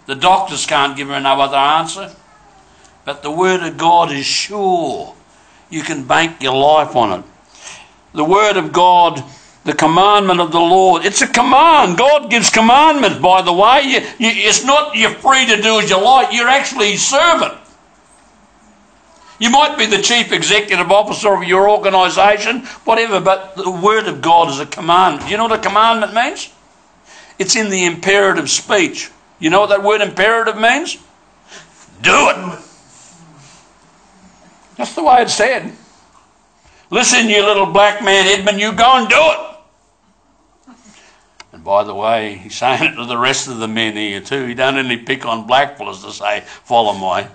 The 0.05 0.15
doctors 0.15 0.65
can't 0.65 0.95
give 0.95 1.07
her 1.07 1.19
no 1.19 1.41
other 1.41 1.57
answer. 1.57 2.15
But 3.05 3.21
the 3.21 3.31
Word 3.31 3.61
of 3.61 3.77
God 3.77 4.11
is 4.11 4.25
sure. 4.25 5.15
You 5.69 5.81
can 5.81 6.05
bank 6.05 6.41
your 6.41 6.55
life 6.55 6.95
on 6.95 7.19
it. 7.19 7.25
The 8.13 8.23
Word 8.23 8.57
of 8.57 8.71
God, 8.71 9.23
the 9.65 9.73
commandment 9.73 10.39
of 10.39 10.51
the 10.51 10.59
Lord, 10.59 11.05
it's 11.05 11.23
a 11.23 11.27
command. 11.27 11.97
God 11.97 12.29
gives 12.29 12.51
commandments, 12.51 13.17
by 13.17 13.41
the 13.41 13.51
way. 13.51 13.81
You, 13.81 13.99
you, 14.19 14.47
it's 14.47 14.63
not 14.63 14.95
you're 14.95 15.09
free 15.09 15.45
to 15.47 15.59
do 15.59 15.79
as 15.79 15.89
you 15.89 16.01
like, 16.01 16.33
you're 16.33 16.47
actually 16.47 16.91
His 16.91 17.05
servant. 17.05 17.53
You 19.39 19.49
might 19.49 19.75
be 19.77 19.87
the 19.87 20.01
chief 20.01 20.31
executive 20.31 20.91
officer 20.91 21.33
of 21.33 21.43
your 21.43 21.69
organisation, 21.69 22.61
whatever, 22.85 23.19
but 23.19 23.55
the 23.55 23.71
word 23.71 24.07
of 24.07 24.21
God 24.21 24.49
is 24.49 24.59
a 24.59 24.67
command. 24.67 25.21
Do 25.21 25.27
you 25.27 25.37
know 25.37 25.47
what 25.47 25.59
a 25.59 25.61
commandment 25.61 26.13
means? 26.13 26.53
It's 27.39 27.55
in 27.55 27.69
the 27.71 27.85
imperative 27.85 28.49
speech. 28.49 29.09
You 29.39 29.49
know 29.49 29.61
what 29.61 29.71
that 29.71 29.83
word 29.83 30.01
imperative 30.01 30.57
means? 30.57 30.95
Do 32.01 32.29
it. 32.29 32.59
That's 34.77 34.93
the 34.93 35.03
way 35.03 35.23
it's 35.23 35.33
said. 35.33 35.73
Listen, 36.91 37.27
you 37.29 37.43
little 37.43 37.65
black 37.65 38.03
man, 38.03 38.27
Edmund, 38.27 38.59
you 38.59 38.71
go 38.71 38.97
and 38.97 39.09
do 39.09 39.17
it. 39.17 39.54
By 41.65 41.83
the 41.83 41.95
way, 41.95 42.35
he's 42.35 42.55
saying 42.55 42.93
it 42.93 42.95
to 42.95 43.05
the 43.05 43.17
rest 43.17 43.49
of 43.49 43.57
the 43.57 43.67
men 43.67 43.97
here 43.97 44.21
too. 44.21 44.45
He 44.45 44.53
don't 44.53 44.77
only 44.77 44.97
pick 44.97 45.25
on 45.25 45.47
black 45.47 45.77
fellas 45.77 46.03
to 46.03 46.11
say, 46.11 46.41
follow 46.45 46.93
my 46.93 47.27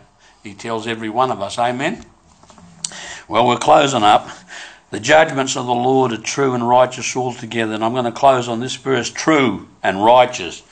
he 0.43 0.55
tells 0.55 0.87
every 0.87 1.11
one 1.11 1.31
of 1.31 1.43
us, 1.43 1.59
Amen? 1.59 2.05
Well, 3.29 3.47
we're 3.47 3.59
closing 3.59 4.03
up. 4.03 4.29
The 4.91 5.01
judgments 5.01 5.57
of 5.57 5.67
the 5.67 5.75
Lord 5.75 6.13
are 6.13 6.17
true 6.17 6.55
and 6.55 6.67
righteous 6.67 7.15
altogether. 7.15 7.75
And 7.75 7.85
I'm 7.85 7.93
going 7.93 8.07
to 8.07 8.13
close 8.13 8.49
on 8.49 8.61
this 8.61 8.75
verse 8.75 9.11
true 9.11 9.69
and 9.83 10.03
righteous. 10.03 10.63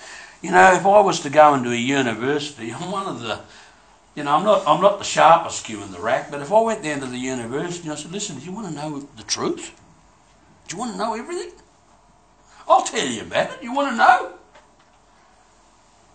You 0.42 0.50
know, 0.50 0.72
if 0.72 0.86
I 0.86 1.00
was 1.00 1.20
to 1.20 1.30
go 1.30 1.54
into 1.54 1.70
a 1.70 1.76
university, 1.76 2.72
I'm 2.80 2.90
one 2.90 3.06
of 3.06 3.20
the, 3.20 3.40
you 4.14 4.24
know, 4.24 4.34
I'm 4.34 4.44
not, 4.44 4.66
I'm 4.66 4.80
not 4.80 4.98
the 4.98 5.04
sharpest 5.04 5.60
skew 5.60 5.82
in 5.82 5.92
the 5.92 6.00
rack, 6.00 6.30
but 6.30 6.40
if 6.40 6.50
I 6.50 6.60
went 6.60 6.82
down 6.82 7.00
to 7.00 7.06
the 7.06 7.18
university 7.18 7.84
and 7.84 7.92
I 7.92 7.96
said, 7.96 8.10
listen, 8.10 8.38
do 8.38 8.44
you 8.44 8.52
want 8.52 8.68
to 8.68 8.74
know 8.74 9.06
the 9.16 9.22
truth? 9.22 9.78
Do 10.66 10.76
you 10.76 10.80
want 10.80 10.92
to 10.92 10.98
know 10.98 11.14
everything? 11.14 11.52
I'll 12.68 12.82
tell 12.82 13.06
you 13.06 13.22
about 13.22 13.50
it. 13.50 13.62
You 13.62 13.74
want 13.74 13.92
to 13.92 13.96
know? 13.96 14.32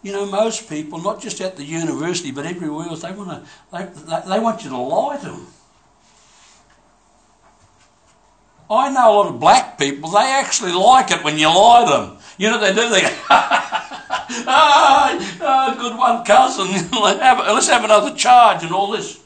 You 0.04 0.12
know, 0.12 0.26
most 0.26 0.70
people, 0.70 1.00
not 1.00 1.22
just 1.22 1.40
at 1.40 1.56
the 1.56 1.64
university, 1.64 2.32
but 2.32 2.46
everywhere 2.46 2.88
else, 2.88 3.02
they 3.02 3.12
want 3.12 3.30
to. 3.30 3.44
They, 3.72 3.86
they, 3.86 4.30
they 4.30 4.40
want 4.40 4.64
you 4.64 4.70
to 4.70 4.78
lie 4.78 5.18
to 5.18 5.26
them. 5.26 5.48
I 8.70 8.92
know 8.92 9.12
a 9.12 9.16
lot 9.16 9.28
of 9.28 9.40
black 9.40 9.78
people. 9.78 10.10
They 10.10 10.20
actually 10.20 10.74
like 10.74 11.12
it 11.12 11.24
when 11.24 11.38
you 11.38 11.48
lie 11.48 11.86
to 11.86 11.92
them. 11.92 12.18
You 12.38 12.50
know 12.50 12.60
what 12.60 12.76
they 12.76 12.82
do? 12.82 12.90
They 12.90 13.02
go, 13.02 13.08
ah, 13.30 15.18
ah, 15.42 15.76
good 15.78 15.98
one, 15.98 16.26
cousin. 16.26 16.68
let's, 17.02 17.70
have, 17.70 17.84
another 17.84 18.14
charge 18.16 18.64
and 18.64 18.74
all 18.74 18.92
this. 18.92 19.22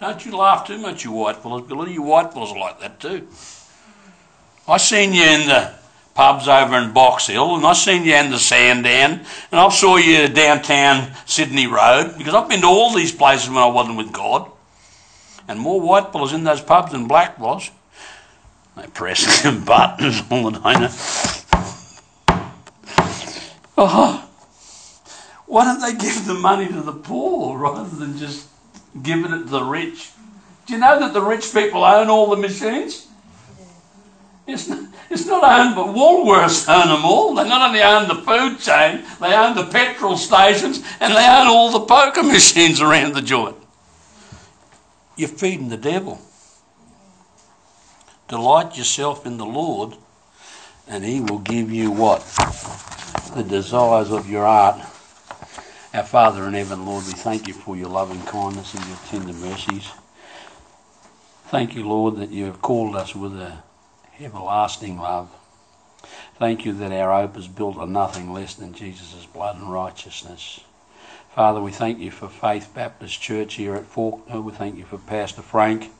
Don't 0.00 0.24
you 0.24 0.36
laugh 0.36 0.66
too 0.66 0.78
much, 0.78 1.04
you 1.04 1.12
white 1.12 1.36
fellas. 1.36 1.70
A 1.70 1.74
lot 1.74 1.88
of 1.88 1.94
you 1.94 2.02
white 2.02 2.32
fellas 2.32 2.52
are 2.52 2.58
like 2.58 2.80
that 2.80 3.00
too. 3.00 3.28
I 4.66 4.76
seen 4.76 5.12
you 5.12 5.22
in 5.24 5.46
the 5.46 5.79
pubs 6.14 6.48
over 6.48 6.76
in 6.76 6.92
Box 6.92 7.26
Hill, 7.28 7.56
and 7.56 7.64
I've 7.64 7.76
seen 7.76 8.04
you 8.04 8.14
in 8.14 8.30
the 8.30 8.38
Sandown, 8.38 9.20
and 9.50 9.60
I 9.60 9.68
saw 9.70 9.96
you 9.96 10.28
downtown 10.28 11.12
Sydney 11.26 11.66
Road, 11.66 12.14
because 12.18 12.34
I've 12.34 12.48
been 12.48 12.60
to 12.62 12.66
all 12.66 12.94
these 12.94 13.12
places 13.12 13.48
when 13.48 13.58
I 13.58 13.66
wasn't 13.66 13.96
with 13.96 14.12
God. 14.12 14.50
And 15.48 15.58
more 15.58 15.80
white 15.80 16.12
fellas 16.12 16.32
in 16.32 16.44
those 16.44 16.60
pubs 16.60 16.92
than 16.92 17.08
black 17.08 17.38
was. 17.38 17.70
They 18.76 18.86
press 18.86 19.42
them 19.42 19.64
buttons 19.64 20.22
all 20.30 20.50
the 20.50 20.58
time. 20.58 20.90
Oh, 23.76 24.28
why 25.46 25.64
don't 25.64 25.80
they 25.80 25.94
give 25.94 26.26
the 26.26 26.34
money 26.34 26.68
to 26.68 26.80
the 26.80 26.92
poor 26.92 27.58
rather 27.58 27.88
than 27.88 28.18
just 28.18 28.46
giving 29.02 29.32
it 29.32 29.38
to 29.38 29.44
the 29.44 29.64
rich? 29.64 30.10
Do 30.66 30.74
you 30.74 30.78
know 30.78 31.00
that 31.00 31.12
the 31.12 31.20
rich 31.20 31.52
people 31.52 31.82
own 31.82 32.08
all 32.08 32.30
the 32.30 32.36
machines? 32.36 33.08
It's 34.52 34.68
not, 34.68 34.80
it's 35.08 35.26
not 35.26 35.44
owned, 35.44 35.74
but 35.76 35.94
Woolworths 35.94 36.68
own 36.68 36.88
them 36.88 37.04
all. 37.04 37.34
They 37.34 37.48
not 37.48 37.68
only 37.68 37.82
own 37.82 38.08
the 38.08 38.14
food 38.16 38.58
chain, 38.58 39.04
they 39.20 39.34
own 39.34 39.54
the 39.54 39.66
petrol 39.66 40.16
stations, 40.16 40.82
and 41.00 41.14
they 41.14 41.26
own 41.26 41.46
all 41.46 41.70
the 41.70 41.86
poker 41.86 42.22
machines 42.24 42.80
around 42.80 43.14
the 43.14 43.22
joint. 43.22 43.56
You're 45.16 45.28
feeding 45.28 45.68
the 45.68 45.76
devil. 45.76 46.20
Delight 48.28 48.76
yourself 48.76 49.26
in 49.26 49.36
the 49.36 49.46
Lord, 49.46 49.94
and 50.88 51.04
He 51.04 51.20
will 51.20 51.38
give 51.38 51.70
you 51.70 51.90
what? 51.90 52.20
The 53.34 53.42
desires 53.42 54.10
of 54.10 54.28
your 54.28 54.44
heart. 54.44 54.80
Our 55.92 56.04
Father 56.04 56.46
in 56.46 56.54
heaven, 56.54 56.86
Lord, 56.86 57.04
we 57.06 57.12
thank 57.12 57.48
you 57.48 57.54
for 57.54 57.76
your 57.76 57.88
loving 57.88 58.22
kindness 58.22 58.74
and 58.74 58.86
your 58.86 58.98
tender 59.08 59.32
mercies. 59.32 59.90
Thank 61.48 61.74
you, 61.74 61.88
Lord, 61.88 62.16
that 62.16 62.30
you 62.30 62.44
have 62.44 62.62
called 62.62 62.94
us 62.94 63.14
with 63.14 63.34
a 63.34 63.58
everlasting 64.24 64.98
love. 64.98 65.30
Thank 66.38 66.64
you 66.64 66.72
that 66.74 66.92
our 66.92 67.22
hope 67.22 67.36
is 67.36 67.48
built 67.48 67.76
on 67.76 67.92
nothing 67.92 68.32
less 68.32 68.54
than 68.54 68.74
Jesus' 68.74 69.26
blood 69.26 69.56
and 69.56 69.72
righteousness. 69.72 70.60
Father, 71.34 71.60
we 71.60 71.70
thank 71.70 71.98
you 71.98 72.10
for 72.10 72.28
Faith 72.28 72.70
Baptist 72.74 73.20
Church 73.20 73.54
here 73.54 73.74
at 73.74 73.84
Fawkner. 73.84 74.42
We 74.42 74.52
thank 74.52 74.76
you 74.76 74.84
for 74.84 74.98
Pastor 74.98 75.42
Frank. 75.42 75.90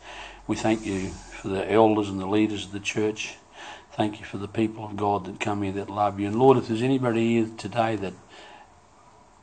We 0.46 0.56
thank 0.56 0.84
you 0.84 1.08
for 1.08 1.48
the 1.48 1.70
elders 1.70 2.08
and 2.08 2.20
the 2.20 2.26
leaders 2.26 2.66
of 2.66 2.72
the 2.72 2.80
church. 2.80 3.36
Thank 3.92 4.20
you 4.20 4.26
for 4.26 4.38
the 4.38 4.48
people 4.48 4.84
of 4.84 4.96
God 4.96 5.24
that 5.26 5.40
come 5.40 5.62
here 5.62 5.72
that 5.72 5.90
love 5.90 6.18
you. 6.18 6.26
And 6.26 6.38
Lord, 6.38 6.58
if 6.58 6.68
there's 6.68 6.82
anybody 6.82 7.36
here 7.36 7.48
today 7.56 7.96
that 7.96 8.14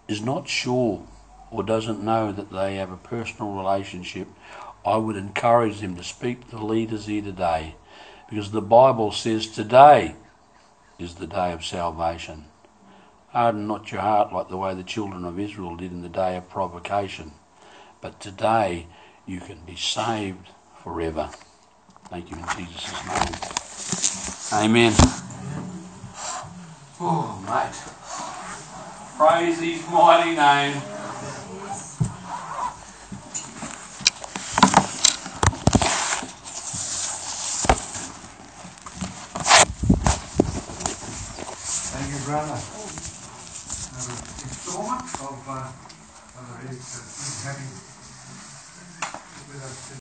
is 0.08 0.22
not 0.22 0.48
sure 0.48 1.06
or 1.52 1.64
doesn't 1.64 2.04
know 2.04 2.32
that 2.32 2.52
they 2.52 2.76
have 2.76 2.92
a 2.92 2.98
personal 2.98 3.54
relationship, 3.54 4.28
I 4.86 4.98
would 4.98 5.16
encourage 5.16 5.80
them 5.80 5.96
to 5.96 6.04
speak 6.04 6.50
to 6.50 6.58
the 6.58 6.64
leaders 6.64 7.06
here 7.06 7.22
today 7.22 7.76
because 8.30 8.52
the 8.52 8.62
Bible 8.62 9.12
says 9.12 9.48
today 9.48 10.16
is 11.00 11.16
the 11.16 11.28
day 11.28 11.52
of 11.52 11.64
salvation. 11.64 12.46
Harden 13.30 13.68
not 13.68 13.92
your 13.92 14.02
heart 14.02 14.34
like 14.34 14.50
the 14.50 14.58
way 14.58 14.74
the 14.74 14.84
children 14.84 15.24
of 15.26 15.40
Israel 15.40 15.76
did 15.76 15.92
in 15.92 16.02
the 16.02 16.10
day 16.10 16.36
of 16.38 16.50
provocation, 16.50 17.34
but 18.02 18.20
today 18.20 18.88
you 19.26 19.40
can 19.40 19.60
be 19.66 19.76
saved 19.76 20.48
forever. 20.84 21.30
Thank 22.10 22.32
you 22.32 22.38
in 22.38 22.46
Jesus' 22.58 24.52
name. 24.52 24.64
Amen. 24.64 24.94
Oh, 27.00 27.38
mate. 27.46 27.76
Praise 29.18 29.60
his 29.60 29.88
mighty 29.92 30.36
name. 30.36 30.97
You, 42.28 42.34
brother. 42.34 42.52
Have 42.52 44.10
installment 44.44 45.08
of 45.16 45.48
uh, 45.48 45.72
of 46.36 46.60
the, 46.60 46.76
uh, 46.76 47.48
having 47.48 47.72
with 49.48 49.64
us. 49.64 49.88